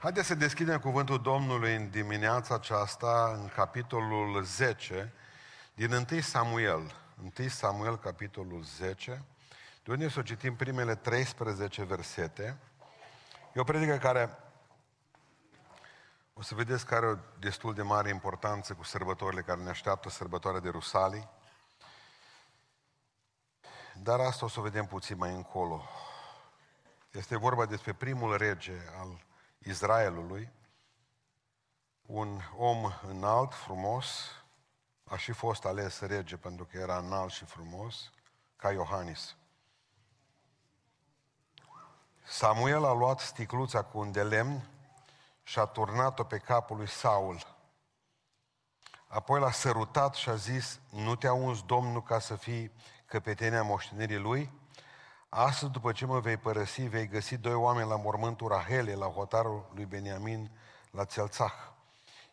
Haideți 0.00 0.26
să 0.26 0.34
deschidem 0.34 0.78
cuvântul 0.78 1.22
Domnului 1.22 1.74
în 1.74 1.90
dimineața 1.90 2.54
aceasta, 2.54 3.32
în 3.40 3.48
capitolul 3.48 4.42
10, 4.42 5.12
din 5.74 5.92
1 6.10 6.20
Samuel. 6.20 6.94
1 7.38 7.48
Samuel, 7.48 7.98
capitolul 7.98 8.62
10, 8.62 9.24
de 9.84 9.92
unde 9.92 10.08
să 10.08 10.18
o 10.18 10.22
citim 10.22 10.56
primele 10.56 10.94
13 10.94 11.84
versete. 11.84 12.58
E 13.54 13.60
o 13.60 13.64
predică 13.64 13.96
care 13.96 14.38
o 16.34 16.42
să 16.42 16.54
vedeți 16.54 16.86
că 16.86 16.94
are 16.94 17.06
o 17.06 17.16
destul 17.38 17.74
de 17.74 17.82
mare 17.82 18.08
importanță 18.08 18.74
cu 18.74 18.84
sărbătorile 18.84 19.42
care 19.42 19.60
ne 19.60 19.70
așteaptă, 19.70 20.08
sărbătoarea 20.08 20.60
de 20.60 20.68
Rusalii. 20.68 21.28
Dar 23.94 24.20
asta 24.20 24.44
o 24.44 24.48
să 24.48 24.60
o 24.60 24.62
vedem 24.62 24.86
puțin 24.86 25.16
mai 25.16 25.34
încolo. 25.34 25.82
Este 27.10 27.38
vorba 27.38 27.66
despre 27.66 27.92
primul 27.92 28.36
rege 28.36 28.76
al 28.98 29.26
Israelului, 29.68 30.52
un 32.02 32.40
om 32.56 32.92
înalt, 33.08 33.54
frumos, 33.54 34.30
a 35.04 35.16
și 35.16 35.32
fost 35.32 35.64
ales 35.64 36.00
rege 36.00 36.36
pentru 36.36 36.64
că 36.64 36.78
era 36.78 36.98
înalt 36.98 37.32
și 37.32 37.44
frumos, 37.44 38.12
ca 38.56 38.72
Iohannis. 38.72 39.36
Samuel 42.26 42.84
a 42.84 42.92
luat 42.92 43.20
sticluța 43.20 43.82
cu 43.82 43.98
un 43.98 44.12
de 44.12 44.22
lemn 44.22 44.68
și 45.42 45.58
a 45.58 45.64
turnat-o 45.64 46.24
pe 46.24 46.38
capul 46.38 46.76
lui 46.76 46.88
Saul. 46.88 47.56
Apoi 49.06 49.40
l-a 49.40 49.50
sărutat 49.50 50.14
și 50.14 50.28
a 50.28 50.34
zis, 50.34 50.80
nu 50.90 51.14
te-a 51.14 51.32
uns 51.32 51.62
Domnul 51.62 52.02
ca 52.02 52.18
să 52.18 52.36
fii 52.36 52.72
căpetenia 53.06 53.62
moștenirii 53.62 54.16
lui? 54.16 54.52
Astăzi, 55.30 55.72
după 55.72 55.92
ce 55.92 56.06
mă 56.06 56.20
vei 56.20 56.36
părăsi, 56.36 56.82
vei 56.82 57.06
găsi 57.06 57.36
doi 57.36 57.54
oameni 57.54 57.88
la 57.88 57.96
mormântul 57.96 58.48
Rahele, 58.48 58.94
la 58.94 59.06
hotarul 59.06 59.70
lui 59.74 59.84
Beniamin, 59.84 60.50
la 60.90 61.04
Țelțah. 61.04 61.52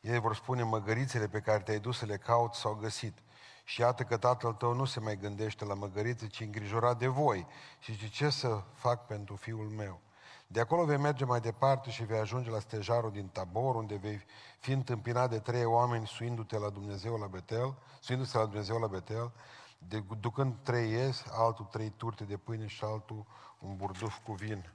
Ei 0.02 0.20
vor 0.20 0.36
spune, 0.36 0.64
măgărițele 0.64 1.28
pe 1.28 1.40
care 1.40 1.64
te-ai 1.64 1.80
dus 1.80 1.98
să 1.98 2.06
le 2.06 2.18
caut 2.18 2.54
s-au 2.54 2.74
găsit. 2.74 3.18
Și 3.64 3.82
iată 3.82 4.04
că 4.04 4.18
tatăl 4.18 4.54
tău 4.54 4.74
nu 4.74 4.86
se 4.86 5.00
mai 5.00 5.18
gândește 5.18 5.66
la 5.66 5.74
măgărițe, 5.74 6.28
ci 6.28 6.40
îngrijorat 6.40 6.98
de 6.98 7.08
voi. 7.08 7.48
Și 7.80 7.92
zice, 7.92 8.10
ce 8.10 8.30
să 8.30 8.62
fac 8.74 9.06
pentru 9.06 9.36
fiul 9.36 9.70
meu? 9.70 10.00
De 10.48 10.60
acolo 10.60 10.86
vei 10.86 10.98
merge 10.98 11.26
mai 11.26 11.40
departe 11.40 11.90
și 11.90 12.04
vei 12.04 12.20
ajunge 12.20 12.50
la 12.50 12.60
stejarul 12.60 13.12
din 13.12 13.28
Tabor, 13.28 13.76
unde 13.76 13.96
vei 13.96 14.26
fi 14.60 14.72
întâmpinat 14.72 15.30
de 15.30 15.40
trei 15.40 15.66
oameni 15.66 16.08
suindu-te 16.08 16.58
la 16.58 16.70
Dumnezeu 16.70 17.18
la 17.18 17.28
Betel, 17.28 17.76
suindu-se 18.00 18.38
la 18.38 18.46
Dumnezeu 18.46 18.80
la 18.80 18.88
Betel, 18.88 19.32
de, 19.78 20.04
ducând 20.20 20.56
trei 20.64 20.92
ies, 20.92 21.24
altul 21.32 21.66
trei 21.66 21.94
turte 21.98 22.24
de 22.24 22.38
pâine 22.38 22.68
și 22.68 22.84
altul 22.84 23.26
un 23.60 23.76
burduf 23.76 24.18
cu 24.24 24.34
vin. 24.34 24.70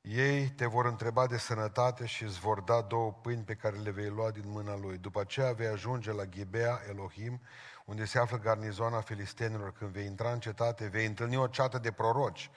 Ei 0.00 0.48
te 0.48 0.66
vor 0.66 0.86
întreba 0.86 1.26
de 1.26 1.36
sănătate 1.36 2.06
și 2.06 2.22
îți 2.22 2.40
vor 2.40 2.60
da 2.60 2.80
două 2.80 3.12
pâini 3.12 3.42
pe 3.42 3.54
care 3.54 3.76
le 3.76 3.90
vei 3.90 4.08
lua 4.08 4.30
din 4.30 4.50
mâna 4.50 4.76
lui. 4.76 4.98
După 4.98 5.20
aceea 5.20 5.52
vei 5.52 5.66
ajunge 5.66 6.12
la 6.12 6.24
Ghibea 6.24 6.80
Elohim, 6.88 7.40
unde 7.84 8.04
se 8.04 8.18
află 8.18 8.38
garnizoana 8.38 9.00
filistenilor. 9.00 9.72
Când 9.72 9.90
vei 9.90 10.06
intra 10.06 10.32
în 10.32 10.40
cetate, 10.40 10.86
vei 10.86 11.06
întâlni 11.06 11.36
o 11.36 11.46
ceată 11.46 11.78
de 11.78 11.92
proroci, 11.92 12.50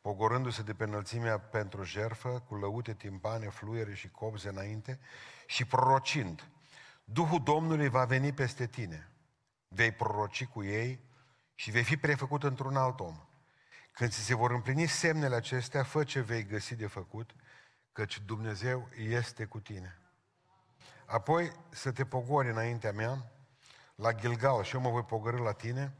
pogorându-se 0.00 0.62
de 0.62 0.74
pe 0.74 0.84
înălțimea 0.84 1.38
pentru 1.38 1.82
jerfă, 1.82 2.42
cu 2.48 2.54
lăute, 2.54 2.92
timpane, 2.94 3.48
fluiere 3.48 3.94
și 3.94 4.08
copze 4.08 4.48
înainte, 4.48 4.98
și 5.46 5.64
prorocind. 5.64 6.48
Duhul 7.04 7.42
Domnului 7.42 7.88
va 7.88 8.04
veni 8.04 8.32
peste 8.32 8.66
tine 8.66 9.08
vei 9.68 9.92
proroci 9.92 10.46
cu 10.46 10.64
ei 10.64 11.00
și 11.54 11.70
vei 11.70 11.84
fi 11.84 11.96
prefăcut 11.96 12.42
într-un 12.42 12.76
alt 12.76 13.00
om. 13.00 13.22
Când 13.92 14.10
ți 14.10 14.20
se 14.20 14.34
vor 14.34 14.50
împlini 14.50 14.86
semnele 14.86 15.34
acestea, 15.34 15.82
fă 15.82 16.04
ce 16.04 16.20
vei 16.20 16.44
găsi 16.44 16.74
de 16.74 16.86
făcut, 16.86 17.34
căci 17.92 18.20
Dumnezeu 18.20 18.88
este 18.96 19.44
cu 19.44 19.60
tine. 19.60 19.98
Apoi 21.06 21.52
să 21.70 21.92
te 21.92 22.04
pogori 22.04 22.48
înaintea 22.48 22.92
mea 22.92 23.32
la 23.94 24.12
Gilgal 24.12 24.62
și 24.62 24.74
eu 24.74 24.80
mă 24.80 24.90
voi 24.90 25.04
pogărâ 25.04 25.38
la 25.38 25.52
tine 25.52 25.94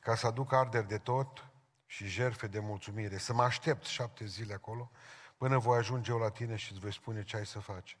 ca 0.00 0.14
să 0.14 0.26
aduc 0.26 0.52
arderi 0.52 0.88
de 0.88 0.98
tot 0.98 1.50
și 1.86 2.06
jerfe 2.06 2.46
de 2.46 2.58
mulțumire. 2.58 3.18
Să 3.18 3.32
mă 3.32 3.42
aștept 3.42 3.84
șapte 3.84 4.26
zile 4.26 4.54
acolo 4.54 4.90
până 5.36 5.58
voi 5.58 5.78
ajunge 5.78 6.10
eu 6.10 6.18
la 6.18 6.30
tine 6.30 6.56
și 6.56 6.72
îți 6.72 6.80
voi 6.80 6.92
spune 6.92 7.22
ce 7.22 7.36
ai 7.36 7.46
să 7.46 7.58
faci. 7.58 7.98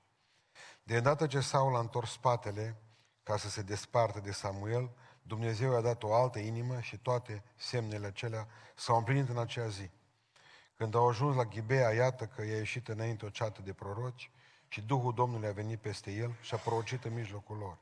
De 0.82 0.96
îndată 0.96 1.26
ce 1.26 1.40
Saul 1.40 1.76
a 1.76 1.78
întors 1.78 2.10
spatele, 2.10 2.76
ca 3.28 3.36
să 3.36 3.48
se 3.48 3.62
despartă 3.62 4.20
de 4.20 4.32
Samuel, 4.32 4.90
Dumnezeu 5.22 5.72
i-a 5.72 5.80
dat 5.80 6.02
o 6.02 6.14
altă 6.14 6.38
inimă 6.38 6.80
și 6.80 6.96
toate 6.96 7.42
semnele 7.56 8.06
acelea 8.06 8.48
s-au 8.74 8.96
împlinit 8.96 9.28
în 9.28 9.38
acea 9.38 9.68
zi. 9.68 9.90
Când 10.76 10.94
au 10.94 11.08
ajuns 11.08 11.36
la 11.36 11.44
Ghibea, 11.44 11.90
iată 11.90 12.26
că 12.26 12.44
i-a 12.44 12.56
ieșit 12.56 12.88
înainte 12.88 13.24
o 13.24 13.28
ceată 13.28 13.62
de 13.62 13.72
proroci 13.72 14.30
și 14.68 14.80
Duhul 14.80 15.14
Domnului 15.14 15.48
a 15.48 15.52
venit 15.52 15.80
peste 15.80 16.10
el 16.12 16.34
și 16.40 16.54
a 16.54 16.56
prorocit 16.56 17.04
în 17.04 17.14
mijlocul 17.14 17.56
lor. 17.56 17.78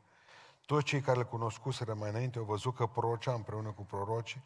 Toți 0.65 0.84
cei 0.84 1.01
care 1.01 1.19
îl 1.19 1.25
cunoscuseră 1.25 1.95
mai 1.95 2.11
înainte 2.11 2.39
au 2.39 2.45
văzut 2.45 2.75
că 2.75 2.87
prorocea 2.87 3.33
împreună 3.33 3.71
cu 3.71 3.83
proroci 3.83 4.39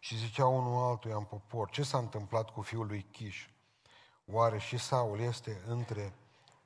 și 0.00 0.16
ziceau 0.16 0.56
unul 0.56 0.88
altuia 0.88 1.16
în 1.16 1.24
popor, 1.24 1.70
ce 1.70 1.82
s-a 1.82 1.98
întâmplat 1.98 2.50
cu 2.50 2.60
fiul 2.62 2.86
lui 2.86 3.06
Chiș? 3.12 3.48
Oare 4.26 4.58
și 4.58 4.78
Saul 4.78 5.20
este 5.20 5.62
între 5.66 6.12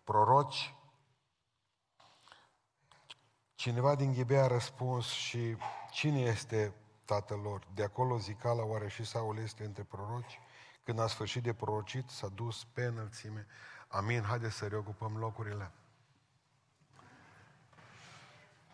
proroci 0.04 0.74
Cineva 3.60 3.94
din 3.94 4.12
Ghibea 4.12 4.44
a 4.44 4.46
răspuns 4.46 5.06
și 5.06 5.56
cine 5.90 6.20
este 6.20 6.74
tatăl 7.04 7.38
lor? 7.38 7.66
De 7.74 7.82
acolo 7.82 8.18
zicala, 8.18 8.64
oare 8.64 8.88
și 8.88 9.04
Saul 9.04 9.38
este 9.38 9.64
între 9.64 9.82
proroci? 9.82 10.40
Când 10.84 10.98
a 10.98 11.06
sfârșit 11.06 11.42
de 11.42 11.54
prorocit, 11.54 12.10
s-a 12.10 12.28
dus 12.28 12.64
pe 12.64 12.84
înălțime. 12.84 13.46
Amin, 13.88 14.22
haideți 14.22 14.56
să 14.56 14.66
reocupăm 14.66 15.16
locurile. 15.16 15.70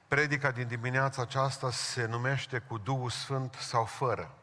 Predica 0.09 0.51
din 0.51 0.69
dimineața 0.69 1.23
aceasta 1.23 1.71
se 1.71 2.05
numește 2.05 2.59
cu 2.59 2.79
Duhul 2.79 3.11
Sfânt 3.11 3.55
sau 3.55 3.85
fără. 3.85 4.39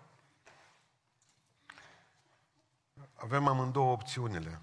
Avem 3.14 3.48
amândouă 3.48 3.92
opțiunile, 3.92 4.60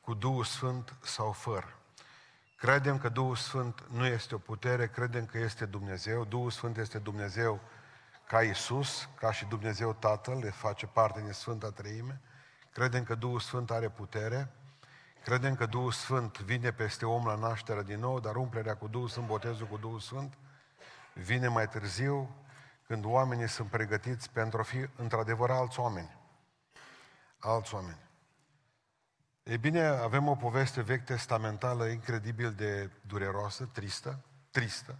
cu 0.00 0.14
Duhul 0.14 0.44
Sfânt 0.44 0.96
sau 1.02 1.32
fără. 1.32 1.75
Credem 2.56 2.98
că 2.98 3.08
Duhul 3.08 3.36
Sfânt 3.36 3.86
nu 3.90 4.06
este 4.06 4.34
o 4.34 4.38
putere, 4.38 4.88
credem 4.88 5.26
că 5.26 5.38
este 5.38 5.64
Dumnezeu. 5.64 6.24
Duhul 6.24 6.50
Sfânt 6.50 6.76
este 6.76 6.98
Dumnezeu 6.98 7.60
ca 8.26 8.42
Isus, 8.42 9.08
ca 9.14 9.32
și 9.32 9.44
Dumnezeu 9.44 9.92
Tatăl, 9.92 10.38
le 10.38 10.50
face 10.50 10.86
parte 10.86 11.20
din 11.20 11.32
Sfânta 11.32 11.70
Treime. 11.70 12.20
Credem 12.72 13.04
că 13.04 13.14
Duhul 13.14 13.40
Sfânt 13.40 13.70
are 13.70 13.88
putere. 13.88 14.50
Credem 15.24 15.54
că 15.54 15.66
Duhul 15.66 15.92
Sfânt 15.92 16.38
vine 16.38 16.72
peste 16.72 17.06
om 17.06 17.26
la 17.26 17.34
naștere 17.34 17.82
din 17.82 17.98
nou, 17.98 18.20
dar 18.20 18.36
umplerea 18.36 18.76
cu 18.76 18.88
Duhul 18.88 19.08
Sfânt, 19.08 19.26
botezul 19.26 19.66
cu 19.66 19.76
Duhul 19.76 20.00
Sfânt, 20.00 20.38
vine 21.14 21.48
mai 21.48 21.68
târziu, 21.68 22.36
când 22.86 23.04
oamenii 23.04 23.48
sunt 23.48 23.70
pregătiți 23.70 24.30
pentru 24.30 24.58
a 24.58 24.62
fi 24.62 24.88
într-adevăr 24.96 25.50
alți 25.50 25.80
oameni. 25.80 26.16
Alți 27.38 27.74
oameni. 27.74 28.05
E 29.48 29.56
bine, 29.56 29.86
avem 29.86 30.28
o 30.28 30.34
poveste 30.34 30.80
vechi 30.80 31.04
testamentală 31.04 31.86
incredibil 31.86 32.52
de 32.52 32.90
dureroasă, 33.00 33.64
tristă, 33.72 34.18
tristă, 34.50 34.96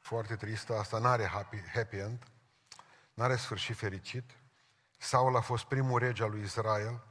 foarte 0.00 0.36
tristă, 0.36 0.78
asta 0.78 0.98
n-are 0.98 1.26
happy, 1.26 1.62
happy 1.74 1.96
end, 1.96 2.22
n-are 3.14 3.36
sfârșit 3.36 3.76
fericit. 3.76 4.30
Saul 4.98 5.36
a 5.36 5.40
fost 5.40 5.64
primul 5.64 5.98
rege 5.98 6.22
al 6.22 6.30
lui 6.30 6.42
Israel, 6.42 7.02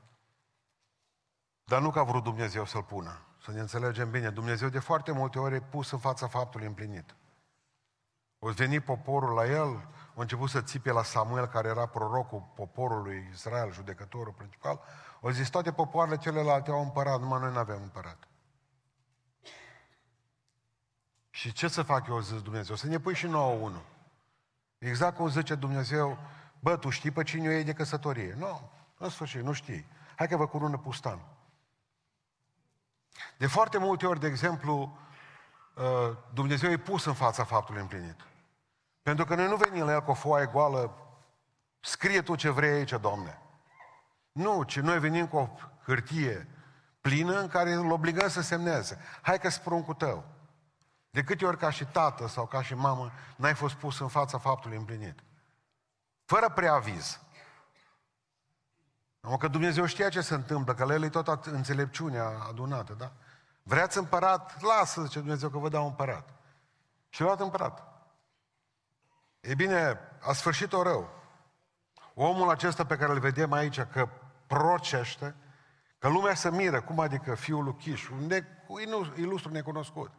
dar 1.63 1.81
nu 1.81 1.91
că 1.91 1.99
a 1.99 2.03
vrut 2.03 2.23
Dumnezeu 2.23 2.65
să-l 2.65 2.83
pună. 2.83 3.25
Să 3.43 3.51
ne 3.51 3.59
înțelegem 3.59 4.11
bine, 4.11 4.29
Dumnezeu 4.29 4.69
de 4.69 4.79
foarte 4.79 5.11
multe 5.11 5.39
ori 5.39 5.55
e 5.55 5.61
pus 5.61 5.91
în 5.91 5.99
fața 5.99 6.27
faptului 6.27 6.67
împlinit. 6.67 7.15
O 8.39 8.51
veni 8.51 8.79
poporul 8.79 9.33
la 9.33 9.45
el, 9.45 9.87
a 10.17 10.21
început 10.21 10.49
să 10.49 10.61
țipe 10.61 10.91
la 10.91 11.03
Samuel, 11.03 11.47
care 11.47 11.67
era 11.67 11.85
prorocul 11.85 12.51
poporului 12.55 13.29
Israel, 13.33 13.71
judecătorul 13.71 14.33
principal, 14.33 14.79
au 15.21 15.29
zis, 15.29 15.49
toate 15.49 15.71
popoarele 15.71 16.17
celelalte 16.17 16.71
au 16.71 16.81
împărat, 16.81 17.19
numai 17.19 17.39
noi 17.39 17.51
nu 17.51 17.57
avem 17.57 17.81
împărat. 17.81 18.27
Și 21.29 21.51
ce 21.51 21.67
să 21.67 21.81
fac 21.81 22.07
eu, 22.07 22.19
zis 22.19 22.41
Dumnezeu? 22.41 22.75
Să 22.75 22.87
ne 22.87 22.99
pui 22.99 23.15
și 23.15 23.27
nouă 23.27 23.53
unul. 23.53 23.85
Exact 24.77 25.15
cum 25.15 25.29
zice 25.29 25.55
Dumnezeu, 25.55 26.17
bă, 26.59 26.77
tu 26.77 26.89
știi 26.89 27.11
pe 27.11 27.23
cine 27.23 27.47
o 27.47 27.51
iei 27.51 27.63
de 27.63 27.73
căsătorie? 27.73 28.35
Nu, 28.37 28.71
în 28.97 29.09
sfârșit, 29.09 29.41
nu 29.41 29.53
știi. 29.53 29.85
Hai 30.15 30.27
că 30.27 30.37
vă 30.37 30.47
curună 30.47 30.77
pustan. 30.77 31.19
De 33.37 33.47
foarte 33.47 33.77
multe 33.77 34.05
ori, 34.05 34.19
de 34.19 34.27
exemplu, 34.27 34.97
uh, 35.75 36.17
Dumnezeu 36.33 36.71
e 36.71 36.77
pus 36.77 37.05
în 37.05 37.13
fața 37.13 37.43
faptului 37.43 37.81
împlinit. 37.81 38.25
Pentru 39.05 39.25
că 39.25 39.35
noi 39.35 39.47
nu 39.47 39.55
venim 39.55 39.83
la 39.83 39.91
el 39.91 40.01
cu 40.01 40.11
o 40.11 40.13
foaie 40.13 40.45
goală, 40.45 40.97
scrie 41.79 42.21
tu 42.21 42.35
ce 42.35 42.49
vrei 42.49 42.69
aici, 42.69 42.93
Doamne. 43.01 43.41
Nu, 44.31 44.63
ci 44.63 44.79
noi 44.79 44.99
venim 44.99 45.27
cu 45.27 45.37
o 45.37 45.49
hârtie 45.83 46.47
plină 47.01 47.39
în 47.39 47.47
care 47.47 47.71
îl 47.71 47.91
obligăm 47.91 48.27
să 48.27 48.41
semneze. 48.41 48.99
Hai 49.21 49.39
că 49.39 49.49
cu 49.85 49.93
tău. 49.93 50.25
De 51.09 51.23
câte 51.23 51.45
ori 51.45 51.57
ca 51.57 51.69
și 51.69 51.85
tată 51.85 52.27
sau 52.27 52.45
ca 52.45 52.61
și 52.61 52.73
mamă 52.73 53.11
n-ai 53.35 53.53
fost 53.53 53.75
pus 53.75 53.99
în 53.99 54.07
fața 54.07 54.37
faptului 54.37 54.77
împlinit. 54.77 55.19
Fără 56.25 56.49
preaviz. 56.49 57.19
Am 59.21 59.37
că 59.37 59.47
Dumnezeu 59.47 59.85
știa 59.85 60.09
ce 60.09 60.21
se 60.21 60.33
întâmplă, 60.33 60.73
că 60.73 60.83
la 60.85 60.93
el 60.93 61.03
e 61.03 61.09
tot 61.09 61.45
înțelepciunea 61.45 62.27
adunată, 62.49 62.93
da? 62.93 63.11
Vreați 63.63 63.97
împărat? 63.97 64.61
Lasă, 64.61 65.03
zice 65.03 65.19
Dumnezeu, 65.19 65.49
că 65.49 65.57
vă 65.57 65.69
dau 65.69 65.85
împărat. 65.85 66.29
Și 67.09 67.21
luat 67.21 67.39
împărat. 67.39 67.94
E 69.47 69.55
bine, 69.55 69.99
a 70.21 70.33
sfârșit-o 70.33 70.83
rău. 70.83 71.09
Omul 72.13 72.49
acesta 72.49 72.85
pe 72.85 72.95
care 72.95 73.11
îl 73.11 73.19
vedem 73.19 73.51
aici, 73.51 73.81
că 73.81 74.09
procește, 74.47 75.35
că 75.99 76.07
lumea 76.07 76.33
se 76.33 76.51
miră, 76.51 76.81
cum 76.81 76.99
adică 76.99 77.35
fiul 77.35 77.63
lui 77.63 77.75
Chiș, 77.75 78.09
un 78.09 78.27
ne- 78.27 78.45
ilustru 79.15 79.51
necunoscut. 79.51 80.11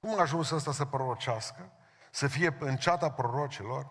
Cum 0.00 0.18
a 0.18 0.20
ajuns 0.20 0.50
ăsta 0.50 0.72
să 0.72 0.84
prorocească? 0.84 1.72
Să 2.10 2.26
fie 2.26 2.56
în 2.58 2.76
ceata 2.76 3.10
prorocilor? 3.10 3.86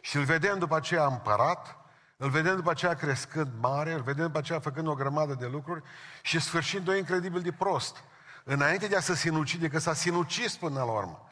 Și 0.00 0.16
îl 0.16 0.24
vedem 0.24 0.58
după 0.58 0.76
aceea 0.76 1.06
împărat, 1.06 1.76
îl 2.16 2.30
vedem 2.30 2.56
după 2.56 2.70
aceea 2.70 2.94
crescând 2.94 3.52
mare, 3.60 3.92
îl 3.92 4.02
vedem 4.02 4.26
după 4.26 4.38
aceea 4.38 4.60
făcând 4.60 4.86
o 4.86 4.94
grămadă 4.94 5.34
de 5.34 5.46
lucruri 5.46 5.82
și 6.22 6.40
sfârșind-o 6.40 6.94
incredibil 6.94 7.40
de 7.40 7.52
prost. 7.52 7.96
Înainte 8.44 8.86
de 8.86 8.96
a 8.96 9.00
se 9.00 9.14
sinucide, 9.14 9.68
că 9.68 9.78
s-a 9.78 9.94
sinucis 9.94 10.56
până 10.56 10.82
la 10.82 10.92
urmă. 10.92 11.28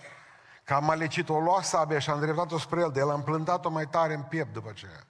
Că 0.64 0.74
am 0.74 0.84
malecit 0.84 1.28
o 1.28 1.38
lua 1.38 1.62
sabia 1.62 1.98
și 1.98 2.10
a 2.10 2.12
îndreptat-o 2.12 2.58
spre 2.58 2.80
el, 2.80 2.90
de 2.90 3.00
el 3.00 3.10
a 3.10 3.14
împlântat-o 3.14 3.70
mai 3.70 3.88
tare 3.88 4.14
în 4.14 4.22
piept 4.22 4.52
după 4.52 4.68
aceea. 4.68 5.06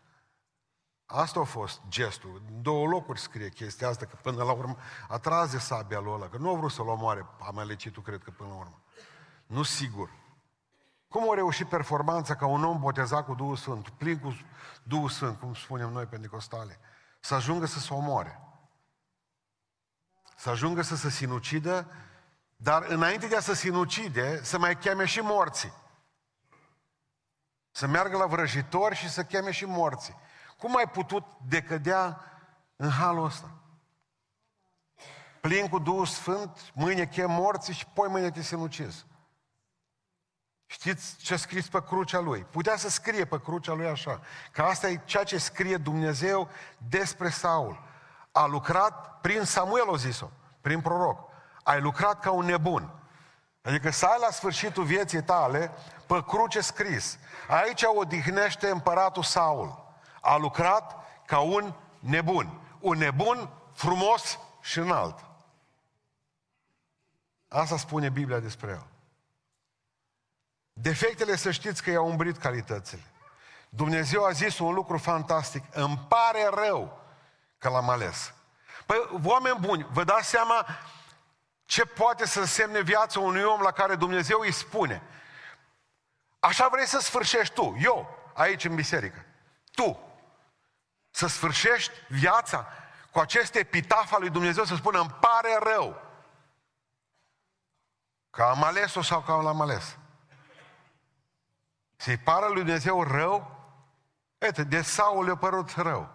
Asta 1.06 1.40
a 1.40 1.44
fost 1.44 1.80
gestul. 1.88 2.42
În 2.48 2.62
două 2.62 2.86
locuri 2.86 3.20
scrie 3.20 3.48
chestia 3.48 3.88
asta, 3.88 4.04
că 4.04 4.16
până 4.22 4.44
la 4.44 4.52
urmă 4.52 4.76
a 5.08 5.18
tras 5.18 5.50
de 5.50 5.58
sabia 5.58 6.00
lui 6.00 6.12
ăla, 6.12 6.28
că 6.28 6.36
nu 6.36 6.50
a 6.50 6.54
vrut 6.58 6.70
să-l 6.70 6.88
omoare 6.88 7.26
amalecitul, 7.40 8.02
cred 8.02 8.22
că 8.22 8.30
până 8.30 8.48
la 8.48 8.54
urmă. 8.54 8.82
Nu 9.46 9.62
sigur. 9.62 10.10
Cum 11.08 11.30
a 11.30 11.34
reușit 11.34 11.68
performanța 11.68 12.34
ca 12.34 12.46
un 12.46 12.64
om 12.64 12.80
botezat 12.80 13.24
cu 13.24 13.34
Duhul 13.34 13.56
Sfânt, 13.56 13.88
plin 13.88 14.18
cu 14.18 14.36
Duhul 14.82 15.08
Sfânt, 15.08 15.38
cum 15.38 15.54
spunem 15.54 15.90
noi 15.90 16.06
pe 16.06 16.16
Nicostale, 16.16 16.80
să 17.20 17.34
ajungă 17.34 17.66
să 17.66 17.78
se 17.78 17.94
omoare? 17.94 18.40
Să 20.36 20.50
ajungă 20.50 20.82
să 20.82 20.96
se 20.96 21.10
sinucidă, 21.10 21.90
dar 22.56 22.82
înainte 22.82 23.26
de 23.26 23.36
a 23.36 23.40
se 23.40 23.54
sinucide, 23.54 24.42
să 24.42 24.58
mai 24.58 24.76
cheme 24.78 25.04
și 25.04 25.20
morții. 25.20 25.72
Să 27.70 27.86
meargă 27.86 28.16
la 28.16 28.26
vrăjitori 28.26 28.94
și 28.94 29.10
să 29.10 29.24
cheme 29.24 29.50
și 29.50 29.64
morții. 29.64 30.16
Cum 30.58 30.76
ai 30.76 30.88
putut 30.88 31.24
decădea 31.48 32.20
în 32.76 32.90
halul 32.90 33.24
ăsta? 33.24 33.50
Plin 35.40 35.68
cu 35.68 35.78
Duhul 35.78 36.06
Sfânt, 36.06 36.72
mâine 36.74 37.06
chem 37.06 37.30
morții 37.30 37.74
și 37.74 37.86
poi 37.86 38.08
mâine 38.08 38.30
te 38.30 38.42
sinucizi. 38.42 39.06
Știți 40.66 41.16
ce 41.16 41.34
a 41.34 41.36
scris 41.36 41.68
pe 41.68 41.82
crucea 41.82 42.18
lui? 42.18 42.40
Putea 42.40 42.76
să 42.76 42.88
scrie 42.88 43.24
pe 43.24 43.40
crucea 43.40 43.72
lui 43.72 43.86
așa, 43.86 44.20
că 44.52 44.62
asta 44.62 44.88
e 44.88 45.00
ceea 45.04 45.24
ce 45.24 45.38
scrie 45.38 45.76
Dumnezeu 45.76 46.48
despre 46.88 47.28
Saul. 47.28 47.82
A 48.32 48.46
lucrat 48.46 49.20
prin 49.20 49.44
Samuel, 49.44 49.88
o 49.88 49.96
zis-o, 49.96 50.30
prin 50.60 50.80
proroc. 50.80 51.30
Ai 51.64 51.80
lucrat 51.80 52.20
ca 52.20 52.30
un 52.30 52.44
nebun. 52.44 52.90
Adică 53.62 53.90
să 53.90 54.06
ai 54.06 54.18
la 54.20 54.30
sfârșitul 54.30 54.84
vieții 54.84 55.22
tale 55.22 55.72
pe 56.06 56.24
cruce 56.26 56.60
scris. 56.60 57.18
Aici 57.48 57.82
odihnește 57.94 58.68
împăratul 58.68 59.22
Saul. 59.22 59.96
A 60.20 60.36
lucrat 60.36 60.96
ca 61.26 61.38
un 61.38 61.74
nebun. 61.98 62.60
Un 62.80 62.98
nebun 62.98 63.50
frumos 63.72 64.38
și 64.60 64.78
înalt. 64.78 65.24
Asta 67.48 67.76
spune 67.76 68.08
Biblia 68.08 68.38
despre 68.38 68.70
el. 68.70 68.86
Defectele, 70.72 71.36
să 71.36 71.50
știți 71.50 71.82
că 71.82 71.90
i-au 71.90 72.08
umbrit 72.08 72.38
calitățile. 72.38 73.02
Dumnezeu 73.68 74.24
a 74.24 74.30
zis 74.30 74.58
un 74.58 74.74
lucru 74.74 74.98
fantastic. 74.98 75.64
Îmi 75.72 76.06
pare 76.08 76.50
rău 76.54 76.98
că 77.58 77.68
l-am 77.68 77.88
ales. 77.88 78.34
Păi, 78.86 79.20
oameni 79.24 79.58
buni, 79.60 79.86
vă 79.90 80.04
dați 80.04 80.28
seama 80.28 80.66
ce 81.74 81.84
poate 81.84 82.26
să 82.26 82.40
însemne 82.40 82.80
viața 82.80 83.20
unui 83.20 83.42
om 83.42 83.60
la 83.60 83.70
care 83.70 83.94
Dumnezeu 83.94 84.40
îi 84.40 84.52
spune. 84.52 85.02
Așa 86.38 86.68
vrei 86.68 86.86
să 86.86 86.98
sfârșești 86.98 87.54
tu, 87.54 87.76
eu, 87.80 88.18
aici 88.34 88.64
în 88.64 88.74
biserică. 88.74 89.24
Tu. 89.72 90.00
Să 91.10 91.26
sfârșești 91.26 91.92
viața 92.08 92.68
cu 93.10 93.18
acest 93.18 93.54
epitaf 93.54 94.12
al 94.12 94.20
lui 94.20 94.30
Dumnezeu 94.30 94.64
să 94.64 94.74
spună, 94.74 95.00
îmi 95.00 95.16
pare 95.20 95.58
rău 95.62 96.02
că 98.30 98.42
am 98.42 98.64
ales-o 98.64 99.02
sau 99.02 99.20
că 99.20 99.32
l-am 99.32 99.60
ales. 99.60 99.96
Să-i 101.96 102.18
pară 102.18 102.46
lui 102.46 102.62
Dumnezeu 102.62 103.02
rău? 103.02 103.66
Uite, 104.38 104.64
de 104.64 104.82
Saul 104.82 105.24
le-a 105.24 105.36
părut 105.36 105.70
rău. 105.70 106.14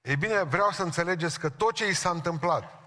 Ei 0.00 0.16
bine, 0.16 0.42
vreau 0.42 0.70
să 0.70 0.82
înțelegeți 0.82 1.38
că 1.38 1.50
tot 1.50 1.74
ce 1.74 1.88
i 1.88 1.94
s-a 1.94 2.10
întâmplat, 2.10 2.81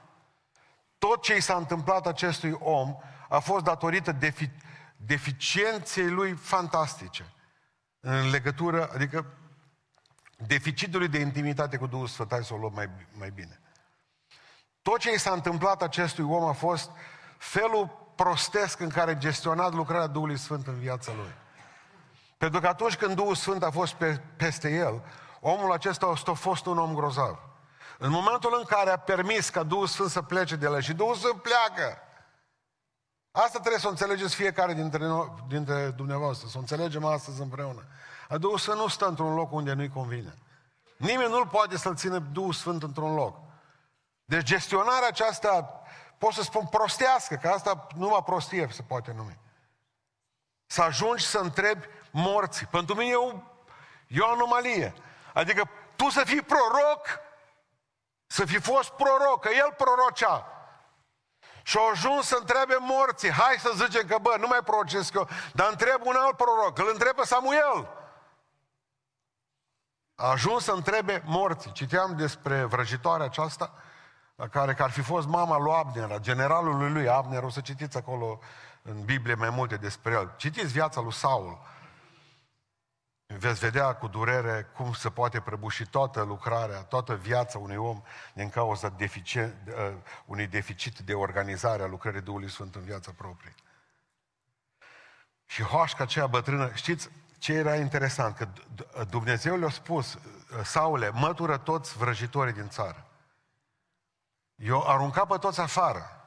tot 1.07 1.21
ce 1.21 1.35
i 1.35 1.41
s-a 1.41 1.55
întâmplat 1.55 2.07
acestui 2.07 2.51
om 2.59 2.95
a 3.29 3.39
fost 3.39 3.63
datorită 3.63 4.11
defi- 4.11 4.57
deficienței 4.95 6.09
lui 6.09 6.33
fantastice. 6.33 7.33
În 7.99 8.29
legătură, 8.29 8.89
adică 8.93 9.25
deficitului 10.37 11.07
de 11.07 11.19
intimitate 11.19 11.77
cu 11.77 11.87
Duhul 11.87 12.07
Sfânt, 12.07 12.31
hai 12.31 12.43
să 12.43 12.53
o 12.53 12.57
luăm 12.57 12.73
mai, 12.73 12.89
mai 13.17 13.29
bine. 13.29 13.59
Tot 14.81 14.99
ce 14.99 15.13
i 15.13 15.17
s-a 15.17 15.31
întâmplat 15.31 15.81
acestui 15.81 16.23
om 16.23 16.43
a 16.43 16.51
fost 16.51 16.91
felul 17.37 18.11
prostesc 18.15 18.79
în 18.79 18.89
care 18.89 19.17
gestionat 19.17 19.73
lucrarea 19.73 20.07
Duhului 20.07 20.37
Sfânt 20.37 20.67
în 20.67 20.79
viața 20.79 21.11
lui. 21.13 21.33
Pentru 22.37 22.59
că 22.59 22.67
atunci 22.67 22.95
când 22.95 23.15
Duhul 23.15 23.35
Sfânt 23.35 23.63
a 23.63 23.71
fost 23.71 23.93
pe, 23.93 24.21
peste 24.37 24.69
el, 24.69 25.03
omul 25.39 25.71
acesta 25.71 26.13
a 26.25 26.33
fost 26.33 26.65
un 26.65 26.77
om 26.77 26.93
grozav. 26.93 27.44
În 27.97 28.11
momentul 28.11 28.55
în 28.57 28.63
care 28.63 28.89
a 28.89 28.97
permis 28.97 29.49
ca 29.49 29.63
Duhul 29.63 29.87
Sfânt 29.87 30.09
să 30.09 30.21
plece 30.21 30.55
de 30.55 30.67
la 30.67 30.79
și 30.79 30.93
Duhul 30.93 31.15
Sfânt 31.15 31.41
pleacă. 31.41 31.99
Asta 33.31 33.59
trebuie 33.59 33.79
să 33.79 33.87
o 33.87 33.89
înțelegeți 33.89 34.35
fiecare 34.35 34.73
dintre, 34.73 35.05
noi, 35.05 35.33
dintre 35.47 35.89
dumneavoastră, 35.89 36.47
să 36.47 36.57
o 36.57 36.59
înțelegem 36.59 37.05
astăzi 37.05 37.41
împreună. 37.41 37.83
A 38.29 38.37
Duhul 38.37 38.57
Sfânt 38.57 38.77
nu 38.77 38.87
stă 38.87 39.07
într-un 39.07 39.33
loc 39.33 39.51
unde 39.51 39.73
nu-i 39.73 39.89
convine. 39.89 40.37
Nimeni 40.97 41.29
nu-l 41.29 41.47
poate 41.47 41.77
să-l 41.77 41.95
țină 41.95 42.19
Duhul 42.19 42.53
Sfânt 42.53 42.83
într-un 42.83 43.13
loc. 43.13 43.37
Deci 44.25 44.43
gestionarea 44.43 45.07
aceasta, 45.07 45.81
pot 46.17 46.33
să 46.33 46.41
spun 46.41 46.65
prostească, 46.65 47.35
că 47.35 47.47
asta 47.47 47.87
numai 47.95 48.23
prostie 48.25 48.67
se 48.71 48.81
poate 48.81 49.13
numi. 49.15 49.39
Să 50.65 50.81
ajungi 50.81 51.25
să 51.25 51.37
întrebi 51.37 51.85
morții. 52.11 52.65
Pentru 52.65 52.95
mine 52.95 53.09
e 53.09 53.15
o, 53.15 53.31
e 54.07 54.19
o 54.19 54.29
anomalie. 54.29 54.93
Adică 55.33 55.69
tu 55.95 56.09
să 56.09 56.23
fii 56.25 56.41
proroc, 56.41 57.19
să 58.35 58.45
fi 58.45 58.59
fost 58.59 58.89
proroc, 58.89 59.39
că 59.41 59.49
el 59.53 59.73
prorocea. 59.77 60.45
Și 61.63 61.77
au 61.77 61.89
ajuns 61.89 62.27
să 62.27 62.37
întrebe 62.39 62.75
morții. 62.79 63.31
Hai 63.31 63.55
să 63.59 63.71
zicem 63.75 64.07
că, 64.07 64.17
bă, 64.21 64.35
nu 64.39 64.47
mai 64.47 64.59
prorocesc 64.63 65.13
eu, 65.13 65.27
dar 65.53 65.67
întreb 65.69 65.99
un 66.03 66.15
alt 66.15 66.35
proroc, 66.37 66.77
îl 66.77 66.89
întreb 66.91 67.15
pe 67.15 67.25
Samuel. 67.25 67.87
A 70.15 70.29
ajuns 70.29 70.63
să 70.63 70.71
întrebe 70.71 71.23
morții. 71.25 71.71
Citeam 71.71 72.15
despre 72.15 72.63
vrăjitoarea 72.63 73.25
aceasta, 73.25 73.73
la 74.35 74.47
care 74.47 74.73
că 74.73 74.83
ar 74.83 74.91
fi 74.91 75.01
fost 75.01 75.27
mama 75.27 75.57
lui 75.57 75.73
Abner, 75.73 76.11
a 76.11 76.17
generalului 76.17 76.91
lui 76.91 77.09
Abner, 77.09 77.43
o 77.43 77.49
să 77.49 77.61
citiți 77.61 77.97
acolo 77.97 78.39
în 78.81 79.03
Biblie 79.03 79.33
mai 79.33 79.49
multe 79.49 79.75
despre 79.75 80.11
el. 80.11 80.33
Citiți 80.37 80.71
viața 80.71 81.01
lui 81.01 81.13
Saul. 81.13 81.59
Veți 83.37 83.59
vedea 83.59 83.95
cu 83.95 84.07
durere 84.07 84.67
cum 84.75 84.93
se 84.93 85.09
poate 85.09 85.39
prăbuși 85.39 85.85
toată 85.85 86.21
lucrarea, 86.21 86.83
toată 86.83 87.15
viața 87.15 87.57
unui 87.57 87.75
om 87.75 88.01
din 88.33 88.49
cauza 88.49 88.89
deficit, 88.89 89.53
uh, 89.67 89.93
unui 90.25 90.47
deficit 90.47 90.99
de 90.99 91.13
organizare 91.13 91.83
a 91.83 91.87
lucrării 91.87 92.21
Duhului 92.21 92.49
Sfânt 92.49 92.75
în 92.75 92.81
viața 92.81 93.11
proprie. 93.17 93.55
Și 95.45 95.63
hoașca 95.63 96.03
aceea 96.03 96.27
bătrână, 96.27 96.71
știți 96.73 97.09
ce 97.37 97.53
era 97.53 97.75
interesant? 97.75 98.35
Că 98.35 98.47
Dumnezeu 99.09 99.57
le-a 99.57 99.69
spus, 99.69 100.13
uh, 100.13 100.21
Saule, 100.63 101.09
mătură 101.09 101.57
toți 101.57 101.97
vrăjitorii 101.97 102.53
din 102.53 102.69
țară. 102.69 103.05
Eu 104.55 104.87
aruncat 104.87 105.27
pe 105.27 105.37
toți 105.37 105.59
afară. 105.59 106.25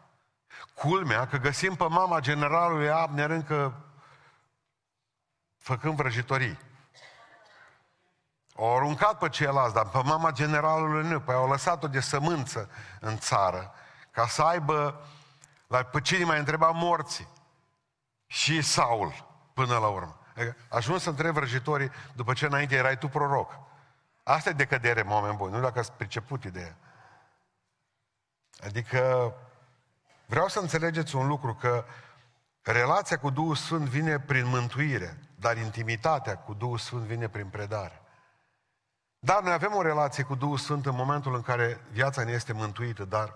Culmea 0.75 1.27
că 1.27 1.37
găsim 1.37 1.75
pe 1.75 1.85
mama 1.85 2.21
generalului 2.21 2.91
Abner 2.91 3.31
încă 3.31 3.85
făcând 5.59 5.95
vrăjitorii. 5.95 6.67
Au 8.59 8.77
aruncat 8.77 9.19
pe 9.19 9.29
ceilalți, 9.29 9.75
dar 9.75 9.89
pe 9.89 10.01
mama 10.05 10.31
generalului 10.31 11.09
nu. 11.09 11.21
Păi 11.21 11.35
au 11.35 11.49
lăsat-o 11.49 11.87
de 11.87 12.01
sămânță 12.01 12.71
în 13.01 13.19
țară, 13.19 13.73
ca 14.11 14.27
să 14.27 14.43
aibă, 14.43 15.07
la, 15.67 15.83
pe 15.83 16.01
cine 16.01 16.25
mai 16.25 16.39
întreba 16.39 16.71
morții. 16.71 17.29
Și 18.27 18.63
Saul, 18.63 19.27
până 19.53 19.79
la 19.79 19.87
urmă. 19.87 20.19
Adică 20.37 20.57
ajuns 20.69 21.03
să 21.03 21.09
întreb 21.09 21.35
vrăjitorii, 21.35 21.91
după 22.15 22.33
ce 22.33 22.47
înainte 22.47 22.75
erai 22.75 22.99
tu 22.99 23.09
proroc. 23.09 23.59
Asta 24.23 24.49
e 24.49 24.53
decădere, 24.53 25.03
moment 25.03 25.37
bun, 25.37 25.51
nu 25.51 25.61
dacă 25.61 25.79
ați 25.79 25.93
priceput 25.93 26.45
ideea. 26.45 26.77
Adică 28.65 29.35
vreau 30.27 30.49
să 30.49 30.59
înțelegeți 30.59 31.17
un 31.17 31.27
lucru, 31.27 31.55
că 31.55 31.85
relația 32.63 33.19
cu 33.19 33.31
Duhul 33.31 33.55
Sfânt 33.55 33.89
vine 33.89 34.21
prin 34.21 34.47
mântuire, 34.47 35.19
dar 35.35 35.57
intimitatea 35.57 36.37
cu 36.37 36.55
Duhul 36.55 36.79
Sfânt 36.79 37.03
vine 37.03 37.29
prin 37.29 37.47
predare. 37.47 38.03
Dar 39.19 39.43
noi 39.43 39.53
avem 39.53 39.75
o 39.75 39.83
relație 39.83 40.23
cu 40.23 40.35
Duhul 40.35 40.59
Sfânt 40.59 40.87
în 40.87 40.95
momentul 40.95 41.35
în 41.35 41.43
care 41.43 41.81
viața 41.91 42.25
ne 42.25 42.33
este 42.33 42.53
mântuită, 42.53 43.05
dar 43.05 43.35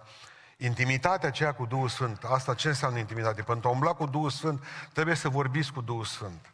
intimitatea 0.56 1.28
aceea 1.28 1.54
cu 1.54 1.66
Duhul 1.66 1.88
Sfânt, 1.88 2.24
asta 2.24 2.54
ce 2.54 2.68
înseamnă 2.68 2.98
intimitate? 2.98 3.42
Pentru 3.42 3.68
a 3.68 3.72
umbla 3.72 3.92
cu 3.92 4.06
Duhul 4.06 4.30
Sfânt, 4.30 4.64
trebuie 4.92 5.14
să 5.14 5.28
vorbiți 5.28 5.72
cu 5.72 5.80
Duhul 5.80 6.04
Sfânt. 6.04 6.52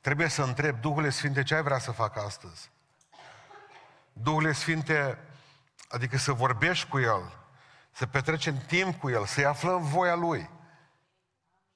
Trebuie 0.00 0.28
să 0.28 0.42
întreb, 0.42 0.80
Duhul 0.80 1.10
Sfinte, 1.10 1.42
ce 1.42 1.54
ai 1.54 1.62
vrea 1.62 1.78
să 1.78 1.90
fac 1.90 2.16
astăzi? 2.16 2.70
Duhul 4.12 4.52
Sfinte, 4.52 5.18
adică 5.88 6.16
să 6.16 6.32
vorbești 6.32 6.88
cu 6.88 7.00
El, 7.00 7.32
să 7.92 8.06
petrecem 8.06 8.56
timp 8.56 9.00
cu 9.00 9.10
El, 9.10 9.26
să-i 9.26 9.44
aflăm 9.44 9.82
voia 9.82 10.14
Lui 10.14 10.50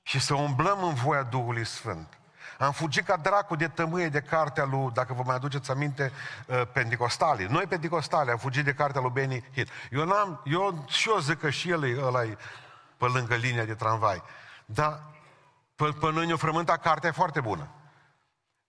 și 0.02 0.20
să 0.20 0.34
umblăm 0.34 0.84
în 0.84 0.94
voia 0.94 1.22
Duhului 1.22 1.64
Sfânt. 1.64 2.18
Am 2.58 2.72
fugit 2.72 3.06
ca 3.06 3.16
dracu 3.16 3.56
de 3.56 3.68
tămâie 3.68 4.08
de 4.08 4.20
cartea 4.20 4.64
lui, 4.64 4.90
dacă 4.92 5.12
vă 5.12 5.22
mai 5.24 5.34
aduceți 5.34 5.70
aminte, 5.70 6.12
uh, 6.46 6.62
Pentecostali. 6.72 7.44
Noi 7.44 7.66
Pentecostali 7.66 8.30
am 8.30 8.38
fugit 8.38 8.64
de 8.64 8.72
cartea 8.72 9.00
lui 9.00 9.10
Benny 9.10 9.44
Hill. 9.52 9.70
Eu, 9.90 10.04
n-am, 10.04 10.40
eu 10.44 10.84
și 10.86 11.08
eu 11.08 11.18
zic 11.18 11.38
că 11.38 11.50
și 11.50 11.70
el 11.70 11.84
e 11.84 12.02
ăla 12.02 12.22
pe 12.96 13.04
lângă 13.04 13.34
linia 13.34 13.64
de 13.64 13.74
tramvai. 13.74 14.22
Dar 14.64 15.02
pe, 15.74 15.88
pe 16.00 16.12
noi 16.12 16.26
ne-o 16.26 16.36
frământa 16.36 16.76
cartea 16.76 17.12
foarte 17.12 17.40
bună. 17.40 17.68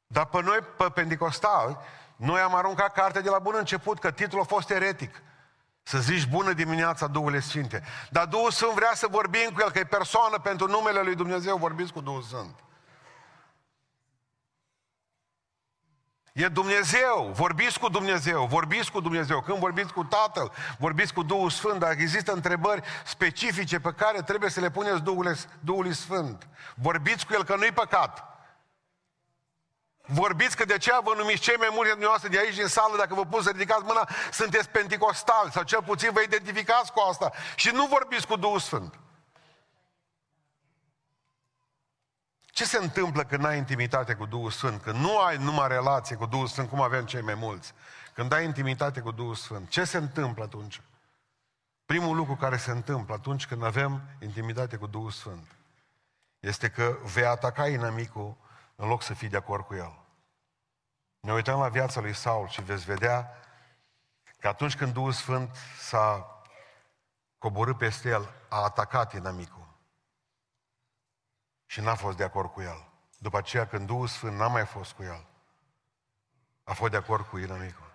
Dar 0.07 0.25
pe 0.25 0.41
noi, 0.41 0.57
pe 0.77 0.89
Pentecostal, 0.93 1.81
noi 2.15 2.39
am 2.39 2.55
aruncat 2.55 2.93
cartea 2.93 3.21
de 3.21 3.29
la 3.29 3.39
bun 3.39 3.55
început, 3.57 3.99
că 3.99 4.11
titlul 4.11 4.41
a 4.41 4.45
fost 4.45 4.69
eretic. 4.69 5.21
Să 5.83 5.97
zici 5.97 6.27
bună 6.27 6.53
dimineața 6.53 7.07
Duhul 7.07 7.39
Sfinte. 7.39 7.83
Dar 8.09 8.25
Duhul 8.25 8.51
Sfânt 8.51 8.73
vrea 8.73 8.91
să 8.93 9.07
vorbim 9.09 9.49
cu 9.53 9.59
El, 9.61 9.71
că 9.71 9.79
e 9.79 9.83
persoană 9.83 10.37
pentru 10.37 10.67
numele 10.67 11.01
Lui 11.01 11.15
Dumnezeu, 11.15 11.57
vorbiți 11.57 11.93
cu 11.93 12.01
Duhul 12.01 12.21
Sfânt. 12.21 12.59
E 16.37 16.47
Dumnezeu, 16.47 17.31
vorbiți 17.33 17.79
cu 17.79 17.89
Dumnezeu, 17.89 18.45
vorbiți 18.45 18.91
cu 18.91 18.99
Dumnezeu. 18.99 19.41
Când 19.41 19.57
vorbiți 19.57 19.93
cu 19.93 20.03
Tatăl, 20.03 20.51
vorbiți 20.79 21.13
cu 21.13 21.23
Duhul 21.23 21.49
Sfânt, 21.49 21.79
dar 21.79 21.91
există 21.91 22.31
întrebări 22.31 22.81
specifice 23.05 23.79
pe 23.79 23.93
care 23.97 24.21
trebuie 24.21 24.49
să 24.49 24.59
le 24.59 24.71
puneți 24.71 25.01
Duhului, 25.01 25.35
Duhului 25.59 25.93
Sfânt. 25.93 26.47
Vorbiți 26.75 27.25
cu 27.25 27.33
El 27.33 27.43
că 27.43 27.55
nu-i 27.55 27.71
păcat. 27.71 28.23
Vorbiți 30.05 30.55
că 30.55 30.65
de 30.65 30.73
aceea 30.73 30.99
vă 31.03 31.13
numiți 31.17 31.41
cei 31.41 31.55
mai 31.57 31.69
mulți 31.71 31.99
noastre 31.99 32.29
de 32.29 32.39
aici 32.39 32.55
din 32.55 32.67
sală, 32.67 32.97
dacă 32.97 33.13
vă 33.13 33.25
pun 33.25 33.41
să 33.41 33.49
ridicați 33.49 33.83
mâna, 33.83 34.09
sunteți 34.31 34.69
penticostali 34.69 35.51
sau 35.51 35.63
cel 35.63 35.83
puțin 35.83 36.09
vă 36.13 36.21
identificați 36.21 36.91
cu 36.91 36.99
asta 36.99 37.31
și 37.55 37.69
nu 37.69 37.85
vorbiți 37.85 38.27
cu 38.27 38.35
Duhul 38.35 38.59
Sfânt. 38.59 38.99
Ce 42.57 42.65
se 42.65 42.77
întâmplă 42.77 43.23
când 43.23 43.45
ai 43.45 43.57
intimitate 43.57 44.13
cu 44.13 44.25
Duhul 44.25 44.51
Sfânt? 44.51 44.81
Când 44.81 44.99
nu 44.99 45.19
ai 45.19 45.37
numai 45.37 45.67
relație 45.67 46.15
cu 46.15 46.25
Duhul 46.25 46.47
Sfânt, 46.47 46.69
cum 46.69 46.81
avem 46.81 47.05
cei 47.05 47.21
mai 47.21 47.33
mulți? 47.33 47.73
Când 48.13 48.31
ai 48.31 48.45
intimitate 48.45 48.99
cu 48.99 49.11
Duhul 49.11 49.35
Sfânt, 49.35 49.69
ce 49.69 49.83
se 49.83 49.97
întâmplă 49.97 50.43
atunci? 50.43 50.81
Primul 51.85 52.15
lucru 52.15 52.35
care 52.35 52.57
se 52.57 52.71
întâmplă 52.71 53.13
atunci 53.13 53.47
când 53.47 53.63
avem 53.63 54.01
intimitate 54.19 54.77
cu 54.77 54.87
Duhul 54.87 55.11
Sfânt 55.11 55.55
este 56.39 56.69
că 56.69 56.97
vei 57.13 57.25
ataca 57.25 57.67
inamicul 57.67 58.35
în 58.75 58.87
loc 58.87 59.01
să 59.01 59.13
fii 59.13 59.29
de 59.29 59.37
acord 59.37 59.65
cu 59.65 59.73
el. 59.73 59.99
Ne 61.19 61.33
uităm 61.33 61.59
la 61.59 61.69
viața 61.69 62.01
lui 62.01 62.13
Saul 62.13 62.47
și 62.47 62.61
veți 62.61 62.85
vedea 62.85 63.31
că 64.39 64.47
atunci 64.47 64.75
când 64.75 64.93
Duhul 64.93 65.11
Sfânt 65.11 65.55
s-a 65.79 66.25
coborât 67.37 67.77
peste 67.77 68.09
el, 68.09 68.29
a 68.49 68.63
atacat 68.63 69.13
inamicul. 69.13 69.56
Și 71.67 71.81
n-a 71.81 71.95
fost 71.95 72.17
de 72.17 72.23
acord 72.23 72.51
cu 72.51 72.61
el. 72.61 72.87
După 73.17 73.37
aceea, 73.37 73.67
când 73.67 73.87
Duhul 73.87 74.07
Sfânt 74.07 74.37
n-a 74.37 74.47
mai 74.47 74.65
fost 74.65 74.91
cu 74.91 75.03
el, 75.03 75.25
a 76.63 76.73
fost 76.73 76.91
de 76.91 76.97
acord 76.97 77.25
cu 77.25 77.37
inamicul. 77.37 77.93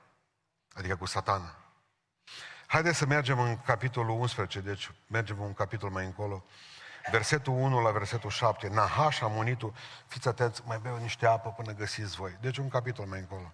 Adică 0.75 0.97
cu 0.97 1.07
satana. 1.07 1.57
Haideți 2.67 2.99
să 2.99 3.07
mergem 3.07 3.39
în 3.39 3.61
capitolul 3.61 4.21
11, 4.21 4.61
deci 4.61 4.91
mergem 5.07 5.41
un 5.41 5.53
capitol 5.53 5.91
mai 5.91 6.05
încolo 6.05 6.45
versetul 7.11 7.53
1 7.53 7.81
la 7.81 7.91
versetul 7.91 8.31
7, 8.31 8.69
Nahash, 8.69 9.21
Amonitul, 9.23 9.73
fiți 10.07 10.29
atenți, 10.29 10.63
mai 10.67 10.79
beau 10.83 10.97
niște 10.97 11.27
apă 11.27 11.51
până 11.51 11.73
găsiți 11.73 12.17
voi. 12.17 12.37
Deci 12.41 12.57
un 12.57 12.69
capitol 12.69 13.07
mai 13.07 13.19
încolo. 13.19 13.53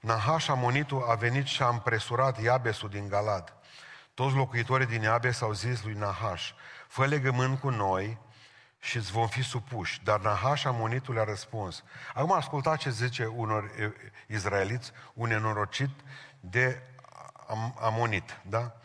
Nahash, 0.00 0.48
Amonitul, 0.48 1.04
a 1.08 1.14
venit 1.14 1.46
și 1.46 1.62
a 1.62 1.68
împresurat 1.68 2.42
Iabesul 2.42 2.88
din 2.88 3.08
Galad. 3.08 3.54
Toți 4.14 4.34
locuitorii 4.34 4.86
din 4.86 5.02
Iabes 5.02 5.40
au 5.40 5.52
zis 5.52 5.82
lui 5.82 5.94
Nahash, 5.94 6.50
fă 6.88 7.06
legământ 7.06 7.60
cu 7.60 7.68
noi 7.68 8.18
și 8.78 8.96
îți 8.96 9.12
vom 9.12 9.28
fi 9.28 9.42
supuși. 9.42 10.02
Dar 10.04 10.20
Nahash, 10.20 10.64
Amonitul, 10.64 11.14
le-a 11.14 11.24
răspuns. 11.24 11.82
Acum 12.14 12.32
ascultați 12.32 12.82
ce 12.82 12.90
zice 12.90 13.24
unor 13.24 13.70
izraeliți, 14.26 14.92
un 15.14 15.28
nenorocit 15.28 15.90
de 16.40 16.82
amonit, 17.80 18.40
da? 18.46 18.76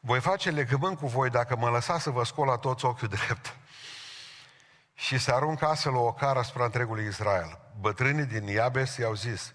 Voi 0.00 0.20
face 0.20 0.50
legământ 0.50 0.98
cu 0.98 1.06
voi 1.06 1.30
dacă 1.30 1.56
mă 1.56 1.68
lăsați 1.68 2.02
să 2.02 2.10
vă 2.10 2.24
scol 2.24 2.46
la 2.46 2.56
toți 2.56 2.84
ochiul 2.84 3.08
drept. 3.16 3.56
Și 4.94 5.18
se 5.18 5.32
aruncă 5.32 5.66
astfel 5.66 5.94
o 5.94 6.06
ocară 6.06 6.38
asupra 6.38 6.64
întregului 6.64 7.06
Israel. 7.06 7.58
Bătrânii 7.80 8.24
din 8.24 8.46
Iabes 8.46 8.96
i-au 8.96 9.14
zis, 9.14 9.54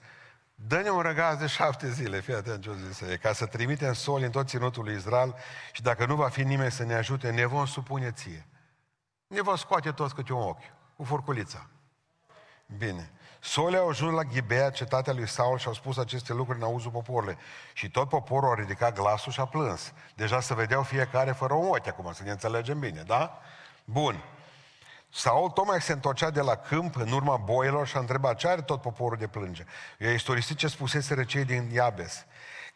dă-ne 0.56 0.90
un 0.90 1.02
răgaz 1.02 1.38
de 1.38 1.48
șapte 1.48 1.92
zile, 1.92 2.22
fii 2.22 2.34
atent 2.34 2.64
ce 2.64 2.72
zis 2.88 3.20
ca 3.22 3.34
să 3.34 3.46
trimitem 3.46 3.94
soli 3.94 4.26
în 4.26 4.32
tot 4.32 4.48
ținutul 4.48 4.84
lui 4.84 4.96
Israel 4.96 5.36
și 5.72 5.82
dacă 5.82 6.06
nu 6.06 6.16
va 6.16 6.30
fi 6.30 6.44
nimeni 6.44 6.72
să 6.72 6.84
ne 6.84 6.94
ajute, 6.94 7.32
ne 7.32 7.46
vom 7.46 7.66
supune 7.66 8.12
ție. 8.12 8.48
Ne 9.28 9.42
vom 9.42 9.56
scoate 9.56 9.92
toți 9.92 10.16
câte 10.16 10.34
un 10.34 10.42
ochi, 10.42 10.74
cu 10.96 11.04
furculița. 11.04 11.70
Bine. 12.78 13.12
Sole 13.40 13.78
au 13.78 13.90
ajuns 13.90 14.14
la 14.14 14.24
Ghibea, 14.24 14.70
cetatea 14.70 15.14
lui 15.14 15.28
Saul, 15.28 15.58
și 15.58 15.68
au 15.68 15.74
spus 15.74 15.98
aceste 15.98 16.34
lucruri 16.34 16.60
în 16.60 16.66
auzul 16.66 16.92
poporului. 16.92 17.38
Și 17.74 17.90
tot 17.90 18.10
poporul 18.10 18.50
a 18.50 18.54
ridicat 18.54 18.96
glasul 18.96 19.32
și 19.32 19.40
a 19.40 19.46
plâns. 19.46 19.94
Deja 20.16 20.40
se 20.40 20.54
vedeau 20.54 20.84
fiecare 20.84 21.32
fără 21.32 21.54
un 21.54 21.68
ochi 21.68 21.88
acum, 21.88 22.14
să 22.14 22.24
ne 22.24 22.32
înțelegem 22.32 22.80
bine, 22.80 23.02
da? 23.02 23.40
Bun. 23.84 24.24
Saul 25.12 25.50
tocmai 25.50 25.82
se 25.82 25.92
întorcea 25.92 26.30
de 26.30 26.42
la 26.42 26.56
câmp 26.56 26.96
în 26.96 27.12
urma 27.12 27.38
boilor 27.38 27.88
și 27.88 27.98
a 27.98 28.00
întrebat 28.00 28.38
ce 28.38 28.48
are 28.48 28.62
tot 28.62 28.82
poporul 28.82 29.18
de 29.18 29.28
plânge. 29.28 29.66
Eu 30.00 30.12
istorisit 30.12 30.58
ce 30.58 30.68
spusese 30.68 31.26
cei 31.26 31.46
din 31.46 31.70
Iabes. 31.74 32.26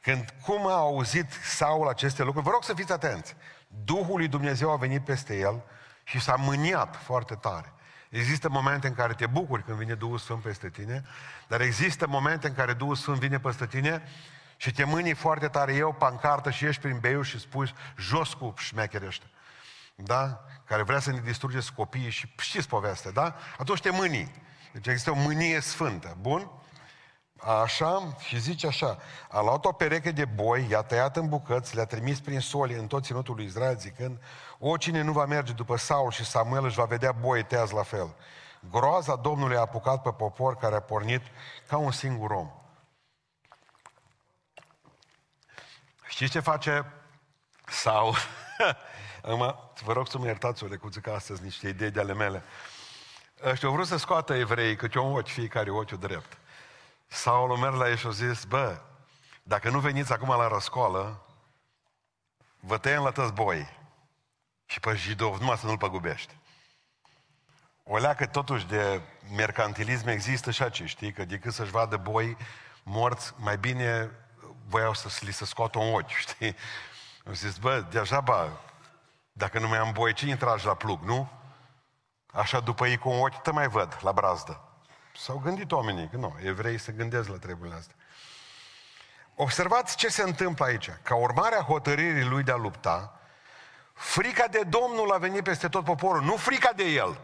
Când 0.02 0.34
cum 0.46 0.68
a 0.68 0.74
auzit 0.74 1.32
Saul 1.44 1.88
aceste 1.88 2.24
lucruri, 2.24 2.46
vă 2.46 2.52
rog 2.52 2.64
să 2.64 2.74
fiți 2.74 2.92
atenți. 2.92 3.36
Duhul 3.68 4.18
lui 4.18 4.28
Dumnezeu 4.28 4.72
a 4.72 4.76
venit 4.76 5.04
peste 5.04 5.38
el 5.38 5.64
și 6.10 6.20
s-a 6.20 6.36
mâniat 6.36 6.96
foarte 6.96 7.36
tare. 7.36 7.74
Există 8.10 8.50
momente 8.50 8.88
în 8.88 8.94
care 8.94 9.14
te 9.14 9.26
bucuri 9.28 9.64
când 9.64 9.78
vine 9.78 9.94
Duhul 9.94 10.18
Sfânt 10.18 10.42
peste 10.42 10.70
tine, 10.70 11.04
dar 11.48 11.62
există 11.62 12.08
momente 12.08 12.48
în 12.48 12.54
care 12.54 12.74
Duhul 12.74 12.96
Sfânt 12.96 13.20
vine 13.20 13.40
peste 13.40 13.68
tine 13.68 14.04
și 14.58 14.72
te 14.72 14.84
mâni 14.84 15.14
foarte 15.14 15.48
tare, 15.48 15.74
eu 15.74 15.94
pancartă 15.94 16.50
și 16.50 16.66
ești 16.66 16.82
prin 16.82 17.00
beiu 17.00 17.22
și 17.22 17.40
spui 17.40 17.74
jos 17.98 18.34
cu 18.34 18.54
șmecherii 18.58 19.08
ăștia. 19.08 19.28
Da? 19.96 20.46
Care 20.66 20.84
vrea 20.84 21.00
să 21.00 21.12
ne 21.12 21.20
distrugeți 21.20 21.74
copiii 21.74 22.10
și 22.10 22.34
știți 22.38 22.68
povestea, 22.68 23.12
da? 23.12 23.36
Atunci 23.58 23.82
te 23.82 23.90
mâni. 23.90 24.32
Deci 24.74 24.88
există 24.88 25.12
o 25.12 25.16
mânie 25.16 25.60
sfântă. 25.60 26.18
Bun? 26.20 26.52
Așa, 27.40 28.16
și 28.20 28.40
zice 28.40 28.68
așa, 28.68 28.98
a 29.30 29.42
luat 29.42 29.66
o 29.66 29.72
pereche 29.72 30.12
de 30.12 30.26
boi, 30.26 30.68
i-a 30.70 30.82
tăiat 30.82 31.18
în 31.18 31.30
bucăți, 31.30 31.76
le-a 31.76 31.86
trimis 31.86 32.20
prin 32.20 32.40
soli 32.40 32.74
în 32.74 32.88
tot 32.88 33.04
ținutul 33.04 33.36
lui 33.36 33.46
Israel, 33.46 33.78
zicând, 33.78 34.22
o 34.60 34.78
cine 34.78 35.02
nu 35.02 35.12
va 35.12 35.26
merge 35.26 35.54
după 35.54 35.76
Saul 35.76 36.12
și 36.12 36.26
Samuel 36.26 36.66
își 36.66 36.76
va 36.76 36.86
vedea 36.86 37.12
boi 37.12 37.44
teaz 37.44 37.72
la 37.72 37.84
fel. 37.84 38.16
Groaza 38.72 39.16
Domnului 39.16 39.56
a 39.56 39.60
apucat 39.60 40.02
pe 40.02 40.12
popor 40.12 40.56
care 40.56 40.76
a 40.76 40.80
pornit 40.80 41.22
ca 41.68 41.78
un 41.78 41.92
singur 41.92 42.32
om. 42.32 42.52
Știți 46.08 46.32
ce 46.32 46.40
face 46.40 46.94
Saul? 47.68 48.16
Acum, 49.24 49.56
vă 49.84 49.94
rog 49.94 50.08
să 50.08 50.18
mă 50.18 50.26
iertați 50.26 50.64
o 50.64 50.68
lecuță 50.68 51.00
că 51.00 51.12
astăzi 51.12 51.44
niște 51.44 51.68
idei 51.68 51.92
de 51.92 52.00
ale 52.00 52.14
mele. 52.14 52.44
Ăștia 53.44 53.68
au 53.68 53.74
vrut 53.74 53.88
să 53.88 53.98
scoată 53.98 54.34
evrei 54.34 54.76
câte 54.76 55.00
un 55.00 55.18
ochi, 55.18 55.28
fiecare 55.28 55.70
ochiul 55.70 55.98
drept. 55.98 56.39
Saul 57.12 57.52
a 57.52 57.60
mers 57.60 57.76
la 57.76 57.90
ei 57.90 57.98
și 57.98 58.08
a 58.08 58.10
zis, 58.10 58.44
bă, 58.44 58.82
dacă 59.44 59.70
nu 59.70 59.80
veniți 59.80 60.14
acum 60.14 60.30
la 60.30 60.48
răscoală, 60.48 61.26
vă 62.60 62.78
tăiem 62.78 63.04
la 63.04 63.12
tăți 63.12 63.34
boi. 63.34 63.78
Și 64.66 64.80
pe 64.80 64.96
jidov, 64.96 65.40
numai 65.40 65.58
să 65.58 65.66
nu-l 65.66 65.78
păgubești. 65.78 66.38
O 67.84 67.98
leacă 67.98 68.26
totuși 68.26 68.66
de 68.66 69.02
mercantilism 69.36 70.08
există 70.08 70.52
și 70.52 70.64
aici, 70.64 70.84
știi? 70.84 71.12
Că 71.12 71.26
decât 71.26 71.54
să-și 71.54 71.72
vadă 71.72 71.98
boi 71.98 72.38
morți, 72.84 73.34
mai 73.38 73.58
bine 73.58 74.12
voiau 74.68 74.94
să 74.94 75.20
li 75.22 75.34
se 75.34 75.46
scoată 75.46 75.80
un 75.80 75.94
ochi, 75.94 76.10
știi? 76.28 76.56
Am 77.26 77.34
zis, 77.34 77.58
bă, 77.58 77.80
deja, 77.80 78.24
dacă 79.32 79.60
nu 79.60 79.68
mai 79.68 79.78
am 79.78 79.92
boi, 79.92 80.14
cine 80.14 80.36
tragi 80.36 80.66
la 80.66 80.74
plug, 80.74 81.02
nu? 81.02 81.30
Așa 82.34 82.60
după 82.60 82.88
ei 82.88 82.98
cu 82.98 83.10
un 83.10 83.20
ochi, 83.20 83.42
te 83.42 83.52
mai 83.52 83.68
văd 83.68 84.00
la 84.02 84.12
brazdă. 84.12 84.69
S-au 85.18 85.38
gândit 85.38 85.72
oamenii, 85.72 86.10
că 86.10 86.18
nu, 86.18 86.36
evrei 86.44 86.78
se 86.78 86.92
gândesc 86.92 87.30
la 87.30 87.38
treburile 87.38 87.76
astea. 87.76 87.96
Observați 89.36 89.96
ce 89.96 90.08
se 90.08 90.22
întâmplă 90.22 90.66
aici. 90.66 90.90
Ca 91.04 91.16
urmare 91.16 91.56
a 91.56 91.64
hotărârii 91.64 92.26
lui 92.26 92.44
de 92.44 92.52
a 92.52 92.56
lupta, 92.56 93.20
frica 93.94 94.48
de 94.48 94.64
Domnul 94.64 95.12
a 95.12 95.18
venit 95.18 95.44
peste 95.44 95.70
tot 95.70 95.84
poporul, 95.84 96.22
nu 96.22 96.36
frica 96.36 96.72
de 96.74 96.84
el. 96.84 97.20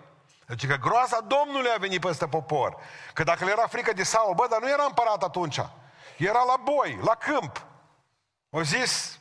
Deci 0.46 0.68
că 0.68 0.76
groaza 0.76 1.20
Domnului 1.20 1.70
a 1.76 1.78
venit 1.78 2.02
peste 2.02 2.28
popor. 2.28 2.78
Că 3.14 3.24
dacă 3.24 3.46
le 3.46 3.52
era 3.52 3.68
frică 3.68 3.94
de 3.94 4.04
Saul, 4.04 4.36
bă, 4.36 4.48
dar 4.50 4.62
nu 4.62 4.70
era 4.70 4.84
împărat 4.84 5.24
atunci. 5.24 5.60
Era 6.18 6.44
la 6.44 6.56
boi, 6.64 7.00
la 7.04 7.16
câmp. 7.16 7.66
O 8.50 8.62
zis, 8.62 9.20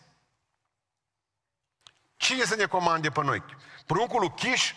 cine 2.16 2.44
să 2.44 2.54
ne 2.54 2.66
comande 2.66 3.10
pe 3.10 3.22
noi? 3.22 3.44
Pruncul 3.86 4.20
lui 4.20 4.32
Chiș? 4.34 4.74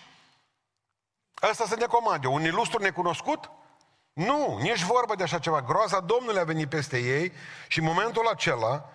Ăsta 1.49 1.65
să 1.65 1.75
ne 1.75 1.85
comande. 1.85 2.27
Un 2.27 2.43
ilustru 2.43 2.81
necunoscut? 2.81 3.49
Nu, 4.17 4.57
nici 4.57 4.83
vorbă 4.83 5.15
de 5.15 5.23
așa 5.23 5.39
ceva. 5.39 5.61
Groaza 5.61 5.99
Domnului 5.99 6.39
a 6.39 6.43
venit 6.43 6.69
peste 6.69 6.97
ei 6.97 7.33
și 7.67 7.79
în 7.79 7.85
momentul 7.85 8.27
acela 8.27 8.89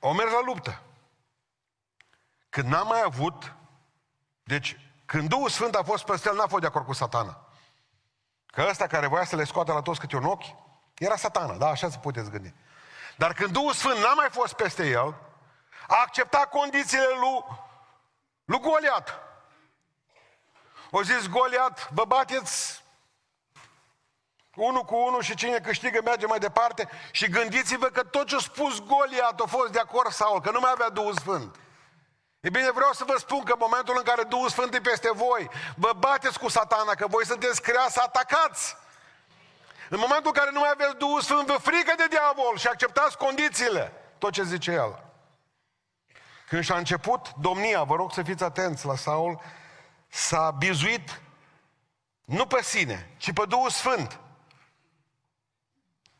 au 0.00 0.12
mers 0.12 0.30
la 0.30 0.40
luptă. 0.44 0.82
Când 2.48 2.68
n-a 2.68 2.82
mai 2.82 3.02
avut, 3.04 3.54
deci 4.42 4.76
când 5.04 5.28
Duhul 5.28 5.48
Sfânt 5.48 5.74
a 5.74 5.82
fost 5.82 6.04
peste 6.04 6.28
el, 6.28 6.36
n-a 6.36 6.46
fost 6.46 6.60
de 6.60 6.66
acord 6.66 6.84
cu 6.84 6.92
satana. 6.92 7.48
Că 8.46 8.66
ăsta 8.68 8.86
care 8.86 9.06
voia 9.06 9.24
să 9.24 9.36
le 9.36 9.44
scoată 9.44 9.72
la 9.72 9.82
toți 9.82 10.00
câte 10.00 10.16
un 10.16 10.24
ochi, 10.24 10.54
era 10.98 11.16
satana, 11.16 11.54
da, 11.54 11.68
așa 11.68 11.90
se 11.90 11.98
puteți 11.98 12.30
gândi. 12.30 12.54
Dar 13.16 13.32
când 13.32 13.52
Duhul 13.52 13.72
Sfânt 13.72 13.98
n-a 13.98 14.14
mai 14.14 14.28
fost 14.30 14.52
peste 14.52 14.88
el, 14.88 15.14
a 15.86 16.00
acceptat 16.00 16.50
condițiile 16.50 17.06
lui, 17.20 17.58
lui 18.44 18.60
Goliat. 18.60 19.25
O 20.90 21.02
zis 21.02 21.28
Goliat, 21.28 21.88
vă 21.92 22.04
bateți 22.04 22.84
unul 24.54 24.82
cu 24.82 24.96
unul 24.96 25.22
și 25.22 25.34
cine 25.34 25.58
câștigă 25.58 26.00
merge 26.04 26.26
mai 26.26 26.38
departe 26.38 26.88
și 27.10 27.28
gândiți-vă 27.28 27.86
că 27.86 28.02
tot 28.02 28.26
ce 28.26 28.34
a 28.34 28.38
spus 28.38 28.80
Goliat 28.80 29.40
a 29.40 29.46
fost 29.46 29.72
de 29.72 29.78
acord 29.78 30.10
Saul, 30.10 30.40
că 30.40 30.50
nu 30.50 30.60
mai 30.60 30.70
avea 30.74 30.88
Duhul 30.88 31.14
Sfânt. 31.14 31.56
E 32.40 32.50
bine, 32.50 32.70
vreau 32.70 32.92
să 32.92 33.04
vă 33.06 33.14
spun 33.18 33.42
că 33.42 33.52
în 33.52 33.58
momentul 33.60 33.94
în 33.96 34.02
care 34.02 34.22
Duhul 34.22 34.48
Sfânt 34.48 34.74
e 34.74 34.80
peste 34.80 35.10
voi, 35.12 35.50
vă 35.76 35.92
bateți 35.98 36.38
cu 36.38 36.48
satana, 36.48 36.94
că 36.94 37.06
voi 37.06 37.26
sunteți 37.26 37.62
creați 37.62 37.92
să 37.92 38.02
atacați. 38.04 38.76
În 39.88 39.98
momentul 39.98 40.26
în 40.34 40.40
care 40.40 40.50
nu 40.50 40.60
mai 40.60 40.70
aveți 40.72 40.96
Duhul 40.96 41.20
Sfânt, 41.20 41.46
vă 41.46 41.56
frică 41.62 41.94
de 41.96 42.06
diavol 42.08 42.56
și 42.56 42.66
acceptați 42.66 43.16
condițiile. 43.16 43.92
Tot 44.18 44.32
ce 44.32 44.42
zice 44.42 44.70
el. 44.70 45.04
Când 46.48 46.64
și-a 46.64 46.76
început 46.76 47.32
domnia, 47.40 47.82
vă 47.82 47.94
rog 47.94 48.12
să 48.12 48.22
fiți 48.22 48.44
atenți 48.44 48.86
la 48.86 48.96
Saul, 48.96 49.40
s-a 50.16 50.50
bizuit 50.50 51.20
nu 52.24 52.46
pe 52.46 52.62
sine, 52.62 53.14
ci 53.16 53.32
pe 53.32 53.44
Duhul 53.48 53.70
Sfânt. 53.70 54.20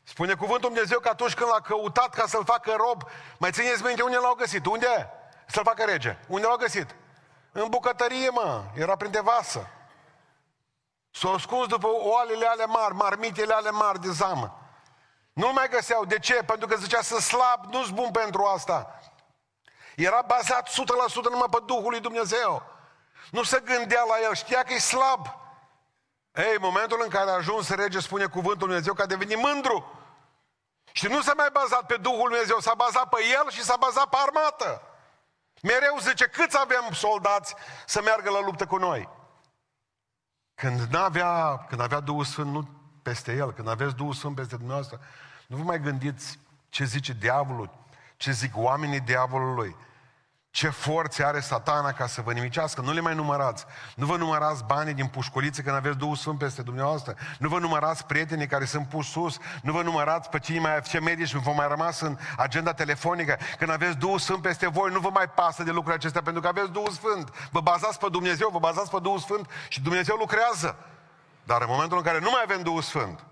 Spune 0.03 0.33
cuvântul 0.33 0.69
Dumnezeu 0.69 0.99
că 0.99 1.09
atunci 1.09 1.33
când 1.33 1.49
l-a 1.49 1.61
căutat 1.61 2.13
ca 2.13 2.27
să-l 2.27 2.45
facă 2.45 2.75
rob, 2.77 3.03
mai 3.37 3.51
țineți 3.51 3.83
minte 3.83 4.01
unde 4.01 4.17
l-au 4.17 4.33
găsit? 4.33 4.65
Unde? 4.65 5.09
Să-l 5.47 5.63
facă 5.63 5.83
rege. 5.83 6.17
Unde 6.27 6.45
l-au 6.45 6.57
găsit? 6.57 6.95
În 7.51 7.69
bucătărie, 7.69 8.29
mă. 8.29 8.63
Era 8.75 8.95
printre 8.95 9.21
vasă. 9.21 9.67
S-au 11.11 11.33
ascuns 11.33 11.67
după 11.67 11.87
oalele 11.91 12.45
ale 12.45 12.65
mari, 12.65 12.93
marmitele 12.93 13.53
ale 13.53 13.69
mari 13.69 13.99
de 13.99 14.11
zamă. 14.11 14.59
Nu 15.33 15.51
mai 15.53 15.69
găseau. 15.69 16.05
De 16.05 16.19
ce? 16.19 16.33
Pentru 16.33 16.67
că 16.67 16.75
zicea 16.75 17.01
să 17.01 17.19
slab, 17.19 17.65
nu-s 17.71 17.89
bun 17.89 18.11
pentru 18.11 18.43
asta. 18.43 19.01
Era 19.95 20.21
bazat 20.21 20.69
100% 20.69 20.73
numai 21.29 21.47
pe 21.51 21.57
Duhul 21.65 21.89
lui 21.89 21.99
Dumnezeu. 21.99 22.76
Nu 23.31 23.43
se 23.43 23.61
gândea 23.65 24.03
la 24.03 24.15
el, 24.27 24.33
știa 24.33 24.63
că 24.63 24.73
e 24.73 24.79
slab. 24.79 25.27
Ei, 26.33 26.57
momentul 26.59 27.01
în 27.03 27.09
care 27.09 27.29
a 27.29 27.33
ajuns 27.33 27.69
rege, 27.69 27.99
spune 27.99 28.25
cuvântul 28.25 28.67
Dumnezeu 28.67 28.93
că 28.93 29.01
a 29.01 29.05
devenit 29.05 29.37
mândru. 29.37 29.91
Și 30.91 31.07
nu 31.07 31.21
s-a 31.21 31.33
mai 31.37 31.49
bazat 31.53 31.85
pe 31.85 31.97
Duhul 31.97 32.29
Dumnezeu, 32.29 32.59
s-a 32.59 32.73
bazat 32.73 33.09
pe 33.09 33.17
el 33.39 33.49
și 33.49 33.63
s-a 33.63 33.75
bazat 33.79 34.09
pe 34.09 34.17
armată. 34.19 34.81
Mereu 35.61 35.97
zice, 35.99 36.25
câți 36.25 36.59
avem 36.59 36.91
soldați 36.91 37.55
să 37.85 38.01
meargă 38.01 38.29
la 38.29 38.41
luptă 38.41 38.65
cu 38.65 38.77
noi? 38.77 39.09
Când 40.55 40.95
avea, 40.95 41.65
când 41.69 41.81
avea 41.81 41.99
Duhul 41.99 42.23
Sfânt 42.23 42.51
nu 42.51 42.67
peste 43.01 43.33
el, 43.33 43.53
când 43.53 43.67
aveți 43.67 43.95
Duhul 43.95 44.13
Sfânt 44.13 44.35
peste 44.35 44.55
dumneavoastră, 44.55 44.99
nu 45.47 45.57
vă 45.57 45.63
mai 45.63 45.79
gândiți 45.79 46.39
ce 46.69 46.83
zice 46.83 47.13
diavolul, 47.13 47.69
ce 48.17 48.31
zic 48.31 48.57
oamenii 48.57 48.99
diavolului. 48.99 49.75
Ce 50.57 50.69
forțe 50.69 51.23
are 51.23 51.39
satana 51.39 51.91
ca 51.91 52.07
să 52.07 52.21
vă 52.21 52.33
nimicească. 52.33 52.81
Nu 52.81 52.91
le 52.91 52.99
mai 52.99 53.15
numărați. 53.15 53.65
Nu 53.95 54.05
vă 54.05 54.17
numărați 54.17 54.63
banii 54.63 54.93
din 54.93 55.07
pușcolițe 55.07 55.61
când 55.61 55.75
aveți 55.75 55.97
Duhul 55.97 56.15
Sfânt 56.15 56.37
peste 56.37 56.61
dumneavoastră. 56.61 57.15
Nu 57.39 57.49
vă 57.49 57.59
numărați 57.59 58.05
prietenii 58.05 58.47
care 58.47 58.65
sunt 58.65 58.87
puși 58.87 59.09
sus. 59.09 59.37
Nu 59.61 59.71
vă 59.71 59.81
numărați 59.81 60.29
pe 60.29 60.39
cei 60.39 60.59
mai 60.59 60.81
ce 60.81 60.99
medici 60.99 61.33
vă 61.33 61.51
mai 61.51 61.67
rămas 61.67 61.99
în 61.99 62.17
agenda 62.37 62.73
telefonică. 62.73 63.37
Când 63.57 63.71
aveți 63.71 63.97
Duhul 63.97 64.19
Sfânt 64.19 64.41
peste 64.41 64.67
voi, 64.67 64.91
nu 64.91 64.99
vă 64.99 65.09
mai 65.13 65.29
pasă 65.29 65.63
de 65.63 65.71
lucrurile 65.71 65.95
acestea 65.95 66.21
pentru 66.21 66.41
că 66.41 66.47
aveți 66.47 66.71
Duhul 66.71 66.91
Sfânt. 66.91 67.49
Vă 67.51 67.61
bazați 67.61 67.99
pe 67.99 68.07
Dumnezeu, 68.09 68.49
vă 68.49 68.59
bazați 68.59 68.89
pe 68.89 68.99
Duhul 68.99 69.19
Sfânt 69.19 69.49
și 69.67 69.81
Dumnezeu 69.81 70.15
lucrează. 70.15 70.77
Dar 71.43 71.61
în 71.61 71.67
momentul 71.69 71.97
în 71.97 72.03
care 72.03 72.19
nu 72.19 72.29
mai 72.29 72.41
avem 72.43 72.61
Duhul 72.61 72.81
Sfânt, 72.81 73.25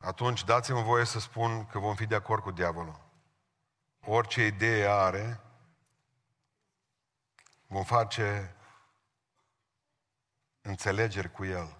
atunci 0.00 0.44
dați-mi 0.44 0.82
voie 0.82 1.04
să 1.04 1.20
spun 1.20 1.66
că 1.66 1.78
vom 1.78 1.94
fi 1.94 2.06
de 2.06 2.14
acord 2.14 2.42
cu 2.42 2.50
diavolul. 2.50 3.00
Orice 4.06 4.46
idee 4.46 4.90
are, 4.90 5.40
Vom 7.72 7.84
face 7.84 8.54
înțelegeri 10.60 11.32
cu 11.32 11.44
el. 11.44 11.76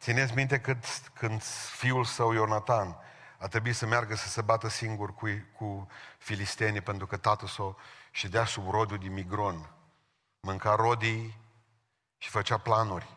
Țineți 0.00 0.34
minte 0.34 0.60
cât, 0.60 0.84
când 1.14 1.42
fiul 1.76 2.04
său 2.04 2.32
Ionatan 2.32 2.96
a 3.38 3.46
trebuit 3.46 3.76
să 3.76 3.86
meargă 3.86 4.14
să 4.14 4.28
se 4.28 4.42
bată 4.42 4.68
singur 4.68 5.14
cu, 5.14 5.26
cu 5.56 5.88
filistenii 6.18 6.80
pentru 6.80 7.06
că 7.06 7.16
tatăl 7.16 7.48
său 7.48 7.78
și 8.10 8.28
dea 8.28 8.44
sub 8.44 8.70
rodiul 8.70 8.98
din 8.98 9.12
Migron. 9.12 9.70
Mânca 10.40 10.74
rodii 10.74 11.40
și 12.16 12.28
făcea 12.30 12.58
planuri. 12.58 13.16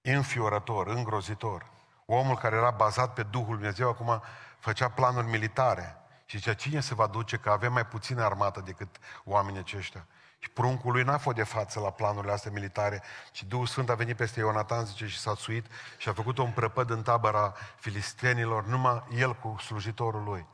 Înfiorător, 0.00 0.86
îngrozitor. 0.86 1.70
Omul 2.06 2.36
care 2.36 2.56
era 2.56 2.70
bazat 2.70 3.14
pe 3.14 3.22
Duhul 3.22 3.54
Dumnezeu 3.54 3.88
acum 3.88 4.22
făcea 4.58 4.90
planuri 4.90 5.26
militare. 5.26 5.96
Și 6.30 6.36
zicea, 6.36 6.54
cine 6.54 6.80
se 6.80 6.94
va 6.94 7.06
duce 7.06 7.36
că 7.36 7.50
avem 7.50 7.72
mai 7.72 7.86
puțină 7.86 8.24
armată 8.24 8.60
decât 8.60 8.96
oamenii 9.24 9.60
aceștia? 9.60 10.06
Și 10.38 10.50
pruncul 10.50 10.92
lui 10.92 11.02
n-a 11.02 11.18
fost 11.18 11.36
de 11.36 11.42
față 11.42 11.80
la 11.80 11.90
planurile 11.90 12.32
astea 12.32 12.50
militare, 12.50 13.02
ci 13.32 13.42
Duhul 13.42 13.66
Sfânt 13.66 13.90
a 13.90 13.94
venit 13.94 14.16
peste 14.16 14.40
Ionatan, 14.40 14.84
zice, 14.84 15.06
și 15.06 15.18
s-a 15.18 15.34
suit 15.34 15.66
și 15.96 16.08
a 16.08 16.12
făcut 16.12 16.38
un 16.38 16.52
prăpăd 16.52 16.90
în 16.90 17.02
tabăra 17.02 17.54
filistenilor, 17.76 18.64
numai 18.64 19.04
el 19.10 19.34
cu 19.34 19.56
slujitorul 19.58 20.22
lui. 20.22 20.46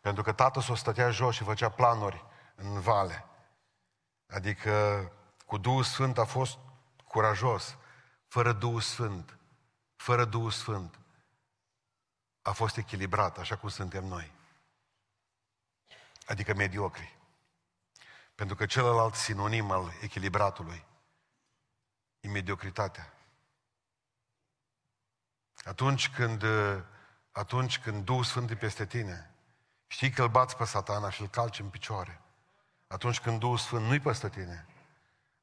Pentru 0.00 0.22
că 0.22 0.32
tatăl 0.32 0.62
s-o 0.62 0.74
stătea 0.74 1.10
jos 1.10 1.34
și 1.34 1.44
făcea 1.44 1.68
planuri 1.68 2.24
în 2.54 2.80
vale. 2.80 3.24
Adică 4.28 4.72
cu 5.46 5.58
Duhul 5.58 5.82
Sfânt 5.82 6.18
a 6.18 6.24
fost 6.24 6.58
curajos. 7.04 7.76
Fără 8.28 8.52
Duhul 8.52 8.80
Sfânt, 8.80 9.38
fără 9.96 10.24
Duhul 10.24 10.50
Sfânt, 10.50 10.98
a 12.42 12.52
fost 12.52 12.76
echilibrat, 12.76 13.38
așa 13.38 13.56
cum 13.56 13.68
suntem 13.68 14.04
noi 14.04 14.42
adică 16.26 16.54
mediocri. 16.54 17.18
Pentru 18.34 18.56
că 18.56 18.66
celălalt 18.66 19.14
sinonim 19.14 19.70
al 19.70 19.92
echilibratului 20.00 20.84
e 22.20 22.28
mediocritatea. 22.28 23.12
Atunci 25.64 26.10
când, 26.10 26.44
atunci 27.32 27.78
când 27.78 28.04
Duhul 28.04 28.24
Sfânt 28.24 28.50
e 28.50 28.56
peste 28.56 28.86
tine, 28.86 29.34
știi 29.86 30.10
că 30.10 30.22
îl 30.22 30.28
bați 30.28 30.56
pe 30.56 30.64
satana 30.64 31.10
și 31.10 31.20
îl 31.20 31.28
calci 31.28 31.58
în 31.58 31.68
picioare. 31.68 32.20
Atunci 32.86 33.20
când 33.20 33.38
Duhul 33.38 33.58
Sfânt 33.58 33.86
nu-i 33.86 34.00
peste 34.00 34.28
tine, 34.28 34.66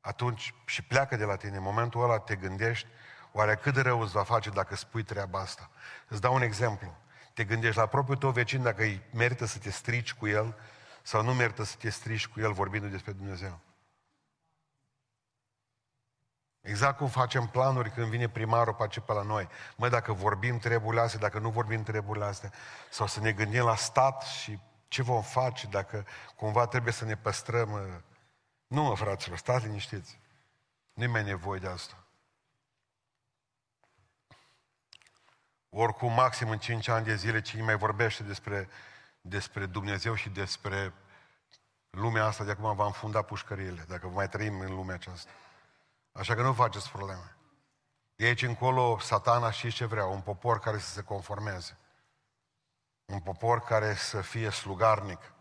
atunci 0.02 0.54
și 0.65 0.82
pleacă 0.82 1.15
de 1.15 1.24
la 1.24 1.36
tine, 1.36 1.58
în 1.58 1.63
momentul 1.63 2.04
ăla 2.04 2.20
te 2.20 2.36
gândești, 2.36 2.88
oare 3.32 3.56
cât 3.56 3.74
de 3.74 3.82
rău 3.82 4.02
îți 4.02 4.12
va 4.12 4.24
face 4.24 4.50
dacă 4.50 4.76
spui 4.76 5.04
treaba 5.04 5.39
asta? 5.39 5.70
Îți 6.08 6.22
dau 6.22 6.34
un 6.34 6.41
exemplu. 6.41 6.98
Te 7.34 7.44
gândești 7.44 7.78
la 7.78 7.86
propriul 7.86 8.17
tău 8.17 8.32
vecin 8.32 8.62
dacă 8.62 8.82
îi 8.82 9.02
merită 9.13 9.46
să 9.46 9.60
te 9.60 9.70
strici 9.70 10.13
cu 10.13 10.28
el 10.28 10.56
sau 11.02 11.24
nu 11.24 11.34
merită 11.34 11.63
să 11.63 11.76
te 11.80 11.89
strici 11.89 12.28
cu 12.28 12.39
el 12.39 12.52
vorbindu 12.52 12.88
despre 12.88 13.12
Dumnezeu. 13.12 13.60
Exact 16.62 16.98
cum 16.98 17.08
facem 17.08 17.48
planuri 17.48 17.91
când 17.91 18.08
vine 18.08 18.30
primarul 18.30 18.74
pe 18.74 19.00
pe 19.06 19.13
la 19.13 19.22
noi. 19.22 19.48
Mă, 19.76 19.89
dacă 19.89 20.13
vorbim 20.13 20.58
treburile 20.58 21.02
astea, 21.02 21.20
dacă 21.20 21.39
nu 21.39 21.50
vorbim 21.50 21.84
treburile 21.84 22.26
astea, 22.26 22.52
sau 22.89 23.08
să 23.08 23.20
ne 23.20 23.32
gândim 23.32 23.63
la 23.63 23.76
stat 23.76 24.22
și 24.22 24.60
ce 24.88 25.02
vom 25.02 25.22
face 25.22 25.67
dacă 25.67 26.06
cumva 26.36 26.67
trebuie 26.67 26.94
să 26.94 27.06
ne 27.06 27.15
păstrăm. 27.15 28.04
Nu, 28.67 28.84
mă, 28.84 28.96
fraților, 28.96 29.38
stați 29.38 29.65
liniștiți. 29.65 30.20
Nu 30.94 31.10
mai 31.10 31.24
nevoie 31.24 31.60
de 31.60 31.67
asta. 31.67 32.01
Oricum, 35.74 36.14
maxim 36.14 36.50
în 36.50 36.60
5 36.60 36.88
ani 36.88 37.06
de 37.06 37.16
zile, 37.16 37.42
cine 37.42 37.62
mai 37.62 37.78
vorbește 37.78 38.24
despre, 38.24 38.70
despre 39.22 39.66
Dumnezeu 39.66 40.16
și 40.16 40.30
despre 40.30 40.94
lumea 41.90 42.26
asta, 42.26 42.44
de 42.44 42.52
acum 42.52 42.76
va 42.76 42.86
înfunda 42.86 43.22
pușcăriile, 43.22 43.86
dacă 43.88 44.08
mai 44.08 44.30
trăim 44.30 44.60
în 44.60 44.76
lumea 44.76 44.96
aceasta. 44.96 45.32
Așa 46.12 46.36
că 46.36 46.42
nu 46.42 46.54
faceți 46.54 46.90
probleme. 46.90 47.36
De 48.16 48.26
aici 48.26 48.42
încolo, 48.42 49.00
satana 49.00 49.52
și 49.52 49.72
ce 49.72 49.86
vrea, 49.86 50.06
un 50.06 50.22
popor 50.22 50.60
care 50.60 50.78
să 50.78 50.90
se 50.90 51.04
conformeze. 51.04 51.78
Un 53.06 53.20
popor 53.20 53.60
care 53.60 53.96
să 53.96 54.22
fie 54.22 54.50
slugarnic. 54.50 55.34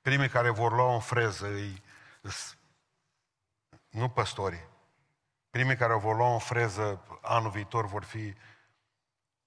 Primii 0.00 0.28
care 0.28 0.50
vor 0.50 0.72
lua 0.72 0.92
un 0.92 1.00
freză 1.00 1.46
îi 1.46 1.82
Nu 3.88 4.08
păstorii. 4.08 4.72
Primii 5.54 5.76
care 5.76 5.94
vor 5.94 6.16
lua 6.16 6.32
în 6.32 6.38
freză 6.38 7.00
anul 7.20 7.50
viitor 7.50 7.86
vor 7.86 8.04
fi 8.04 8.34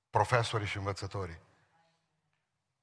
profesorii 0.09 0.67
și 0.67 0.77
învățătorii. 0.77 1.39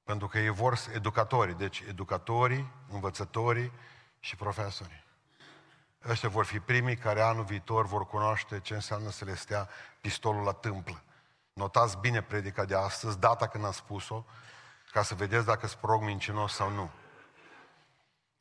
Pentru 0.03 0.27
că 0.27 0.39
ei 0.39 0.49
vor 0.49 0.79
educatorii, 0.93 1.53
deci 1.53 1.83
educatorii, 1.87 2.71
învățătorii 2.89 3.71
și 4.19 4.35
profesorii. 4.35 5.03
Ăștia 6.07 6.29
vor 6.29 6.45
fi 6.45 6.59
primii 6.59 6.95
care 6.95 7.21
anul 7.21 7.43
viitor 7.43 7.85
vor 7.85 8.05
cunoaște 8.05 8.59
ce 8.59 8.73
înseamnă 8.73 9.09
să 9.09 9.25
le 9.25 9.35
stea 9.35 9.69
pistolul 10.01 10.43
la 10.43 10.53
tâmplă. 10.53 11.03
Notați 11.53 11.97
bine 11.97 12.21
predica 12.21 12.65
de 12.65 12.75
astăzi, 12.75 13.19
data 13.19 13.47
când 13.47 13.65
am 13.65 13.71
spus-o, 13.71 14.25
ca 14.91 15.03
să 15.03 15.15
vedeți 15.15 15.45
dacă 15.45 15.67
sunt 15.67 15.81
prog 15.81 16.01
mincinos 16.01 16.53
sau 16.53 16.69
nu. 16.69 16.89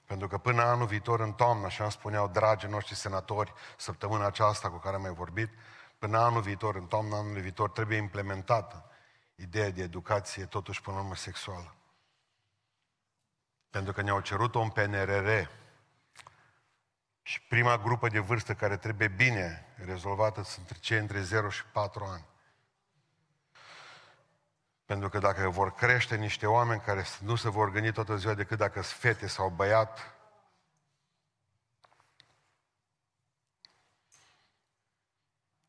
Pentru 0.07 0.29
că 0.29 0.39
până 0.39 0.63
anul 0.63 0.87
viitor, 0.87 1.21
în 1.21 1.33
toamnă, 1.33 1.67
așa 1.67 1.83
îmi 1.83 1.93
spuneau 1.93 2.29
dragii 2.29 2.69
noștri 2.69 2.95
senatori, 2.95 3.53
săptămâna 3.77 4.27
aceasta 4.27 4.71
cu 4.71 4.77
care 4.77 4.95
am 4.95 5.03
mai 5.03 5.15
vorbit, 5.15 5.51
până 5.99 6.19
anul 6.19 6.41
viitor, 6.41 6.75
în 6.75 6.87
toamna 6.87 7.17
anului 7.17 7.41
viitor, 7.41 7.71
trebuie 7.71 7.97
implementată 7.97 8.91
ideea 9.35 9.71
de 9.71 9.83
educație, 9.83 10.45
totuși 10.45 10.81
până 10.81 10.97
la 10.97 11.03
urmă 11.03 11.15
sexuală. 11.15 11.75
Pentru 13.71 13.93
că 13.93 14.03
ne-au 14.03 14.21
cerut-o 14.21 14.61
în 14.61 14.71
PNRR, 14.71 15.29
și 17.27 17.43
prima 17.43 17.79
grupă 17.79 18.09
de 18.09 18.19
vârstă 18.19 18.55
care 18.55 18.77
trebuie 18.77 19.09
bine 19.09 19.67
rezolvată 19.77 20.43
sunt 20.43 20.79
cei 20.79 20.99
între 20.99 21.21
0 21.21 21.49
și 21.49 21.65
4 21.65 22.05
ani. 22.05 22.25
Pentru 24.85 25.09
că 25.09 25.19
dacă 25.19 25.49
vor 25.49 25.75
crește 25.75 26.17
niște 26.17 26.47
oameni 26.47 26.81
care 26.81 27.05
nu 27.21 27.35
se 27.37 27.49
vor 27.49 27.71
gândi 27.71 27.93
toată 27.93 28.17
ziua 28.17 28.35
decât 28.35 28.59
dacă 28.59 28.83
sunt 28.83 29.01
fete 29.01 29.27
sau 29.27 29.49
băiat, 29.49 30.15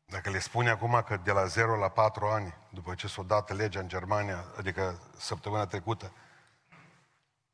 Dacă 0.08 0.30
le 0.30 0.38
spune 0.38 0.70
acum 0.70 1.02
că 1.06 1.16
de 1.16 1.32
la 1.32 1.44
0 1.44 1.76
la 1.76 1.88
4 1.88 2.26
ani, 2.26 2.54
după 2.70 2.94
ce 2.94 3.08
s-a 3.08 3.22
dat 3.22 3.50
legea 3.50 3.80
în 3.80 3.88
Germania, 3.88 4.44
adică 4.56 5.00
săptămâna 5.16 5.66
trecută, 5.66 6.12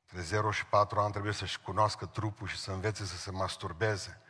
între 0.00 0.20
0 0.20 0.50
și 0.50 0.66
4 0.66 1.00
ani 1.00 1.12
trebuie 1.12 1.32
să-și 1.32 1.60
cunoască 1.60 2.06
trupul 2.06 2.46
și 2.46 2.58
să 2.58 2.70
învețe 2.70 3.04
să 3.04 3.16
se 3.16 3.30
masturbeze. 3.30 4.20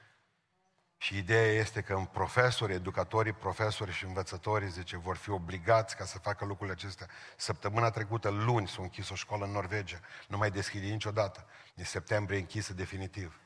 Și 1.02 1.16
ideea 1.16 1.52
este 1.52 1.80
că 1.80 1.94
în 1.94 2.04
profesori, 2.04 2.72
educatorii, 2.72 3.32
profesori 3.32 3.92
și 3.92 4.04
învățătorii, 4.04 4.70
zice, 4.70 4.96
vor 4.96 5.16
fi 5.16 5.30
obligați 5.30 5.96
ca 5.96 6.04
să 6.04 6.18
facă 6.18 6.44
lucrurile 6.44 6.72
acestea. 6.72 7.08
Săptămâna 7.36 7.90
trecută, 7.90 8.28
luni, 8.28 8.68
s-a 8.68 8.82
închis 8.82 9.08
o 9.08 9.14
școală 9.14 9.44
în 9.44 9.50
Norvegia. 9.50 10.00
Nu 10.28 10.36
mai 10.36 10.50
deschide 10.50 10.86
niciodată. 10.86 11.46
În 11.74 11.84
septembrie 11.84 12.38
închisă 12.38 12.72
definitiv. 12.74 13.40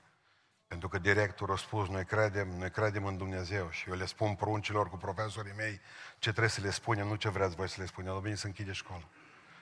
Pentru 0.67 0.89
că 0.89 0.99
directorul 0.99 1.55
a 1.55 1.59
spus, 1.59 1.89
noi 1.89 2.05
credem, 2.05 2.49
noi 2.49 2.71
credem 2.71 3.05
în 3.05 3.17
Dumnezeu. 3.17 3.71
Și 3.71 3.89
eu 3.89 3.95
le 3.95 4.07
spun 4.07 4.35
pruncilor 4.35 4.89
cu 4.89 4.97
profesorii 4.97 5.55
mei 5.57 5.81
ce 6.19 6.31
trebuie 6.31 6.51
să 6.51 6.61
le 6.61 6.71
spunem, 6.71 7.07
nu 7.07 7.15
ce 7.15 7.29
vreți 7.29 7.55
voi 7.55 7.69
să 7.69 7.81
le 7.81 7.87
spunem. 7.87 8.15
El 8.15 8.21
bine 8.21 8.35
să 8.35 8.47
închide 8.47 8.73
școală. 8.73 9.09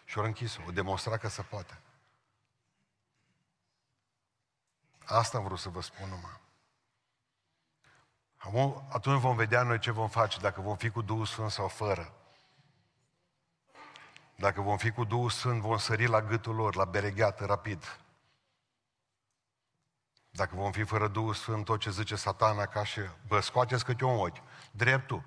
Și 0.04 0.18
au 0.18 0.24
închis-o, 0.24 0.62
o 0.66 0.70
demonstra 0.70 1.16
că 1.16 1.28
se 1.28 1.42
poate. 1.42 1.78
Asta 5.04 5.38
am 5.38 5.44
vrut 5.44 5.58
să 5.58 5.68
vă 5.68 5.82
spun 5.82 6.08
numai. 6.08 6.42
Atunci 8.88 9.20
vom 9.20 9.36
vedea 9.36 9.62
noi 9.62 9.78
ce 9.78 9.90
vom 9.90 10.08
face, 10.08 10.40
dacă 10.40 10.60
vom 10.60 10.76
fi 10.76 10.90
cu 10.90 11.02
Duhul 11.02 11.26
Sfânt 11.26 11.50
sau 11.50 11.68
fără. 11.68 12.12
Dacă 14.36 14.60
vom 14.60 14.76
fi 14.76 14.90
cu 14.90 15.04
Duhul 15.04 15.30
Sfânt, 15.30 15.60
vom 15.60 15.76
sări 15.76 16.06
la 16.06 16.22
gâtul 16.22 16.54
lor, 16.54 16.74
la 16.74 16.84
beregheată, 16.84 17.44
rapid. 17.44 17.98
Dacă 20.30 20.54
vom 20.54 20.72
fi 20.72 20.82
fără 20.82 21.08
Duhul 21.08 21.34
Sfânt, 21.34 21.64
tot 21.64 21.80
ce 21.80 21.90
zice 21.90 22.16
satana, 22.16 22.66
ca 22.66 22.84
și, 22.84 23.00
bă, 23.28 23.40
scoateți 23.40 23.84
câte 23.84 24.04
un 24.04 24.18
ochi. 24.18 24.42
Dreptul. 24.70 25.22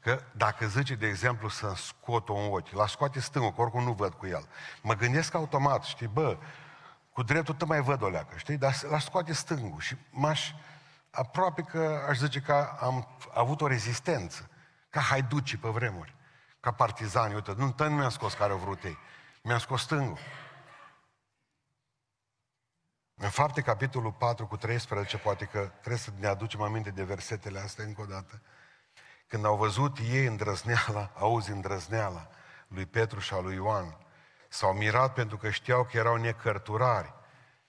Că 0.00 0.22
dacă 0.32 0.66
zice, 0.66 0.94
de 0.94 1.06
exemplu, 1.06 1.48
să 1.48 1.72
scot 1.76 2.28
un 2.28 2.52
ochi, 2.52 2.70
la 2.70 2.86
scoate 2.86 3.20
stângul, 3.20 3.52
că 3.52 3.60
oricum 3.60 3.82
nu 3.82 3.92
văd 3.92 4.14
cu 4.14 4.26
el. 4.26 4.48
Mă 4.82 4.94
gândesc 4.94 5.34
automat, 5.34 5.82
știi, 5.82 6.06
bă, 6.06 6.38
cu 7.12 7.22
dreptul 7.22 7.54
te 7.54 7.64
mai 7.64 7.80
văd 7.80 8.02
o 8.02 8.08
leacă, 8.08 8.36
știi? 8.36 8.56
Dar 8.56 8.74
la 8.90 8.98
scoate 8.98 9.32
stângul 9.32 9.80
și 9.80 9.96
m-aș, 10.10 10.52
aproape 11.12 11.62
că 11.62 12.04
aș 12.08 12.18
zice 12.18 12.40
că 12.40 12.76
am 12.80 13.18
avut 13.34 13.60
o 13.60 13.66
rezistență, 13.66 14.50
ca 14.90 15.00
haiducii 15.00 15.58
pe 15.58 15.68
vremuri, 15.68 16.14
ca 16.60 16.72
partizani, 16.72 17.34
uite, 17.34 17.54
nu, 17.56 17.74
nu 17.78 17.90
mi-a 17.90 18.08
scos 18.08 18.34
care 18.34 18.52
au 18.52 18.58
vrut 18.58 18.82
ei, 18.84 18.98
mi-a 19.42 19.58
scos 19.58 19.82
stângul. 19.82 20.18
În 23.14 23.28
fapte, 23.28 23.60
capitolul 23.60 24.12
4 24.12 24.46
cu 24.46 24.56
13, 24.56 25.18
poate 25.18 25.44
că 25.44 25.58
trebuie 25.58 25.96
să 25.96 26.10
ne 26.18 26.26
aducem 26.26 26.62
aminte 26.62 26.90
de 26.90 27.04
versetele 27.04 27.58
astea 27.58 27.84
încă 27.84 28.00
o 28.00 28.04
dată. 28.04 28.42
Când 29.26 29.44
au 29.44 29.56
văzut 29.56 29.98
ei 29.98 30.26
îndrăzneala, 30.26 31.10
auzi 31.14 31.50
îndrăzneala 31.50 32.28
lui 32.68 32.86
Petru 32.86 33.18
și 33.18 33.34
a 33.34 33.40
lui 33.40 33.54
Ioan, 33.54 33.96
s-au 34.48 34.72
mirat 34.72 35.14
pentru 35.14 35.36
că 35.36 35.50
știau 35.50 35.84
că 35.84 35.96
erau 35.96 36.16
necărturari 36.16 37.14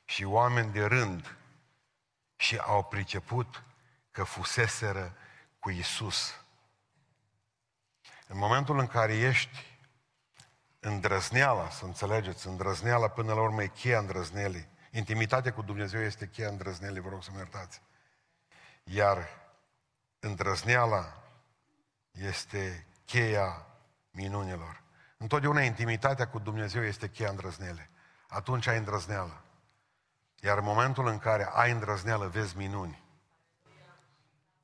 și 0.06 0.24
oameni 0.24 0.72
de 0.72 0.86
rând 0.86 1.38
și 2.44 2.58
au 2.58 2.84
priceput 2.84 3.64
că 4.12 4.24
fuseseră 4.24 5.16
cu 5.60 5.70
Isus. 5.70 6.42
În 8.28 8.38
momentul 8.38 8.80
în 8.80 8.88
care 8.88 9.14
ești 9.14 9.78
îndrăzneala, 10.80 11.70
să 11.70 11.86
înțelegeți, 11.86 12.48
îndrăzneala 12.48 13.08
până 13.08 13.34
la 13.34 13.42
urmă 13.42 13.64
e 13.64 13.68
cheia 13.68 14.00
îndrăznelii. 14.00 14.68
Intimitatea 14.92 15.54
cu 15.54 15.62
Dumnezeu 15.62 16.02
este 16.02 16.28
cheia 16.28 16.50
îndrăznelii, 16.50 17.02
vă 17.02 17.10
rog 17.10 17.24
să 17.24 17.30
mă 17.32 17.38
iertați. 17.38 17.82
Iar 18.84 19.28
îndrăzneala 20.20 21.24
este 22.12 22.88
cheia 23.06 23.68
minunilor. 24.12 24.84
Întotdeauna 25.18 25.62
intimitatea 25.62 26.28
cu 26.28 26.40
Dumnezeu 26.40 26.84
este 26.84 27.10
cheia 27.10 27.30
îndrăznele. 27.30 27.90
Atunci 28.28 28.68
ai 28.68 28.78
îndrăzneală. 28.78 29.44
Iar 30.44 30.58
în 30.58 30.64
momentul 30.64 31.08
în 31.08 31.20
care 31.20 31.50
ai 31.54 31.72
îndrăzneală, 31.72 32.28
vezi 32.28 32.58
minuni. 32.58 33.04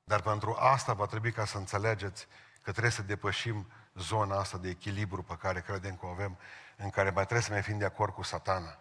Dar 0.04 0.22
pentru 0.22 0.54
asta 0.54 0.94
va 0.94 1.06
trebui 1.06 1.32
ca 1.32 1.46
să 1.46 1.58
înțelegeți 1.58 2.28
că 2.62 2.72
trebuie 2.72 2.92
să 2.92 3.02
depășim 3.02 3.72
zona 3.94 4.38
asta 4.38 4.58
de 4.58 4.70
echilibru 4.70 5.24
pe 5.24 5.36
care 5.36 5.62
credem 5.62 5.96
că 5.96 6.06
o 6.06 6.10
avem, 6.10 6.38
în 6.78 6.90
care 6.90 7.10
mai 7.10 7.24
trebuie 7.24 7.42
să 7.42 7.52
mai 7.52 7.62
fim 7.62 7.78
de 7.78 7.86
acord 7.86 8.14
cu 8.14 8.22
satana. 8.22 8.80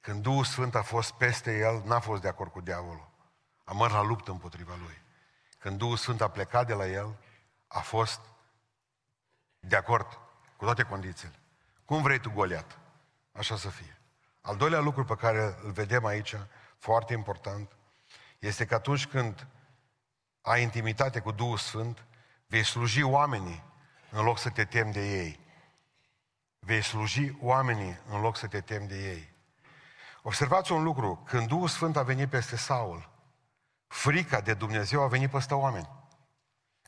Când 0.00 0.22
Duhul 0.22 0.44
Sfânt 0.44 0.74
a 0.74 0.82
fost 0.82 1.12
peste 1.12 1.58
el, 1.58 1.82
n-a 1.84 2.00
fost 2.00 2.22
de 2.22 2.28
acord 2.28 2.50
cu 2.50 2.60
diavolul. 2.60 3.08
A 3.64 3.72
mers 3.72 3.92
la 3.92 4.02
luptă 4.02 4.30
împotriva 4.30 4.74
lui. 4.82 5.02
Când 5.58 5.78
Duhul 5.78 5.96
Sfânt 5.96 6.20
a 6.20 6.28
plecat 6.28 6.66
de 6.66 6.74
la 6.74 6.86
el, 6.86 7.16
a 7.66 7.80
fost 7.80 8.20
de 9.60 9.76
acord 9.76 10.18
cu 10.56 10.64
toate 10.64 10.82
condițiile. 10.82 11.34
Cum 11.84 12.02
vrei 12.02 12.18
tu, 12.18 12.30
Goliat? 12.30 12.78
Așa 13.32 13.56
să 13.56 13.68
fie. 13.68 13.99
Al 14.40 14.56
doilea 14.56 14.80
lucru 14.80 15.04
pe 15.04 15.14
care 15.14 15.58
îl 15.62 15.70
vedem 15.70 16.04
aici, 16.04 16.36
foarte 16.78 17.12
important, 17.12 17.76
este 18.38 18.66
că 18.66 18.74
atunci 18.74 19.06
când 19.06 19.46
ai 20.40 20.62
intimitate 20.62 21.20
cu 21.20 21.30
Duhul 21.30 21.58
Sfânt, 21.58 22.04
vei 22.46 22.64
sluji 22.64 23.02
oamenii 23.02 23.64
în 24.10 24.24
loc 24.24 24.38
să 24.38 24.50
te 24.50 24.64
temi 24.64 24.92
de 24.92 25.24
ei. 25.24 25.40
Vei 26.58 26.82
sluji 26.82 27.36
oamenii 27.40 27.98
în 28.08 28.20
loc 28.20 28.36
să 28.36 28.46
te 28.46 28.60
temi 28.60 28.88
de 28.88 29.10
ei. 29.10 29.32
Observați 30.22 30.72
un 30.72 30.82
lucru, 30.82 31.22
când 31.26 31.48
Duhul 31.48 31.68
Sfânt 31.68 31.96
a 31.96 32.02
venit 32.02 32.28
peste 32.28 32.56
Saul, 32.56 33.10
frica 33.86 34.40
de 34.40 34.54
Dumnezeu 34.54 35.02
a 35.02 35.08
venit 35.08 35.30
peste 35.30 35.54
oameni. 35.54 35.88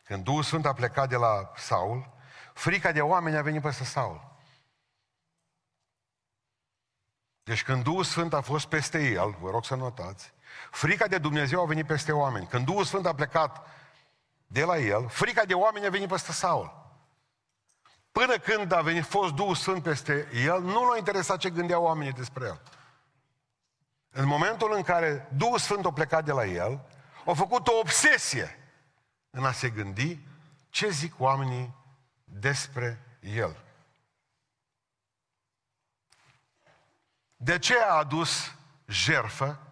Când 0.04 0.24
Duhul 0.24 0.42
Sfânt 0.42 0.66
a 0.66 0.72
plecat 0.72 1.08
de 1.08 1.16
la 1.16 1.52
Saul, 1.56 2.12
frica 2.54 2.92
de 2.92 3.00
oameni 3.00 3.36
a 3.36 3.42
venit 3.42 3.62
peste 3.62 3.84
Saul. 3.84 4.31
Deci 7.44 7.62
când 7.62 7.82
Duhul 7.82 8.04
Sfânt 8.04 8.34
a 8.34 8.40
fost 8.40 8.66
peste 8.66 9.10
el, 9.10 9.36
vă 9.40 9.50
rog 9.50 9.64
să 9.64 9.74
notați, 9.74 10.32
frica 10.70 11.06
de 11.06 11.18
Dumnezeu 11.18 11.62
a 11.62 11.66
venit 11.66 11.86
peste 11.86 12.12
oameni. 12.12 12.46
Când 12.46 12.64
Duhul 12.64 12.84
Sfânt 12.84 13.06
a 13.06 13.14
plecat 13.14 13.66
de 14.46 14.64
la 14.64 14.78
el, 14.78 15.08
frica 15.08 15.44
de 15.44 15.54
oameni 15.54 15.86
a 15.86 15.90
venit 15.90 16.08
peste 16.08 16.32
Saul. 16.32 16.80
Până 18.12 18.36
când 18.36 18.72
a 18.72 18.80
venit 18.80 19.04
fost 19.04 19.32
Duhul 19.32 19.54
Sfânt 19.54 19.82
peste 19.82 20.28
el, 20.32 20.62
nu 20.62 20.88
l-a 20.88 20.96
interesat 20.96 21.38
ce 21.38 21.50
gândeau 21.50 21.84
oamenii 21.84 22.12
despre 22.12 22.44
el. 22.44 22.60
În 24.10 24.26
momentul 24.26 24.72
în 24.74 24.82
care 24.82 25.28
Duhul 25.36 25.58
Sfânt 25.58 25.84
a 25.84 25.92
plecat 25.92 26.24
de 26.24 26.32
la 26.32 26.44
el, 26.44 26.86
a 27.26 27.32
făcut 27.32 27.68
o 27.68 27.78
obsesie 27.78 28.58
în 29.30 29.44
a 29.44 29.52
se 29.52 29.68
gândi 29.68 30.18
ce 30.70 30.88
zic 30.90 31.20
oamenii 31.20 31.74
despre 32.24 33.18
el. 33.20 33.61
De 37.42 37.58
ce 37.58 37.78
a 37.78 37.94
adus 37.94 38.54
jerfă? 38.86 39.66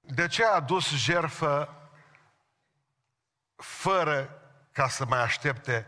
De 0.00 0.26
ce 0.26 0.44
a 0.44 0.54
adus 0.54 0.88
jerfă 0.88 1.74
fără 3.56 4.42
ca 4.72 4.88
să 4.88 5.04
mai 5.04 5.18
aștepte 5.20 5.86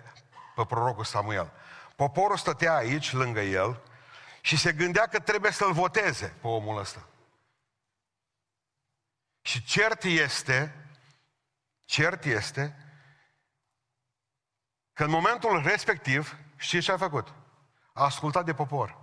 pe 0.55 0.65
prorocul 0.65 1.05
Samuel? 1.05 1.53
Poporul 1.97 2.37
stătea 2.37 2.75
aici, 2.75 3.13
lângă 3.13 3.41
el, 3.41 3.83
și 4.41 4.57
se 4.57 4.73
gândea 4.73 5.07
că 5.07 5.19
trebuie 5.21 5.53
să-l 5.53 5.73
voteze 5.73 6.37
pe 6.41 6.47
omul 6.47 6.79
ăsta. 6.79 7.09
Și 9.41 9.65
cert 9.65 10.03
este, 10.03 10.87
cert 11.85 12.25
este, 12.25 12.90
că 15.01 15.07
în 15.07 15.13
momentul 15.13 15.63
respectiv, 15.65 16.37
știți 16.57 16.85
ce 16.85 16.93
a 16.93 16.97
făcut? 16.97 17.29
A 17.93 18.05
ascultat 18.05 18.45
de 18.45 18.55
popor. 18.55 18.97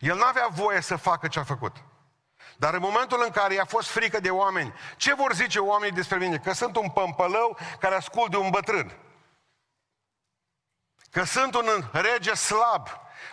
El 0.00 0.16
nu 0.16 0.24
avea 0.24 0.46
voie 0.50 0.80
să 0.80 0.96
facă 0.96 1.28
ce 1.28 1.38
a 1.38 1.44
făcut. 1.44 1.76
Dar 2.56 2.74
în 2.74 2.80
momentul 2.80 3.22
în 3.24 3.30
care 3.30 3.54
i-a 3.54 3.64
fost 3.64 3.88
frică 3.88 4.20
de 4.20 4.30
oameni, 4.30 4.74
ce 4.96 5.14
vor 5.14 5.34
zice 5.34 5.58
oamenii 5.58 5.94
despre 5.94 6.18
mine? 6.18 6.38
Că 6.38 6.52
sunt 6.52 6.76
un 6.76 6.90
pămpălău 6.90 7.58
care 7.78 7.94
ascult 7.94 8.30
de 8.30 8.36
un 8.36 8.50
bătrân. 8.50 8.96
Că 11.10 11.22
sunt 11.22 11.54
un 11.54 11.84
rege 11.92 12.34
slab. 12.34 12.88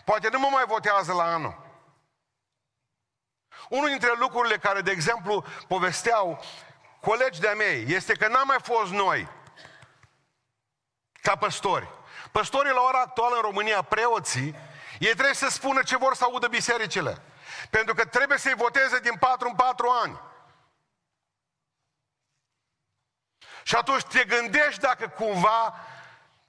Poate 0.05 0.29
nu 0.31 0.39
mă 0.39 0.47
mai 0.51 0.65
votează 0.67 1.13
la 1.13 1.23
anul. 1.23 1.57
Unul 3.69 3.87
dintre 3.89 4.11
lucrurile 4.19 4.57
care, 4.57 4.81
de 4.81 4.91
exemplu, 4.91 5.45
povesteau 5.67 6.43
colegi 7.01 7.39
de-a 7.39 7.53
mei, 7.53 7.85
este 7.87 8.13
că 8.13 8.27
n-am 8.27 8.47
mai 8.47 8.59
fost 8.61 8.91
noi, 8.91 9.36
ca 11.27 11.35
păstori. 11.35 11.87
Păstorii 12.31 12.71
la 12.71 12.81
ora 12.81 12.99
actuală 12.99 13.35
în 13.35 13.41
România, 13.41 13.81
preoții, 13.81 14.55
ei 14.99 15.13
trebuie 15.13 15.33
să 15.33 15.47
spună 15.49 15.83
ce 15.83 15.97
vor 15.97 16.15
să 16.15 16.23
audă 16.23 16.47
bisericile. 16.47 17.21
Pentru 17.69 17.93
că 17.93 18.05
trebuie 18.05 18.37
să-i 18.37 18.53
voteze 18.55 18.99
din 18.99 19.15
4 19.19 19.47
în 19.47 19.55
4 19.55 19.89
ani. 20.03 20.21
Și 23.63 23.75
atunci 23.75 24.03
te 24.03 24.23
gândești 24.23 24.81
dacă 24.81 25.07
cumva 25.07 25.75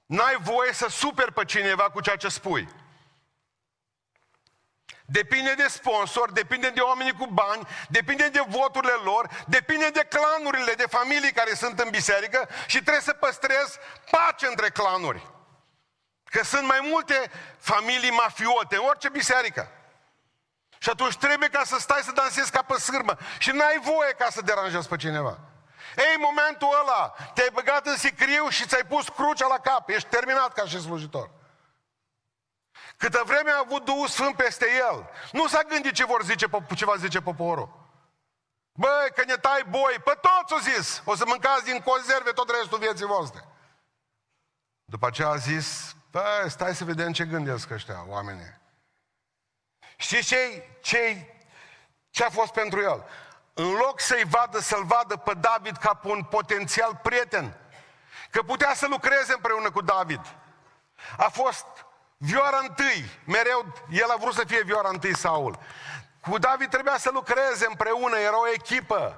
n-ai 0.05 0.37
voie 0.39 0.73
să 0.73 0.87
superi 0.89 1.33
pe 1.33 1.45
cineva 1.45 1.89
cu 1.89 2.01
ceea 2.01 2.15
ce 2.15 2.27
spui. 2.27 2.69
Depinde 5.11 5.53
de 5.53 5.67
sponsor, 5.67 6.31
depinde 6.31 6.69
de 6.69 6.79
oamenii 6.79 7.13
cu 7.13 7.25
bani, 7.25 7.67
depinde 7.87 8.29
de 8.29 8.43
voturile 8.47 8.93
lor, 9.03 9.29
depinde 9.47 9.89
de 9.89 10.07
clanurile, 10.09 10.73
de 10.73 10.85
familii 10.89 11.31
care 11.31 11.53
sunt 11.53 11.79
în 11.79 11.89
biserică 11.89 12.49
și 12.65 12.81
trebuie 12.81 13.01
să 13.01 13.13
păstrezi 13.13 13.77
pace 14.11 14.47
între 14.47 14.69
clanuri. 14.69 15.27
Că 16.23 16.43
sunt 16.43 16.67
mai 16.67 16.79
multe 16.81 17.31
familii 17.57 18.09
mafiote 18.09 18.75
în 18.75 18.85
orice 18.87 19.09
biserică. 19.09 19.71
Și 20.77 20.89
atunci 20.89 21.17
trebuie 21.17 21.49
ca 21.49 21.63
să 21.65 21.77
stai 21.79 22.01
să 22.03 22.11
dansezi 22.11 22.51
ca 22.51 22.61
pe 22.61 22.73
sârmă. 22.79 23.17
Și 23.37 23.51
n-ai 23.51 23.79
voie 23.81 24.11
ca 24.17 24.27
să 24.29 24.41
deranjezi 24.41 24.87
pe 24.87 24.95
cineva. 24.95 25.39
Ei, 25.97 26.15
momentul 26.19 26.77
ăla, 26.81 27.15
te-ai 27.33 27.49
băgat 27.53 27.87
în 27.87 27.97
sicriu 27.97 28.49
și 28.49 28.65
ți-ai 28.67 28.85
pus 28.87 29.07
crucea 29.07 29.47
la 29.47 29.59
cap. 29.59 29.89
Ești 29.89 30.09
terminat 30.09 30.53
ca 30.53 30.65
și 30.65 30.81
slujitor. 30.81 31.29
Câtă 32.99 33.21
vreme 33.25 33.51
a 33.51 33.63
avut 33.65 33.85
Duhul 33.85 34.07
Sfânt 34.07 34.35
peste 34.35 34.65
el, 34.89 35.09
nu 35.31 35.47
s-a 35.47 35.61
gândit 35.61 35.93
ce, 35.93 36.05
vor 36.05 36.23
zice, 36.23 36.45
ce 36.75 36.85
va 36.85 36.95
zice 36.95 37.21
poporul. 37.21 37.87
Băi, 38.71 39.11
că 39.15 39.23
ne 39.25 39.35
tai 39.35 39.65
boi, 39.69 39.95
pe 40.03 40.19
toți 40.21 40.53
o 40.53 40.71
zis, 40.71 41.01
o 41.05 41.15
să 41.15 41.23
mâncați 41.27 41.63
din 41.63 41.79
conserve 41.79 42.31
tot 42.31 42.49
restul 42.49 42.79
vieții 42.79 43.05
voastre. 43.05 43.43
După 44.85 45.07
aceea 45.07 45.27
a 45.27 45.35
zis, 45.35 45.95
băi, 46.11 46.49
stai 46.49 46.75
să 46.75 46.83
vedem 46.83 47.11
ce 47.11 47.25
gândesc 47.25 47.69
ăștia, 47.69 48.05
oamenii. 48.07 48.59
Știți 49.95 50.27
ce, 50.27 50.63
ce, 50.81 51.33
ce 52.09 52.23
a 52.23 52.29
fost 52.29 52.51
pentru 52.51 52.81
el? 52.81 53.05
În 53.53 53.71
loc 53.71 53.99
să-i 53.99 54.25
vadă, 54.25 54.59
să-l 54.59 54.83
vadă 54.83 55.15
pe 55.15 55.33
David 55.33 55.77
ca 55.77 55.93
pe 55.93 56.07
un 56.07 56.23
potențial 56.23 56.99
prieten, 57.03 57.57
că 58.29 58.41
putea 58.41 58.73
să 58.73 58.87
lucreze 58.87 59.33
împreună 59.33 59.71
cu 59.71 59.81
David. 59.81 60.21
A 61.17 61.29
fost 61.29 61.65
vioara 62.21 62.59
întâi, 62.61 63.09
mereu 63.25 63.65
el 63.89 64.09
a 64.09 64.15
vrut 64.15 64.33
să 64.33 64.43
fie 64.47 64.61
vioara 64.63 64.89
întâi 64.89 65.15
Saul. 65.15 65.59
Cu 66.21 66.37
David 66.37 66.69
trebuia 66.69 66.97
să 66.97 67.09
lucreze 67.13 67.65
împreună, 67.69 68.17
era 68.17 68.39
o 68.39 68.51
echipă. 68.53 69.17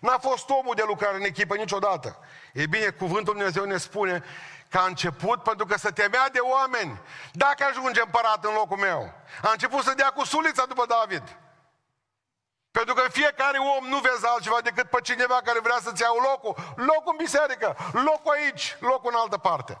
N-a 0.00 0.18
fost 0.18 0.50
omul 0.50 0.74
de 0.74 0.82
lucrare 0.86 1.16
în 1.16 1.22
echipă 1.22 1.56
niciodată. 1.56 2.18
E 2.52 2.66
bine, 2.66 2.88
cuvântul 2.88 3.34
Dumnezeu 3.34 3.64
ne 3.64 3.76
spune 3.76 4.24
că 4.68 4.78
a 4.78 4.86
început 4.86 5.42
pentru 5.42 5.66
că 5.66 5.78
să 5.78 5.90
temea 5.90 6.28
de 6.28 6.38
oameni. 6.38 7.00
Dacă 7.32 7.64
ajunge 7.64 8.00
împărat 8.00 8.44
în 8.44 8.54
locul 8.54 8.76
meu. 8.76 9.12
A 9.42 9.50
început 9.50 9.82
să 9.82 9.94
dea 9.94 10.10
cu 10.10 10.24
sulița 10.24 10.64
după 10.66 10.84
David. 10.86 11.36
Pentru 12.70 12.94
că 12.94 13.08
fiecare 13.10 13.58
om 13.58 13.84
nu 13.88 13.98
vezi 13.98 14.26
altceva 14.26 14.60
decât 14.62 14.90
pe 14.90 14.98
cineva 15.02 15.40
care 15.44 15.60
vrea 15.60 15.78
să-ți 15.82 16.02
iau 16.02 16.16
locul. 16.16 16.54
Locul 16.76 17.10
în 17.10 17.16
biserică, 17.16 17.76
locul 17.92 18.32
aici, 18.32 18.76
locul 18.80 19.10
în 19.14 19.20
altă 19.20 19.38
parte. 19.38 19.78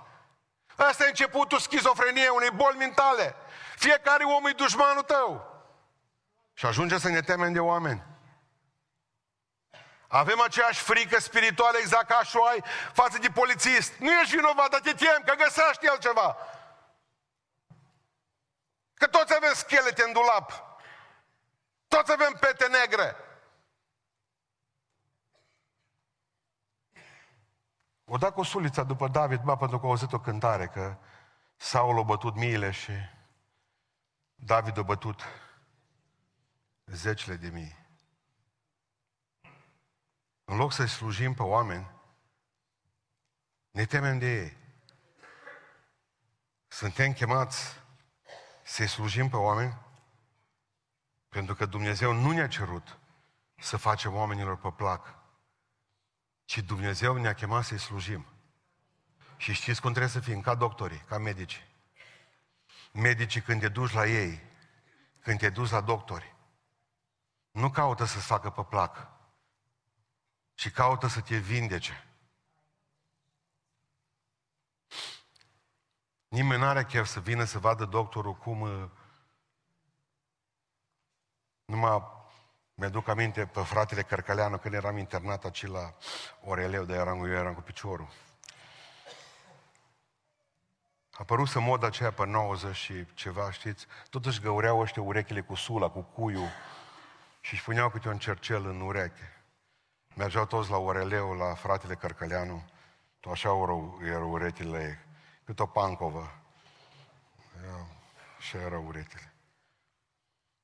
Asta 0.82 1.04
e 1.04 1.08
începutul 1.08 1.58
schizofreniei, 1.58 2.28
unei 2.28 2.50
boli 2.50 2.76
mentale. 2.76 3.34
Fiecare 3.76 4.24
om 4.24 4.46
e 4.46 4.50
dușmanul 4.50 5.02
tău. 5.02 5.50
Și 6.54 6.66
ajunge 6.66 6.98
să 6.98 7.08
ne 7.08 7.20
temem 7.20 7.52
de 7.52 7.60
oameni. 7.60 8.02
Avem 10.08 10.40
aceeași 10.40 10.82
frică 10.82 11.20
spirituală 11.20 11.78
exact 11.78 12.08
ca 12.08 12.22
și 12.22 12.36
ai 12.50 12.64
față 12.92 13.18
de 13.18 13.28
polițist. 13.28 13.92
Nu 13.98 14.12
ești 14.12 14.36
vinovat, 14.36 14.70
dar 14.70 14.80
te 14.80 14.92
tem 14.92 15.22
că 15.24 15.34
găsești 15.34 15.86
el 15.86 15.98
ceva. 15.98 16.36
Că 18.94 19.06
toți 19.06 19.34
avem 19.34 19.52
schelete 19.54 20.02
în 20.02 20.12
dulap. 20.12 20.64
Toți 21.88 22.12
avem 22.12 22.36
pete 22.40 22.66
negre. 22.66 23.16
O 28.12 28.16
dat 28.16 28.34
cu 28.34 28.42
sulița 28.42 28.82
după 28.82 29.08
David, 29.08 29.40
ba, 29.40 29.56
pentru 29.56 29.78
că 29.78 29.86
a 29.86 29.88
auzit 29.88 30.12
o 30.12 30.20
cântare, 30.20 30.66
că 30.66 30.96
Saul 31.56 31.98
a 31.98 32.02
bătut 32.02 32.34
miile 32.34 32.70
și 32.70 32.92
David 34.34 34.78
a 34.78 34.82
bătut 34.82 35.22
zecile 36.86 37.36
de 37.36 37.48
mii. 37.48 37.76
În 40.44 40.56
loc 40.56 40.72
să-i 40.72 40.88
slujim 40.88 41.34
pe 41.34 41.42
oameni, 41.42 41.90
ne 43.70 43.84
temem 43.84 44.18
de 44.18 44.42
ei. 44.42 44.56
Suntem 46.68 47.12
chemați 47.12 47.80
să-i 48.64 48.86
slujim 48.86 49.28
pe 49.28 49.36
oameni 49.36 49.78
pentru 51.28 51.54
că 51.54 51.66
Dumnezeu 51.66 52.12
nu 52.12 52.30
ne-a 52.30 52.48
cerut 52.48 52.98
să 53.58 53.76
facem 53.76 54.14
oamenilor 54.14 54.56
pe 54.56 54.70
plac, 54.70 55.21
ci 56.52 56.58
Dumnezeu 56.58 57.16
ne-a 57.16 57.34
chemat 57.34 57.64
să-i 57.64 57.78
slujim. 57.78 58.26
Și 59.36 59.52
știți 59.52 59.80
cum 59.80 59.90
trebuie 59.90 60.12
să 60.12 60.20
fim? 60.20 60.40
Ca 60.40 60.54
doctorii, 60.54 60.98
ca 60.98 61.18
medici. 61.18 61.66
Medicii 62.92 63.40
când 63.40 63.60
te 63.60 63.68
duci 63.68 63.92
la 63.92 64.06
ei, 64.06 64.42
când 65.20 65.38
te 65.38 65.50
duci 65.50 65.70
la 65.70 65.80
doctori, 65.80 66.34
nu 67.50 67.70
caută 67.70 68.04
să-ți 68.04 68.26
facă 68.26 68.50
pe 68.50 68.64
plac, 68.64 69.10
ci 70.54 70.70
caută 70.70 71.06
să 71.06 71.20
te 71.20 71.36
vindece. 71.36 72.06
Nimeni 76.28 76.60
nu 76.60 76.66
are 76.66 76.84
chef 76.84 77.06
să 77.06 77.20
vină 77.20 77.44
să 77.44 77.58
vadă 77.58 77.84
doctorul 77.84 78.34
cum... 78.34 78.60
Uh, 78.60 78.88
numai 81.64 82.21
mi-aduc 82.74 83.08
aminte 83.08 83.46
pe 83.46 83.60
fratele 83.60 84.02
Cărcăleanu 84.02 84.58
când 84.58 84.74
eram 84.74 84.96
internat 84.96 85.44
aici 85.44 85.66
la 85.66 85.94
Oreleu, 86.44 86.84
de 86.84 86.92
eram, 86.92 87.24
eu 87.24 87.32
eram 87.32 87.54
cu 87.54 87.60
piciorul. 87.60 88.08
A 91.10 91.18
apărut 91.18 91.48
să 91.48 91.60
moda 91.60 91.86
aceea 91.86 92.12
pe 92.12 92.26
90 92.26 92.76
și 92.76 93.06
ceva, 93.14 93.50
știți? 93.50 93.86
Totuși 94.10 94.40
găureau 94.40 94.80
ăștia 94.80 95.02
urechile 95.02 95.40
cu 95.40 95.54
sula, 95.54 95.88
cu 95.88 96.00
cuiu 96.00 96.48
și 97.40 97.54
își 97.54 97.62
puneau 97.62 97.90
câte 97.90 98.08
un 98.08 98.18
cercel 98.18 98.66
în 98.66 98.80
ureche. 98.80 99.36
Mergeau 100.14 100.46
toți 100.46 100.70
la 100.70 100.76
Oreleu, 100.76 101.32
la 101.32 101.54
fratele 101.54 101.94
Cărcăleanu, 101.94 102.64
tot 103.20 103.32
așa 103.32 103.48
erau 104.02 104.30
urechile, 104.30 105.06
cât 105.44 105.60
o 105.60 105.66
pancovă. 105.66 106.34
Și 108.38 108.56
erau 108.56 108.84
urechile. 108.86 109.31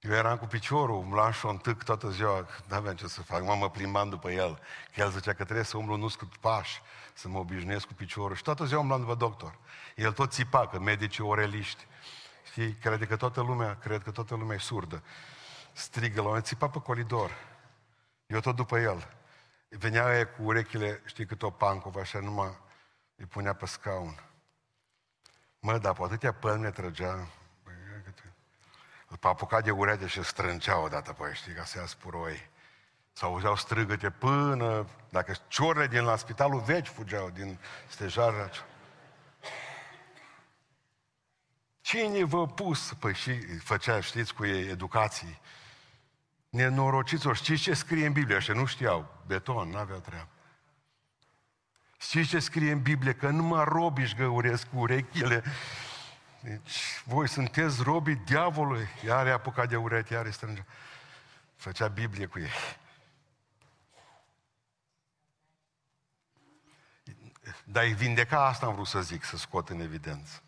Eu 0.01 0.13
eram 0.13 0.39
cu 0.39 0.47
piciorul, 0.47 0.97
umblam 0.97 1.31
și 1.31 1.47
o 1.47 1.49
întâc 1.49 1.83
toată 1.83 2.11
ziua, 2.11 2.47
nu 2.69 2.77
aveam 2.77 2.95
ce 2.95 3.07
să 3.07 3.23
fac, 3.23 3.43
mă 3.43 3.71
plimbam 3.71 4.09
după 4.09 4.31
el. 4.31 4.61
Că 4.95 5.01
el 5.01 5.11
zicea 5.11 5.33
că 5.33 5.45
trebuie 5.45 5.65
să 5.65 5.77
umblu 5.77 5.97
nu 5.97 6.07
cu 6.19 6.29
pași, 6.41 6.83
să 7.15 7.29
mă 7.29 7.39
obișnuiesc 7.39 7.87
cu 7.87 7.93
piciorul. 7.93 8.37
Și 8.37 8.43
toată 8.43 8.65
ziua 8.65 8.81
umblam 8.81 9.01
după 9.01 9.15
doctor. 9.15 9.59
El 9.97 10.13
tot 10.13 10.33
țipa, 10.33 10.67
că 10.67 10.79
medicii 10.79 11.25
oreliști. 11.25 11.87
Știi, 12.45 12.75
crede 12.75 13.07
că 13.07 13.17
toată 13.17 13.41
lumea, 13.41 13.77
cred 13.77 14.03
că 14.03 14.11
toată 14.11 14.35
lumea 14.35 14.57
e 14.57 14.59
surdă. 14.59 15.03
Strigă 15.73 16.23
la 16.23 16.29
un 16.29 16.43
țipa 16.43 16.69
pe 16.69 16.81
colidor. 16.81 17.31
Eu 18.27 18.41
tot 18.41 18.57
după 18.57 18.79
el. 18.79 19.09
Venea 19.69 20.07
aia 20.07 20.27
cu 20.27 20.43
urechile, 20.43 21.03
știi, 21.07 21.27
cât 21.27 21.43
o 21.43 21.51
pancovă, 21.51 22.01
așa 22.01 22.19
numai 22.19 22.59
îi 23.17 23.27
punea 23.27 23.53
pe 23.53 23.67
scaun. 23.67 24.23
Mă, 25.61 25.79
dar 25.79 25.93
pe 25.93 26.03
atâtea 26.03 26.33
pălmi 26.33 26.73
trăgea, 26.73 27.29
îl 29.09 29.19
apucat 29.21 29.65
de 29.65 29.71
urete 29.71 30.07
și 30.07 30.23
strângea 30.23 30.79
odată 30.79 31.13
pe 31.13 31.33
știi, 31.35 31.53
ca 31.53 31.65
să 31.65 31.79
ia 31.79 31.87
spuroi. 31.87 32.49
Sau 33.13 33.33
auzeau 33.33 33.57
strigăte 33.57 34.11
până, 34.11 34.87
dacă 35.09 35.35
ciorile 35.49 35.87
din 35.87 36.03
la 36.03 36.17
spitalul 36.17 36.61
vechi 36.61 36.87
fugeau, 36.87 37.31
din 37.31 37.59
stejarul 37.89 38.51
Cine 41.81 42.25
vă 42.25 42.47
pus? 42.47 42.93
Păi 42.99 43.15
și 43.15 43.39
făcea, 43.59 44.01
știți, 44.01 44.35
cu 44.35 44.47
ei 44.47 44.69
educații. 44.69 45.41
Nenorociților, 46.49 47.37
știți 47.37 47.63
ce 47.63 47.75
scrie 47.75 48.07
în 48.07 48.13
Biblie? 48.13 48.37
Așa 48.37 48.53
nu 48.53 48.65
știau. 48.65 49.23
Beton, 49.27 49.71
n-aveau 49.71 49.99
treabă. 49.99 50.29
Știți 52.01 52.29
ce 52.29 52.39
scrie 52.39 52.73
în 52.73 52.83
Biblie? 52.83 53.13
Că 53.13 53.29
numai 53.29 53.65
robiși 53.65 54.07
își 54.07 54.23
găuresc 54.23 54.69
cu 54.71 54.79
urechile. 54.79 55.43
Deci, 56.41 57.03
voi 57.05 57.29
sunteți 57.29 57.83
robii 57.83 58.15
diavolului. 58.15 58.89
Iar 59.05 59.27
e 59.27 59.33
apucat 59.33 59.69
de 59.69 59.77
urechi, 59.77 60.13
iar 60.13 60.31
strânge. 60.31 60.65
Făcea 61.57 61.89
Biblie 61.89 62.27
cu 62.27 62.39
ei. 62.39 62.53
Dar 67.65 67.85
îi 67.85 67.95
vindeca 67.95 68.47
asta 68.47 68.67
am 68.67 68.75
vrut 68.75 68.87
să 68.87 69.03
zic, 69.03 69.25
să 69.25 69.37
scot 69.37 69.69
în 69.69 69.81
evidență. 69.81 70.43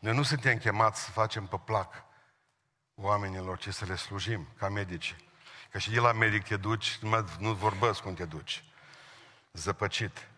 Noi 0.00 0.14
nu 0.14 0.22
suntem 0.22 0.58
chemați 0.58 1.02
să 1.02 1.10
facem 1.10 1.46
pe 1.46 1.60
plac 1.64 2.04
oamenilor, 2.94 3.58
ci 3.58 3.68
să 3.68 3.84
le 3.84 3.94
slujim 3.94 4.48
ca 4.58 4.68
medici. 4.68 5.16
Că 5.70 5.78
și 5.78 5.90
de 5.90 6.00
la 6.00 6.12
medic 6.12 6.44
te 6.44 6.56
duci, 6.56 6.98
nu 7.38 7.52
vorbesc 7.52 8.00
cum 8.00 8.14
te 8.14 8.24
duci. 8.24 8.64
Zăpăcit. 9.52 10.28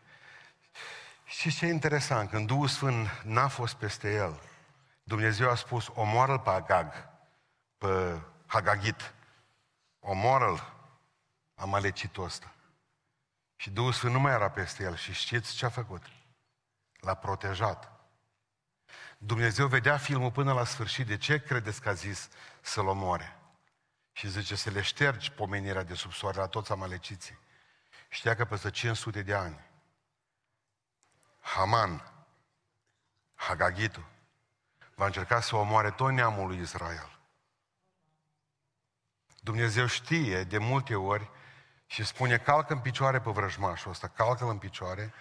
Și 1.25 1.57
ce 1.57 1.67
e 1.67 1.69
interesant, 1.69 2.31
când 2.31 2.47
Duhul 2.47 2.69
Sfânt 2.69 3.23
n-a 3.25 3.49
fost 3.49 3.75
peste 3.75 4.15
el, 4.15 4.41
Dumnezeu 5.03 5.51
a 5.51 5.55
spus, 5.55 5.89
omoară-l 5.95 6.39
pe 6.39 6.51
Agag, 6.51 7.09
pe 7.79 8.21
Hagagit, 8.47 9.15
omoară-l, 10.01 10.73
amalecitul 11.55 12.25
ăsta. 12.25 12.55
Și 13.57 13.71
Duhul 13.71 13.93
Sfânt 13.93 14.13
nu 14.13 14.21
mai 14.21 14.33
era 14.33 14.51
peste 14.51 14.83
el. 14.83 14.97
Și 14.97 15.13
știți 15.13 15.55
ce 15.55 15.65
a 15.65 15.69
făcut? 15.69 16.03
L-a 17.01 17.15
protejat. 17.15 17.91
Dumnezeu 19.19 19.67
vedea 19.67 19.97
filmul 19.97 20.31
până 20.31 20.53
la 20.53 20.65
sfârșit. 20.65 21.07
De 21.07 21.17
ce 21.17 21.43
credeți 21.43 21.81
că 21.81 21.89
a 21.89 21.93
zis 21.93 22.29
să-l 22.61 22.87
omoare? 22.87 23.37
Și 24.13 24.29
zice 24.29 24.55
să 24.55 24.71
le 24.71 24.83
ștergi 24.83 25.33
pomenirea 25.33 25.83
de 25.83 25.95
sub 25.95 26.13
soare 26.13 26.39
la 26.39 26.47
toți 26.47 26.73
amaleciții. 26.73 27.39
Știa 28.09 28.35
că 28.37 28.45
peste 28.45 28.71
500 28.71 29.23
de 29.23 29.35
ani 29.35 29.71
Haman, 31.41 32.13
Hagagitul, 33.35 34.07
va 34.95 35.07
încerca 35.07 35.41
să 35.41 35.57
omoare 35.57 35.91
tot 35.91 36.13
neamul 36.13 36.47
lui 36.47 36.59
Israel. 36.59 37.19
Dumnezeu 39.41 39.87
știe 39.87 40.45
de 40.45 40.59
multe 40.59 40.95
ori 40.95 41.31
și 41.87 42.05
spune, 42.05 42.39
calcă 42.39 42.73
în 42.73 42.79
picioare 42.79 43.21
pe 43.21 43.31
vrăjmașul 43.31 43.91
ăsta, 43.91 44.09
calcă-l 44.09 44.49
în 44.49 44.59
picioare, 44.59 45.13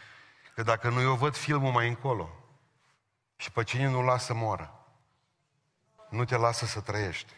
că 0.55 0.63
dacă 0.63 0.89
nu 0.89 1.01
eu 1.01 1.15
văd 1.15 1.35
filmul 1.35 1.71
mai 1.71 1.87
încolo 1.87 2.29
și 3.35 3.51
pe 3.51 3.63
cine 3.63 3.87
nu 3.87 4.01
lasă 4.01 4.33
moară, 4.33 4.85
nu 6.09 6.25
te 6.25 6.37
lasă 6.37 6.65
să 6.65 6.81
trăiești. 6.81 7.33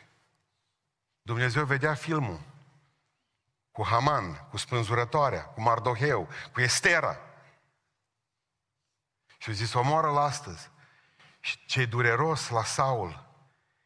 Dumnezeu 1.22 1.66
vedea 1.66 1.94
filmul 1.94 2.40
cu 3.72 3.86
Haman, 3.86 4.48
cu 4.50 4.58
spânzurătoarea, 4.58 5.44
cu 5.44 5.62
Mardoheu, 5.62 6.28
cu 6.54 6.62
Estera. 6.62 7.18
Și 9.38 9.50
a 9.50 9.54
zis, 9.54 9.74
omoară-l 9.74 10.18
astăzi. 10.18 10.70
Și 11.44 11.66
ce 11.66 11.86
dureros 11.86 12.50
la 12.50 12.64
Saul 12.64 13.26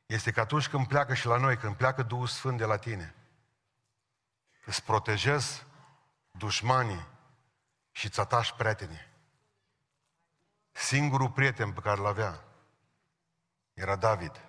este 0.06 0.32
că 0.32 0.40
atunci 0.40 0.68
când 0.68 0.88
pleacă 0.88 1.14
și 1.14 1.26
la 1.26 1.38
noi, 1.38 1.58
când 1.58 1.76
pleacă 1.76 2.04
Duhul 2.04 2.28
Sfânt 2.28 2.58
de 2.58 2.66
la 2.66 2.78
tine, 2.78 3.16
îți 4.66 4.84
protejezi 4.84 5.66
dușmanii 6.32 7.08
și 7.92 8.06
îți 8.06 8.20
atași 8.20 8.54
prietenii. 8.54 9.08
Singurul 10.72 11.30
prieten 11.30 11.74
pe 11.74 11.80
care 11.80 12.02
l-avea 12.02 12.44
era 13.74 13.96
David. 13.96 14.42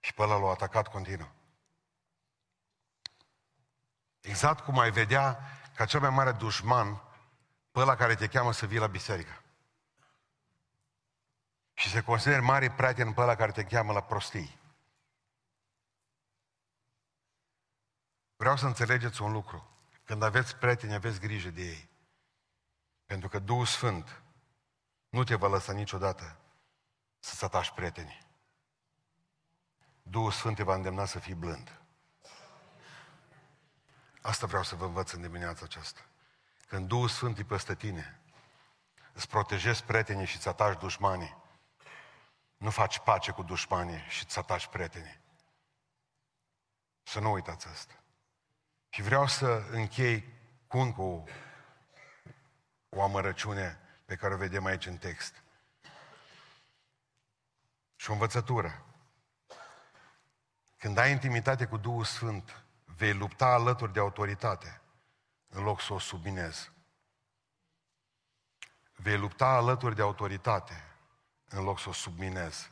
Și 0.00 0.14
pe 0.14 0.22
ăla 0.22 0.36
l-a 0.36 0.50
atacat 0.50 0.88
continuu. 0.88 1.32
Exact 4.20 4.64
cum 4.64 4.78
ai 4.78 4.90
vedea 4.90 5.40
ca 5.74 5.84
cel 5.84 6.00
mai 6.00 6.10
mare 6.10 6.32
dușman 6.32 7.02
pe 7.70 7.80
ăla 7.80 7.96
care 7.96 8.14
te 8.14 8.26
cheamă 8.26 8.52
să 8.52 8.66
vii 8.66 8.78
la 8.78 8.86
biserică. 8.86 9.43
Și 11.74 11.90
se 11.90 12.02
consider 12.02 12.40
mare 12.40 12.70
prieten 12.70 13.12
pe 13.12 13.20
ăla 13.20 13.34
care 13.34 13.52
te 13.52 13.64
cheamă 13.64 13.92
la 13.92 14.02
prostii. 14.02 14.58
Vreau 18.36 18.56
să 18.56 18.66
înțelegeți 18.66 19.22
un 19.22 19.32
lucru. 19.32 19.68
Când 20.04 20.22
aveți 20.22 20.56
prieteni, 20.56 20.94
aveți 20.94 21.20
grijă 21.20 21.50
de 21.50 21.62
ei. 21.62 21.88
Pentru 23.06 23.28
că 23.28 23.38
Duhul 23.38 23.66
Sfânt 23.66 24.22
nu 25.08 25.24
te 25.24 25.34
va 25.34 25.48
lăsa 25.48 25.72
niciodată 25.72 26.36
să-ți 27.18 27.44
atași 27.44 27.72
prietenii. 27.72 28.26
Duhul 30.02 30.30
Sfânt 30.30 30.56
te 30.56 30.62
va 30.62 30.74
îndemna 30.74 31.04
să 31.04 31.18
fii 31.18 31.34
blând. 31.34 31.80
Asta 34.22 34.46
vreau 34.46 34.62
să 34.62 34.74
vă 34.74 34.84
învăț 34.84 35.10
în 35.10 35.20
dimineața 35.20 35.64
aceasta. 35.64 36.00
Când 36.66 36.88
Duhul 36.88 37.08
Sfânt 37.08 37.38
e 37.38 37.44
peste 37.44 37.74
tine, 37.74 38.20
îți 39.12 39.28
protejezi 39.28 39.84
prietenii 39.84 40.26
și 40.26 40.36
îți 40.36 40.48
atași 40.48 40.78
dușmanii. 40.78 41.36
Nu 42.64 42.70
faci 42.70 42.98
pace 42.98 43.30
cu 43.30 43.42
dușmanii 43.42 44.04
și 44.08 44.24
îți 44.24 44.38
atași 44.38 44.68
prietenii. 44.68 45.20
Să 47.02 47.20
nu 47.20 47.32
uitați 47.32 47.66
asta. 47.66 47.94
Și 48.88 49.02
vreau 49.02 49.26
să 49.26 49.46
închei 49.70 50.32
cu 50.66 50.78
încă 50.78 51.00
o, 51.00 51.22
o 52.88 53.02
amărăciune 53.02 53.80
pe 54.04 54.16
care 54.16 54.34
o 54.34 54.36
vedem 54.36 54.64
aici 54.64 54.86
în 54.86 54.96
text. 54.96 55.42
Și 57.96 58.10
o 58.10 58.12
învățătură. 58.12 58.84
Când 60.76 60.98
ai 60.98 61.10
intimitate 61.10 61.66
cu 61.66 61.76
Duhul 61.76 62.04
Sfânt, 62.04 62.64
vei 62.84 63.12
lupta 63.12 63.46
alături 63.46 63.92
de 63.92 64.00
autoritate, 64.00 64.80
în 65.48 65.62
loc 65.62 65.80
să 65.80 65.92
o 65.92 65.98
subminezi. 65.98 66.72
Vei 68.96 69.18
lupta 69.18 69.46
alături 69.46 69.94
de 69.94 70.02
autoritate, 70.02 70.83
în 71.54 71.64
loc 71.64 71.78
să 71.78 71.88
o 71.88 71.92
subminezi. 71.92 72.70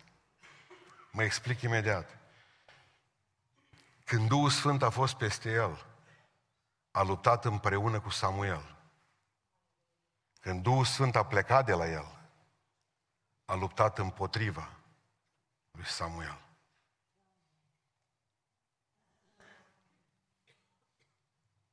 Mă 1.10 1.22
explic 1.22 1.60
imediat. 1.60 2.18
Când 4.04 4.28
Duhul 4.28 4.50
Sfânt 4.50 4.82
a 4.82 4.90
fost 4.90 5.14
peste 5.14 5.50
el, 5.50 5.86
a 6.90 7.02
luptat 7.02 7.44
împreună 7.44 8.00
cu 8.00 8.08
Samuel. 8.08 8.76
Când 10.40 10.62
Duhul 10.62 10.84
Sfânt 10.84 11.16
a 11.16 11.24
plecat 11.24 11.64
de 11.64 11.72
la 11.72 11.88
el, 11.88 12.20
a 13.44 13.54
luptat 13.54 13.98
împotriva 13.98 14.68
lui 15.70 15.86
Samuel. 15.86 16.40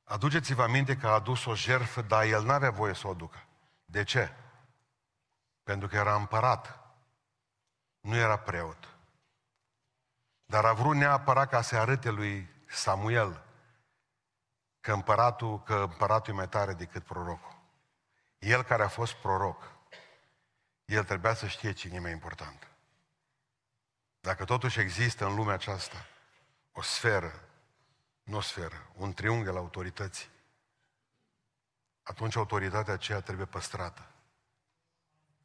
Aduceți-vă 0.04 0.62
aminte 0.62 0.96
că 0.96 1.06
a 1.06 1.12
adus 1.12 1.44
o 1.44 1.54
jertfă, 1.54 2.02
dar 2.02 2.24
el 2.24 2.44
n-avea 2.44 2.70
voie 2.70 2.94
să 2.94 3.06
o 3.06 3.10
aducă. 3.10 3.44
De 3.84 4.04
ce? 4.04 4.34
Pentru 5.62 5.88
că 5.88 5.96
era 5.96 6.14
împărat. 6.14 6.79
Nu 8.00 8.16
era 8.16 8.38
preot. 8.38 8.94
Dar 10.44 10.64
a 10.64 10.72
vrut 10.72 10.96
neapărat 10.96 11.48
ca 11.48 11.62
să 11.62 11.76
arate 11.76 12.10
lui 12.10 12.48
Samuel 12.68 13.44
că 14.80 14.92
împăratul, 14.92 15.62
că 15.62 15.74
împăratul 15.74 16.32
e 16.32 16.36
mai 16.36 16.48
tare 16.48 16.72
decât 16.72 17.04
prorocul. 17.04 17.58
El 18.38 18.62
care 18.62 18.82
a 18.82 18.88
fost 18.88 19.14
proroc, 19.14 19.62
el 20.84 21.04
trebuia 21.04 21.34
să 21.34 21.46
știe 21.46 21.72
cine 21.72 21.94
e 21.94 22.00
mai 22.00 22.10
important. 22.10 22.68
Dacă 24.20 24.44
totuși 24.44 24.80
există 24.80 25.26
în 25.26 25.34
lumea 25.34 25.54
aceasta 25.54 26.06
o 26.72 26.82
sferă, 26.82 27.48
nu 28.22 28.36
o 28.36 28.40
sferă, 28.40 28.90
un 28.96 29.12
triunghi 29.12 29.48
al 29.48 29.56
autorității, 29.56 30.28
atunci 32.02 32.36
autoritatea 32.36 32.94
aceea 32.94 33.20
trebuie 33.20 33.46
păstrată. 33.46 34.10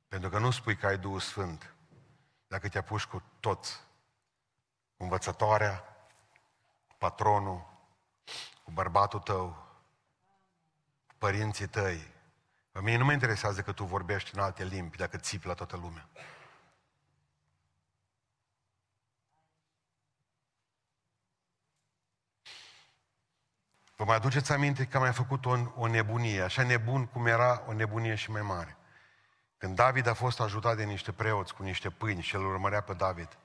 Pentru 0.07 0.29
că 0.29 0.39
nu 0.39 0.51
spui 0.51 0.75
că 0.75 0.85
ai 0.85 0.97
Duhul 0.97 1.19
Sfânt 1.19 1.74
dacă 2.55 2.69
te 2.69 2.77
apuci 2.77 3.05
cu 3.05 3.23
toți, 3.39 3.79
cu 4.97 5.03
învățătoarea, 5.03 5.83
patronul, 6.97 7.65
cu 8.63 8.71
bărbatul 8.71 9.19
tău, 9.19 9.47
cu 11.07 11.13
părinții 11.17 11.67
tăi. 11.67 12.13
Pe 12.71 12.81
mine 12.81 12.97
nu 12.97 13.05
mă 13.05 13.11
interesează 13.11 13.61
că 13.61 13.71
tu 13.71 13.83
vorbești 13.83 14.35
în 14.35 14.41
alte 14.41 14.63
limbi 14.63 14.97
dacă 14.97 15.17
țipi 15.17 15.47
la 15.47 15.53
toată 15.53 15.77
lumea. 15.77 16.09
Vă 23.95 24.03
mai 24.03 24.15
aduceți 24.15 24.51
aminte 24.51 24.85
că 24.85 24.97
am 24.97 25.03
mai 25.03 25.13
făcut 25.13 25.45
o, 25.45 25.57
o 25.75 25.87
nebunie, 25.87 26.41
așa 26.41 26.63
nebun 26.63 27.05
cum 27.05 27.25
era 27.25 27.63
o 27.67 27.73
nebunie 27.73 28.15
și 28.15 28.31
mai 28.31 28.41
mare. 28.41 28.77
Când 29.65 29.77
David 29.77 30.07
a 30.07 30.13
fost 30.13 30.39
ajutat 30.39 30.75
de 30.75 30.83
niște 30.83 31.11
preoți 31.11 31.53
cu 31.53 31.63
niște 31.63 31.89
pâini 31.89 32.21
și 32.21 32.35
îl 32.35 32.45
urmărea 32.45 32.81
pe 32.81 32.93
David, 32.93 33.37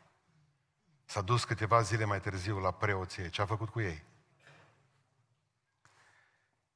s-a 1.05 1.21
dus 1.21 1.45
câteva 1.45 1.81
zile 1.81 2.05
mai 2.05 2.21
târziu 2.21 2.59
la 2.59 2.71
preoție. 2.71 3.29
Ce 3.29 3.43
a 3.43 3.47
făcut 3.47 3.68
cu 3.68 3.81
ei? 3.81 4.03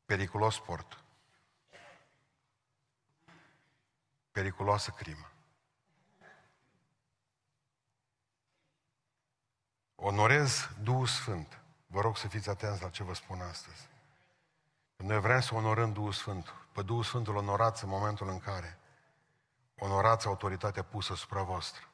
Periculos 0.04 0.54
sport. 0.54 1.04
Periculoasă 4.30 4.90
crimă. 4.90 5.30
Onorez 9.94 10.70
Duhul 10.82 11.06
Sfânt. 11.06 11.60
Vă 11.86 12.00
rog 12.00 12.16
să 12.16 12.28
fiți 12.28 12.48
atenți 12.48 12.82
la 12.82 12.88
ce 12.88 13.02
vă 13.02 13.14
spun 13.14 13.40
astăzi. 13.40 13.88
Noi 14.96 15.20
vrem 15.20 15.40
să 15.40 15.54
onorăm 15.54 15.92
Duhul 15.92 16.12
Sfânt. 16.12 16.54
Pe 16.72 16.82
Duhul 16.82 17.04
Sfântul 17.04 17.36
onorați 17.36 17.84
în 17.84 17.90
momentul 17.90 18.28
în 18.28 18.38
care 18.38 18.78
onorați 19.84 20.26
autoritatea 20.26 20.82
pusă 20.82 21.12
asupra 21.12 21.42
voastră. 21.42 21.88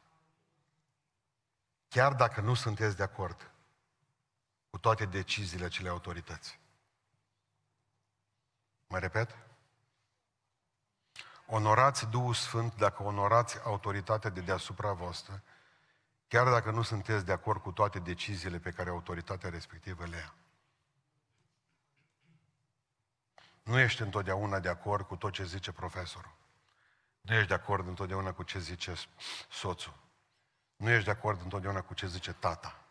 Chiar 1.88 2.14
dacă 2.14 2.40
nu 2.40 2.54
sunteți 2.54 2.96
de 2.96 3.02
acord 3.02 3.50
cu 4.70 4.78
toate 4.78 5.04
deciziile 5.04 5.64
acelei 5.64 5.90
autorități. 5.90 6.60
Mă 8.86 8.98
repet? 8.98 9.36
Onorați 11.46 12.06
Duhul 12.06 12.34
Sfânt 12.34 12.76
dacă 12.76 13.02
onorați 13.02 13.60
autoritatea 13.62 14.30
de 14.30 14.40
deasupra 14.40 14.92
voastră, 14.92 15.42
chiar 16.28 16.48
dacă 16.48 16.70
nu 16.70 16.82
sunteți 16.82 17.24
de 17.24 17.32
acord 17.32 17.60
cu 17.62 17.72
toate 17.72 17.98
deciziile 17.98 18.58
pe 18.58 18.70
care 18.70 18.90
autoritatea 18.90 19.50
respectivă 19.50 20.04
le 20.06 20.16
ia. 20.16 20.34
Nu 23.62 23.78
ești 23.78 24.02
întotdeauna 24.02 24.58
de 24.60 24.68
acord 24.68 25.06
cu 25.06 25.16
tot 25.16 25.32
ce 25.32 25.44
zice 25.44 25.72
profesorul. 25.72 26.38
Nu 27.20 27.34
ești 27.34 27.48
de 27.48 27.54
acord 27.54 27.86
întotdeauna 27.86 28.32
cu 28.32 28.42
ce 28.42 28.58
zice 28.58 28.94
soțul. 29.50 29.94
Nu 30.76 30.90
ești 30.90 31.04
de 31.04 31.10
acord 31.10 31.42
întotdeauna 31.42 31.82
cu 31.82 31.94
ce 31.94 32.06
zice 32.06 32.32
tata. 32.32 32.84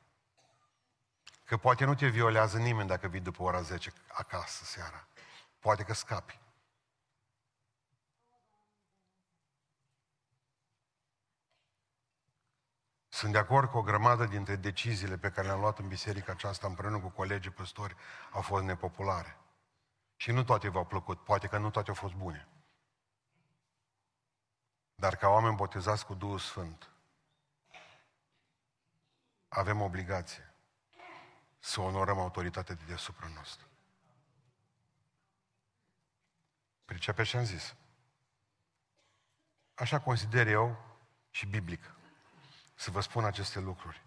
Că 1.43 1.57
poate 1.57 1.86
nu 1.86 1.95
te 1.95 2.07
violează 2.07 2.57
nimeni 2.57 2.88
dacă 2.88 3.07
vii 3.07 3.19
după 3.19 3.43
ora 3.43 3.61
10 3.61 3.93
acasă 4.07 4.63
seara. 4.63 5.07
Poate 5.59 5.84
că 5.84 5.93
scapi. 5.93 6.39
Sunt 13.07 13.32
de 13.32 13.38
acord 13.38 13.69
cu 13.69 13.77
o 13.77 13.82
grămadă 13.82 14.25
dintre 14.25 14.55
deciziile 14.55 15.17
pe 15.17 15.30
care 15.30 15.47
le-am 15.47 15.59
luat 15.59 15.80
în 15.80 15.88
biserica 15.88 16.32
aceasta 16.32 16.67
împreună 16.67 16.99
cu 16.99 17.09
colegii 17.09 17.51
păstori 17.51 17.95
au 18.32 18.41
fost 18.41 18.63
nepopulare. 18.63 19.38
Și 20.15 20.32
nu 20.32 20.43
toate 20.43 20.69
v-au 20.69 20.86
plăcut, 20.86 21.23
poate 21.23 21.47
că 21.47 21.57
nu 21.57 21.69
toate 21.69 21.89
au 21.89 21.95
fost 21.95 22.13
bune. 22.13 22.47
Dar 25.00 25.16
ca 25.16 25.28
oameni 25.28 25.56
botezați 25.56 26.06
cu 26.06 26.14
Duhul 26.14 26.39
Sfânt, 26.39 26.89
avem 29.47 29.82
obligație 29.82 30.54
să 31.60 31.82
onorăm 31.82 32.20
autoritatea 32.20 32.76
de 32.76 32.84
deasupra 32.88 33.28
noastră. 33.34 33.68
Pricepe 36.86 37.24
ce 37.24 37.38
am 37.38 37.43
zis. 37.43 37.76
Așa 39.76 40.00
consider 40.00 40.47
eu 40.47 40.97
și 41.30 41.45
biblic 41.45 41.93
să 42.76 42.91
vă 42.91 43.02
spun 43.02 43.26
aceste 43.26 43.60
lucruri. 43.60 44.02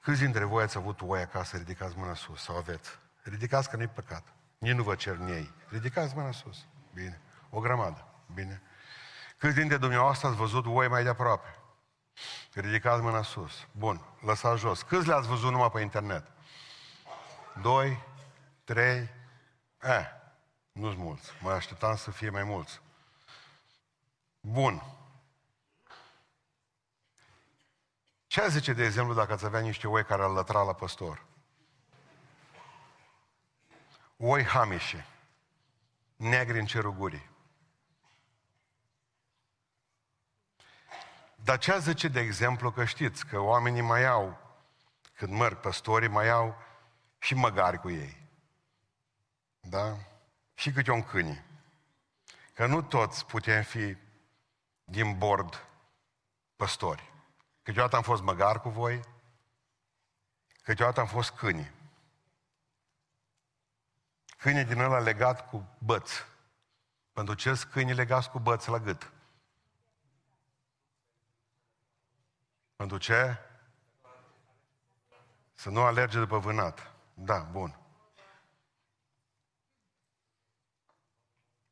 Câți 0.00 0.20
dintre 0.20 0.44
voi 0.44 0.62
ați 0.62 0.76
avut 0.76 1.00
oi 1.00 1.20
acasă, 1.20 1.56
ridicați 1.56 1.96
mâna 1.96 2.14
sus, 2.14 2.42
sau 2.42 2.56
aveți? 2.56 2.90
Ridicați 3.22 3.70
că 3.70 3.76
nu-i 3.76 3.88
păcat. 3.88 4.34
Nici 4.58 4.74
nu 4.74 4.82
vă 4.82 4.94
cer 4.94 5.20
ei. 5.20 5.52
Ridicați 5.68 6.14
mâna 6.14 6.32
sus. 6.32 6.66
Bine. 6.94 7.20
O 7.50 7.60
grămadă. 7.60 8.04
Bine. 8.34 8.62
Câți 9.38 9.54
dintre 9.54 9.76
dumneavoastră 9.76 10.28
ați 10.28 10.36
văzut 10.36 10.66
oi 10.66 10.88
mai 10.88 11.02
de 11.02 11.08
aproape? 11.08 11.58
Ridicați 12.52 13.02
mâna 13.02 13.22
sus. 13.22 13.66
Bun. 13.72 14.00
Lăsați 14.20 14.60
jos. 14.60 14.82
Câți 14.82 15.06
le-ați 15.06 15.28
văzut 15.28 15.50
numai 15.50 15.70
pe 15.70 15.80
internet? 15.80 16.26
Doi, 17.62 18.02
trei, 18.64 19.08
eh, 19.80 20.06
nu-s 20.72 20.94
mulți. 20.94 21.30
Mă 21.40 21.50
așteptam 21.50 21.96
să 21.96 22.10
fie 22.10 22.30
mai 22.30 22.44
mulți. 22.44 22.80
Bun. 24.40 24.82
Ce 28.26 28.48
zice, 28.48 28.72
de 28.72 28.84
exemplu, 28.84 29.14
dacă 29.14 29.32
ați 29.32 29.44
avea 29.44 29.60
niște 29.60 29.88
oi 29.88 30.04
care 30.04 30.22
ar 30.22 30.30
lătra 30.30 30.62
la 30.62 30.72
păstor? 30.72 31.24
Oi 34.16 34.44
hamișe, 34.44 35.06
negri 36.16 36.58
în 36.58 36.66
cerul 36.66 36.92
gurii. 36.92 37.29
Dar 41.44 41.58
ce 41.58 41.78
zice, 41.78 42.08
de 42.08 42.20
exemplu, 42.20 42.70
că 42.70 42.84
știți 42.84 43.26
că 43.26 43.38
oamenii 43.38 43.80
mai 43.80 44.06
au, 44.06 44.38
când 45.14 45.32
merg 45.32 45.56
păstorii, 45.56 46.08
mai 46.08 46.28
au 46.28 46.56
și 47.18 47.34
măgari 47.34 47.78
cu 47.78 47.90
ei. 47.90 48.28
Da? 49.60 49.96
Și 50.54 50.72
câte 50.72 50.90
un 50.90 51.02
câine. 51.02 51.44
Că 52.54 52.66
nu 52.66 52.82
toți 52.82 53.26
putem 53.26 53.62
fi 53.62 53.96
din 54.84 55.18
bord 55.18 55.66
păstori. 56.56 57.12
Câteodată 57.62 57.96
am 57.96 58.02
fost 58.02 58.22
măgar 58.22 58.60
cu 58.60 58.68
voi, 58.68 59.00
câteodată 60.62 61.00
am 61.00 61.06
fost 61.06 61.30
câini. 61.30 61.72
Câine 64.38 64.64
din 64.64 64.80
ăla 64.80 64.98
legat 64.98 65.48
cu 65.48 65.76
băț. 65.78 66.10
Pentru 67.12 67.34
ce 67.34 67.54
sunt 67.54 67.72
câini 67.72 67.94
legați 67.94 68.30
cu 68.30 68.38
băț 68.38 68.66
la 68.66 68.78
gât? 68.78 69.12
Pentru 72.80 72.98
ce? 72.98 73.38
Să 75.54 75.70
nu 75.70 75.82
alerge 75.82 76.18
după 76.18 76.38
vânat. 76.38 76.92
Da, 77.14 77.38
bun. 77.38 77.78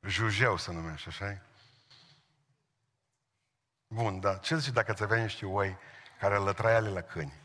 Jujeu 0.01 0.57
să 0.57 0.73
numește, 0.73 1.09
așa 1.09 1.43
Bun, 3.87 4.21
da. 4.21 4.37
Ce 4.37 4.57
zici 4.57 4.73
dacă 4.73 4.91
ați 4.91 5.03
avea 5.03 5.23
niște 5.23 5.47
oi 5.47 5.77
care 6.19 6.37
lătrai 6.37 6.75
ale 6.75 6.89
la 6.89 7.01
câini? 7.01 7.41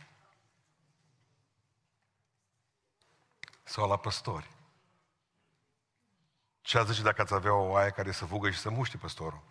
Sau 3.63 3.87
la 3.87 3.97
păstori? 3.97 4.49
Ce 6.61 6.77
ați 6.77 6.91
zice 6.91 7.03
dacă 7.03 7.21
ați 7.21 7.33
avea 7.33 7.53
o 7.53 7.69
oaie 7.69 7.91
care 7.91 8.11
să 8.11 8.25
fugă 8.25 8.49
și 8.49 8.59
să 8.59 8.69
muște 8.69 8.97
păstorul? 8.97 9.43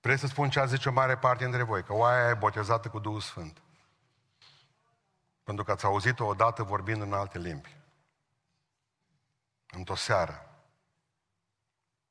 Vrei 0.00 0.18
să 0.18 0.26
spun 0.26 0.50
ce 0.50 0.60
a 0.60 0.64
zice 0.64 0.88
o 0.88 0.92
mare 0.92 1.18
parte 1.18 1.44
dintre 1.44 1.62
voi? 1.62 1.84
Că 1.84 1.92
oaia 1.92 2.28
e 2.28 2.34
botezată 2.34 2.88
cu 2.88 2.98
Duhul 2.98 3.20
Sfânt. 3.20 3.62
Pentru 5.44 5.64
că 5.64 5.70
ați 5.70 5.84
auzit-o 5.84 6.24
odată 6.24 6.62
vorbind 6.62 7.02
în 7.02 7.12
alte 7.12 7.38
limbi. 7.38 7.76
Într-o 9.70 9.94
seară. 9.94 10.50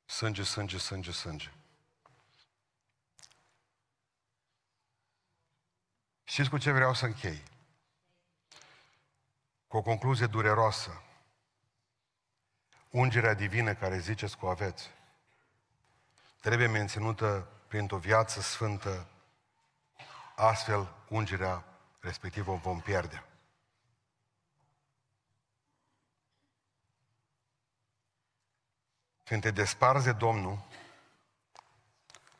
Sânge, 0.04 0.42
sânge, 0.42 0.78
sânge, 0.78 1.10
sânge. 1.12 1.52
Știți 6.24 6.50
cu 6.50 6.58
ce 6.58 6.70
vreau 6.70 6.94
să 6.94 7.06
închei? 7.06 7.42
Cu 9.66 9.76
o 9.76 9.82
concluzie 9.82 10.26
dureroasă. 10.26 11.02
Ungerea 12.90 13.34
divină 13.34 13.74
care 13.74 13.98
ziceți 13.98 14.36
că 14.36 14.46
o 14.46 14.48
aveți, 14.48 14.90
trebuie 16.40 16.66
menținută 16.66 17.48
printr-o 17.70 17.98
viață 17.98 18.40
sfântă, 18.40 19.06
astfel 20.36 20.94
ungerea 21.08 21.64
respectivă 22.00 22.50
o 22.50 22.56
vom 22.56 22.80
pierde. 22.80 23.24
Când 29.24 29.42
te 29.42 29.50
desparzi 29.50 30.04
de 30.04 30.12
Domnul, 30.12 30.58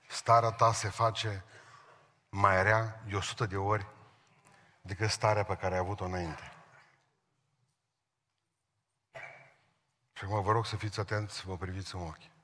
starea 0.09 0.51
ta 0.51 0.73
se 0.73 0.89
face 0.89 1.45
mai 2.29 2.63
rea 2.63 3.03
de 3.07 3.17
100 3.17 3.47
de 3.47 3.57
ori 3.57 3.87
decât 4.81 5.11
starea 5.11 5.45
pe 5.45 5.57
care 5.57 5.75
ai 5.75 5.81
avut-o 5.81 6.05
înainte. 6.05 6.53
Și 10.13 10.25
acum 10.25 10.43
vă 10.43 10.53
rog 10.53 10.67
să 10.67 10.77
fiți 10.77 11.01
atenți, 11.01 11.35
să 11.35 11.43
vă 11.47 11.57
priviți 11.57 11.95
în 11.95 12.01
ochi. 12.01 12.40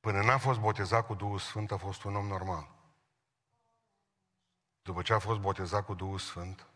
Până 0.00 0.22
n-a 0.22 0.38
fost 0.38 0.58
botezat 0.58 1.06
cu 1.06 1.14
Duhul 1.14 1.38
Sfânt, 1.38 1.70
a 1.70 1.76
fost 1.76 2.02
un 2.02 2.16
om 2.16 2.26
normal. 2.26 2.68
După 4.82 5.02
ce 5.02 5.12
a 5.12 5.18
fost 5.18 5.40
botezat 5.40 5.84
cu 5.84 5.94
Duhul 5.94 6.18
Sfânt 6.18 6.66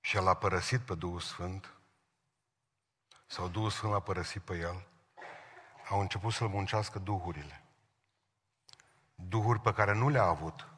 și 0.00 0.16
el 0.16 0.28
a 0.28 0.34
părăsit 0.34 0.80
pe 0.80 0.94
Duhul 0.94 1.20
Sfânt, 1.20 1.74
sau 3.26 3.48
Duhul 3.48 3.70
Sfânt 3.70 3.92
l-a 3.92 4.00
părăsit 4.00 4.42
pe 4.42 4.56
el, 4.58 4.86
au 5.88 6.00
început 6.00 6.32
să-l 6.32 6.48
muncească 6.48 6.98
duhurile. 6.98 7.64
Duhuri 9.14 9.60
pe 9.60 9.72
care 9.72 9.92
nu 9.92 10.08
le-a 10.08 10.24
avut 10.24 10.68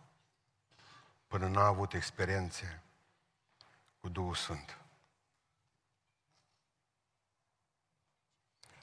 până 1.27 1.49
n-a 1.49 1.67
avut 1.67 1.93
experiențe 1.93 2.83
cu 4.01 4.09
Duhul 4.09 4.35
Sfânt. 4.35 4.82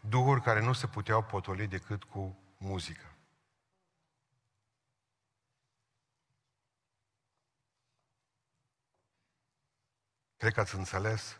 Duhuri 0.02 0.42
care 0.42 0.62
nu 0.62 0.74
se 0.74 0.88
puteau 0.88 1.24
potoli 1.24 1.68
decât 1.68 2.04
cu 2.04 2.38
muzică. 2.58 3.14
Cred 10.38 10.54
că 10.54 10.60
ați 10.60 10.76
înțeles 10.76 11.40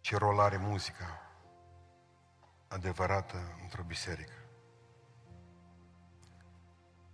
ce 0.00 0.16
rol 0.16 0.40
are 0.40 0.56
muzica 0.56 1.20
adevărată 2.68 3.58
într-o 3.62 3.82
biserică. 3.82 4.40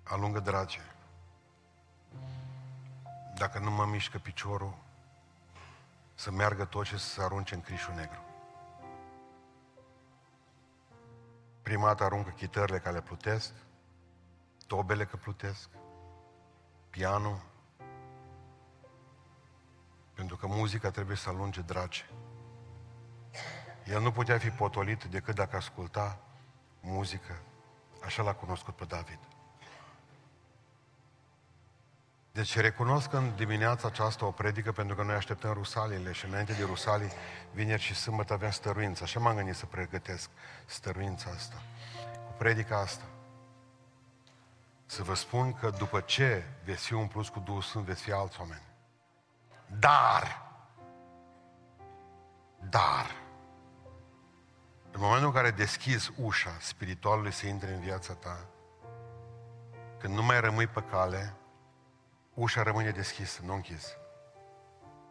alungă 0.09 0.41
drage. 0.41 0.81
Dacă 3.35 3.59
nu 3.59 3.71
mă 3.71 3.85
mișcă 3.85 4.19
piciorul, 4.19 4.75
să 6.15 6.31
meargă 6.31 6.65
tot 6.65 6.87
și 6.87 6.99
să 6.99 7.07
se 7.07 7.23
arunce 7.23 7.55
în 7.55 7.61
crișul 7.61 7.95
negru. 7.95 8.26
Prima 11.67 11.87
dată 11.87 12.05
aruncă 12.05 12.31
chitările 12.31 12.79
care 12.79 13.01
plutesc, 13.01 13.53
tobele 14.67 15.05
că 15.05 15.17
plutesc, 15.17 15.69
pianul, 16.91 17.41
pentru 20.15 20.37
că 20.37 20.47
muzica 20.47 20.91
trebuie 20.91 21.17
să 21.17 21.29
alunge 21.29 21.61
drage. 21.61 22.05
El 23.85 24.01
nu 24.01 24.11
putea 24.11 24.39
fi 24.39 24.51
potolit 24.51 25.05
decât 25.05 25.35
dacă 25.35 25.57
asculta 25.57 26.21
muzică. 26.81 27.43
Așa 28.05 28.23
l-a 28.23 28.35
cunoscut 28.35 28.77
pe 28.77 28.85
David. 28.85 29.19
Deci 32.37 32.59
recunosc 32.59 33.13
în 33.13 33.33
dimineața 33.37 33.89
aceasta 33.89 34.27
o 34.27 34.31
predică 34.31 34.73
pentru 34.73 34.97
că 34.97 35.03
noi 35.03 35.15
așteptăm 35.15 35.53
Rusalile 35.53 36.13
și 36.13 36.25
înainte 36.25 36.53
de 36.53 36.65
Rusalii, 36.65 37.13
vineri 37.53 37.83
și 37.83 37.95
sâmbătă 37.95 38.33
avem 38.33 38.51
stăruință. 38.51 39.03
Așa 39.03 39.21
m-am 39.21 39.37
gândit 39.37 39.55
să 39.55 39.67
pregătesc 39.67 40.31
stăruința 40.67 41.31
asta. 41.31 41.63
Cu 42.27 42.33
predica 42.39 42.79
asta. 42.79 43.05
Să 44.87 45.03
vă 45.03 45.15
spun 45.15 45.53
că 45.53 45.71
după 45.71 46.01
ce 46.01 46.45
veți 46.65 46.87
fi 46.87 46.95
umpluți 46.95 47.33
cu 47.33 47.39
Duhul 47.39 47.63
Sfânt, 47.63 47.85
veți 47.85 48.03
fi 48.03 48.13
alți 48.13 48.41
oameni. 48.41 48.67
Dar, 49.67 50.43
dar, 52.71 53.07
în 54.91 55.01
momentul 55.01 55.27
în 55.27 55.35
care 55.35 55.51
deschizi 55.51 56.13
ușa 56.17 56.57
spiritualului 56.61 57.33
să 57.33 57.47
intre 57.47 57.75
în 57.75 57.81
viața 57.81 58.15
ta, 58.15 58.47
când 59.99 60.15
nu 60.15 60.23
mai 60.23 60.41
rămâi 60.41 60.67
pe 60.67 60.83
cale, 60.91 61.37
ușa 62.37 62.63
rămâne 62.63 62.91
deschisă, 62.91 63.41
nu 63.45 63.55
închis. 63.55 63.97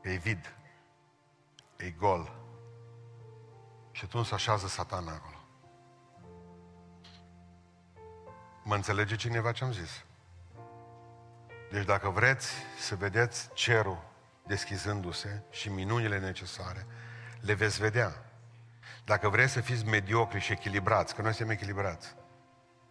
E 0.01 0.15
vid. 0.15 0.55
E 1.77 1.89
gol. 1.89 2.35
Și 3.91 4.03
atunci 4.03 4.25
se 4.25 4.33
așează 4.33 4.67
satana 4.67 5.11
acolo. 5.13 5.39
Mă 8.63 8.75
înțelege 8.75 9.15
cineva 9.15 9.51
ce 9.51 9.63
am 9.63 9.71
zis? 9.71 10.03
Deci 11.71 11.85
dacă 11.85 12.09
vreți 12.09 12.51
să 12.79 12.95
vedeți 12.95 13.49
cerul 13.53 14.03
deschizându-se 14.47 15.43
și 15.49 15.69
minunile 15.69 16.19
necesare, 16.19 16.85
le 17.39 17.53
veți 17.53 17.79
vedea. 17.79 18.25
Dacă 19.05 19.29
vreți 19.29 19.51
să 19.51 19.61
fiți 19.61 19.85
mediocri 19.85 20.39
și 20.39 20.51
echilibrați, 20.51 21.15
că 21.15 21.21
noi 21.21 21.33
suntem 21.33 21.55
echilibrați, 21.55 22.15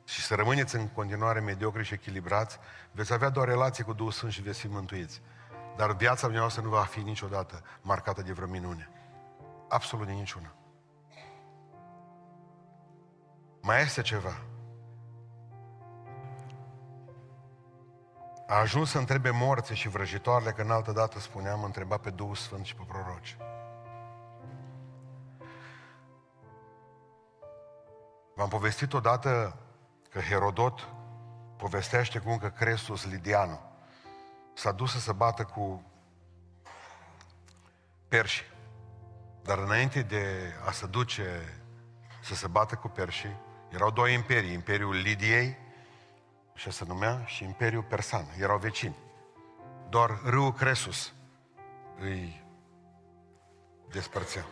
și 0.04 0.20
să 0.20 0.34
rămâneți 0.34 0.74
în 0.76 0.88
continuare 0.88 1.40
mediocri 1.40 1.84
și 1.84 1.94
echilibrați, 1.94 2.58
veți 2.90 3.12
avea 3.12 3.28
doar 3.28 3.48
relații 3.48 3.84
cu 3.84 3.92
Duhul 3.92 4.12
Sfânt 4.12 4.32
și 4.32 4.42
veți 4.42 4.60
fi 4.60 4.68
mântuiți. 4.68 5.22
Dar 5.76 5.96
viața 5.96 6.20
dumneavoastră 6.20 6.62
nu 6.62 6.68
va 6.68 6.82
fi 6.82 7.00
niciodată 7.00 7.62
marcată 7.82 8.22
de 8.22 8.32
vreo 8.32 8.46
minune. 8.46 8.88
Absolut 9.68 10.06
de 10.06 10.12
niciuna. 10.12 10.54
Mai 13.60 13.82
este 13.82 14.02
ceva. 14.02 14.40
A 18.46 18.54
ajuns 18.54 18.90
să 18.90 18.98
întrebe 18.98 19.30
morții 19.30 19.74
și 19.74 19.88
vrăjitoarele, 19.88 20.50
că 20.50 20.62
în 20.62 20.70
altă 20.70 20.92
dată 20.92 21.18
spuneam, 21.18 21.64
întreba 21.64 21.96
pe 21.96 22.10
Duhul 22.10 22.34
Sfânt 22.34 22.64
și 22.64 22.74
pe 22.74 22.82
proroci. 22.88 23.36
V-am 28.34 28.48
povestit 28.48 28.92
odată 28.92 29.58
că 30.14 30.20
Herodot 30.20 30.88
povestește 31.56 32.18
cum 32.18 32.38
că 32.38 32.48
Crestus 32.48 33.06
Lidianu 33.06 33.60
s-a 34.52 34.72
dus 34.72 34.92
să 34.92 34.98
se 34.98 35.12
bată 35.12 35.44
cu 35.44 35.82
perși. 38.08 38.44
Dar 39.42 39.58
înainte 39.58 40.02
de 40.02 40.52
a 40.66 40.70
se 40.70 40.86
duce 40.86 41.24
să 42.22 42.34
se 42.34 42.46
bată 42.46 42.74
cu 42.74 42.88
perșii, 42.88 43.36
erau 43.68 43.90
două 43.90 44.08
imperii, 44.08 44.52
Imperiul 44.52 44.94
Lidiei, 44.94 45.56
așa 46.54 46.70
se 46.70 46.84
numea, 46.84 47.24
și 47.24 47.44
Imperiul 47.44 47.82
Persan. 47.82 48.26
Erau 48.38 48.58
vecini. 48.58 48.96
Doar 49.88 50.20
râul 50.24 50.52
Cresus 50.52 51.12
îi 51.98 52.46
despărțea. 53.90 54.44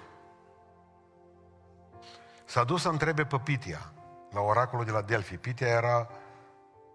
S-a 2.45 2.65
dus 2.65 2.83
să 2.83 2.89
întrebe 2.89 3.25
pe 3.25 3.39
Pitia, 3.39 3.93
la 4.33 4.41
oracolul 4.41 4.85
de 4.85 4.91
la 4.91 5.03
Delphi. 5.03 5.37
Pitia 5.37 5.67
era 5.69 6.09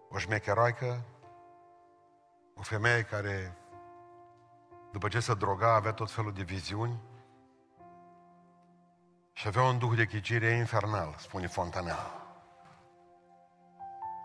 o 0.10 0.18
șmecheroaică, 0.18 1.02
o 2.56 2.62
femeie 2.62 3.02
care, 3.02 3.58
după 4.92 5.08
ce 5.08 5.20
se 5.20 5.34
droga, 5.34 5.74
avea 5.74 5.92
tot 5.92 6.12
felul 6.12 6.34
de 6.34 6.44
viziuni 6.44 7.00
și 9.34 9.48
avea 9.48 9.64
un 9.64 9.78
duh 9.78 9.96
de 9.96 10.06
chicire 10.06 10.50
infernal, 10.50 11.16
spune 11.18 11.48
Fontanel. 11.48 12.26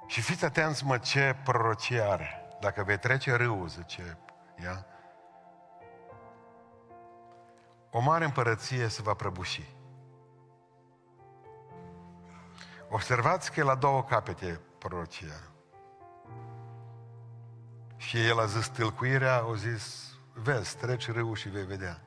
Și 0.06 0.20
fiți 0.20 0.44
atenți, 0.44 0.84
mă, 0.84 0.98
ce 0.98 1.36
prorocie 1.44 2.00
are. 2.00 2.56
Dacă 2.60 2.82
vei 2.82 2.98
trece 2.98 3.34
râul, 3.34 3.68
zice 3.68 4.18
ea, 4.64 4.86
o 7.90 8.00
mare 8.00 8.24
împărăție 8.24 8.88
se 8.88 9.02
va 9.02 9.14
prăbuși. 9.14 9.81
Observați 12.94 13.52
că 13.52 13.60
e 13.60 13.62
la 13.62 13.74
două 13.74 14.04
capete 14.04 14.60
prorocia. 14.78 15.40
Și 17.96 18.26
el 18.26 18.40
a 18.40 18.46
zis 18.46 18.68
tâlcuirea, 18.68 19.36
au 19.36 19.54
zis, 19.54 20.14
vezi, 20.32 20.76
treci 20.76 21.10
râul 21.10 21.36
și 21.36 21.48
vei 21.48 21.64
vedea. 21.64 22.00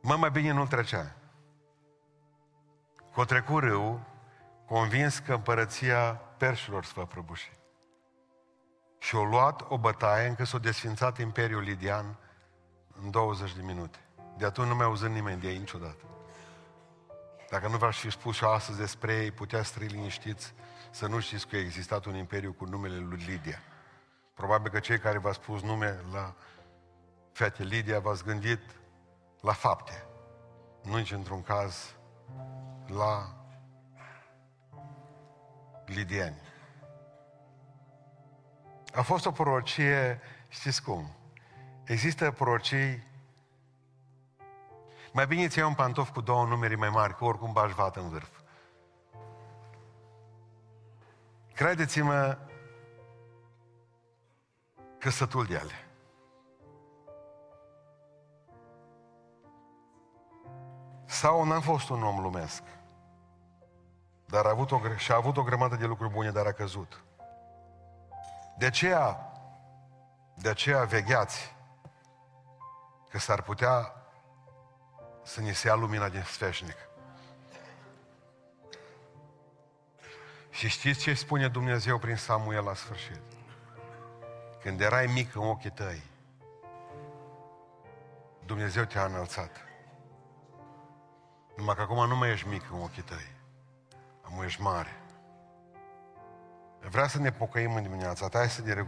Mă, 0.00 0.16
mai 0.16 0.30
bine 0.30 0.52
nu 0.52 0.66
trecea. 0.66 1.16
Cu 3.12 3.24
trecut 3.24 3.62
râul, 3.62 4.00
convins 4.66 5.18
că 5.18 5.32
împărăția 5.32 6.14
perșilor 6.36 6.84
se 6.84 6.92
va 6.96 7.04
prăbuși. 7.04 7.52
Și 8.98 9.16
au 9.16 9.24
luat 9.24 9.64
o 9.68 9.78
bătaie 9.78 10.28
încă 10.28 10.44
s-a 10.44 10.58
desfințat 10.58 11.18
Imperiul 11.18 11.62
Lidian 11.62 12.18
în 13.02 13.10
20 13.10 13.54
de 13.54 13.62
minute. 13.62 13.98
De 14.36 14.44
atunci 14.44 14.68
nu 14.68 14.74
mai 14.74 14.86
auzit 14.86 15.08
nimeni 15.08 15.40
de 15.40 15.48
ei 15.48 15.58
niciodată. 15.58 16.04
Dacă 17.52 17.68
nu 17.68 17.76
v-aș 17.76 17.98
fi 17.98 18.10
spus 18.10 18.36
și 18.36 18.44
astăzi 18.44 18.78
despre 18.78 19.14
ei, 19.14 19.30
putea 19.30 19.62
să 19.62 19.78
liniștiți 19.78 20.54
să 20.90 21.06
nu 21.06 21.20
știți 21.20 21.46
că 21.46 21.56
a 21.56 21.58
existat 21.58 22.04
un 22.04 22.14
imperiu 22.14 22.52
cu 22.52 22.64
numele 22.64 22.96
lui 22.96 23.24
Lidia. 23.26 23.58
Probabil 24.34 24.70
că 24.70 24.78
cei 24.78 24.98
care 24.98 25.18
v-ați 25.18 25.36
spus 25.36 25.62
nume 25.62 26.00
la 26.12 26.34
fete 27.32 27.62
Lidia 27.62 28.00
v-ați 28.00 28.24
gândit 28.24 28.60
la 29.40 29.52
fapte. 29.52 30.04
Nu 30.82 30.96
nici 30.96 31.12
într-un 31.12 31.42
caz 31.42 31.94
la 32.86 33.44
lidieni. 35.86 36.40
A 38.94 39.02
fost 39.02 39.26
o 39.26 39.30
prorocie, 39.30 40.20
știți 40.48 40.82
cum? 40.82 41.16
Există 41.84 42.30
prorocii 42.30 43.06
mai 45.12 45.26
bine 45.26 45.48
ți 45.48 45.60
un 45.60 45.74
pantof 45.74 46.10
cu 46.10 46.20
două 46.20 46.46
numere 46.46 46.74
mai 46.74 46.88
mari, 46.88 47.16
că 47.16 47.24
oricum 47.24 47.52
bași 47.52 47.74
vată 47.74 48.00
în 48.00 48.08
vârf. 48.08 48.40
Credeți-mă 51.54 52.38
că 54.98 55.10
sătul 55.10 55.44
de 55.44 55.56
ale. 55.56 55.86
Sau 61.04 61.44
n-a 61.44 61.60
fost 61.60 61.88
un 61.88 62.02
om 62.02 62.20
lumesc, 62.20 62.62
dar 64.26 64.46
a 64.46 64.50
avut 64.50 64.70
o, 64.70 64.80
și 64.96 65.12
a 65.12 65.16
avut 65.16 65.36
o 65.36 65.42
grămadă 65.42 65.76
de 65.76 65.86
lucruri 65.86 66.12
bune, 66.12 66.30
dar 66.30 66.46
a 66.46 66.52
căzut. 66.52 67.04
De 68.58 68.66
aceea, 68.66 69.32
de 70.34 70.48
aceea 70.48 70.84
vegheați 70.84 71.56
că 73.08 73.18
s-ar 73.18 73.42
putea 73.42 74.01
să 75.22 75.40
ne 75.40 75.52
se 75.52 75.68
ia 75.68 75.74
lumina 75.74 76.08
din 76.08 76.22
sfeșnic. 76.22 76.76
Și 80.50 80.68
știți 80.68 81.00
ce 81.00 81.14
spune 81.14 81.48
Dumnezeu 81.48 81.98
prin 81.98 82.16
Samuel 82.16 82.64
la 82.64 82.74
sfârșit? 82.74 83.20
Când 84.62 84.80
erai 84.80 85.06
mic 85.06 85.34
în 85.34 85.42
ochii 85.42 85.70
tăi, 85.70 86.02
Dumnezeu 88.46 88.84
te-a 88.84 89.04
înălțat. 89.04 89.50
Numai 91.56 91.74
că 91.74 91.82
acum 91.82 92.08
nu 92.08 92.16
mai 92.16 92.30
ești 92.30 92.48
mic 92.48 92.62
în 92.72 92.80
ochii 92.80 93.02
tăi. 93.02 93.32
Acum 94.22 94.42
ești 94.42 94.60
mare. 94.60 94.96
Vreau 96.80 97.06
să 97.06 97.18
ne 97.18 97.32
pocăim 97.32 97.74
în 97.74 97.82
dimineața 97.82 98.28
ta, 98.28 98.38
hai 98.38 98.50
să 98.50 98.62
ne 98.62 98.84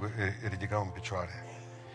ridicăm 0.48 0.80
în 0.80 0.88
picioare. 0.88 1.44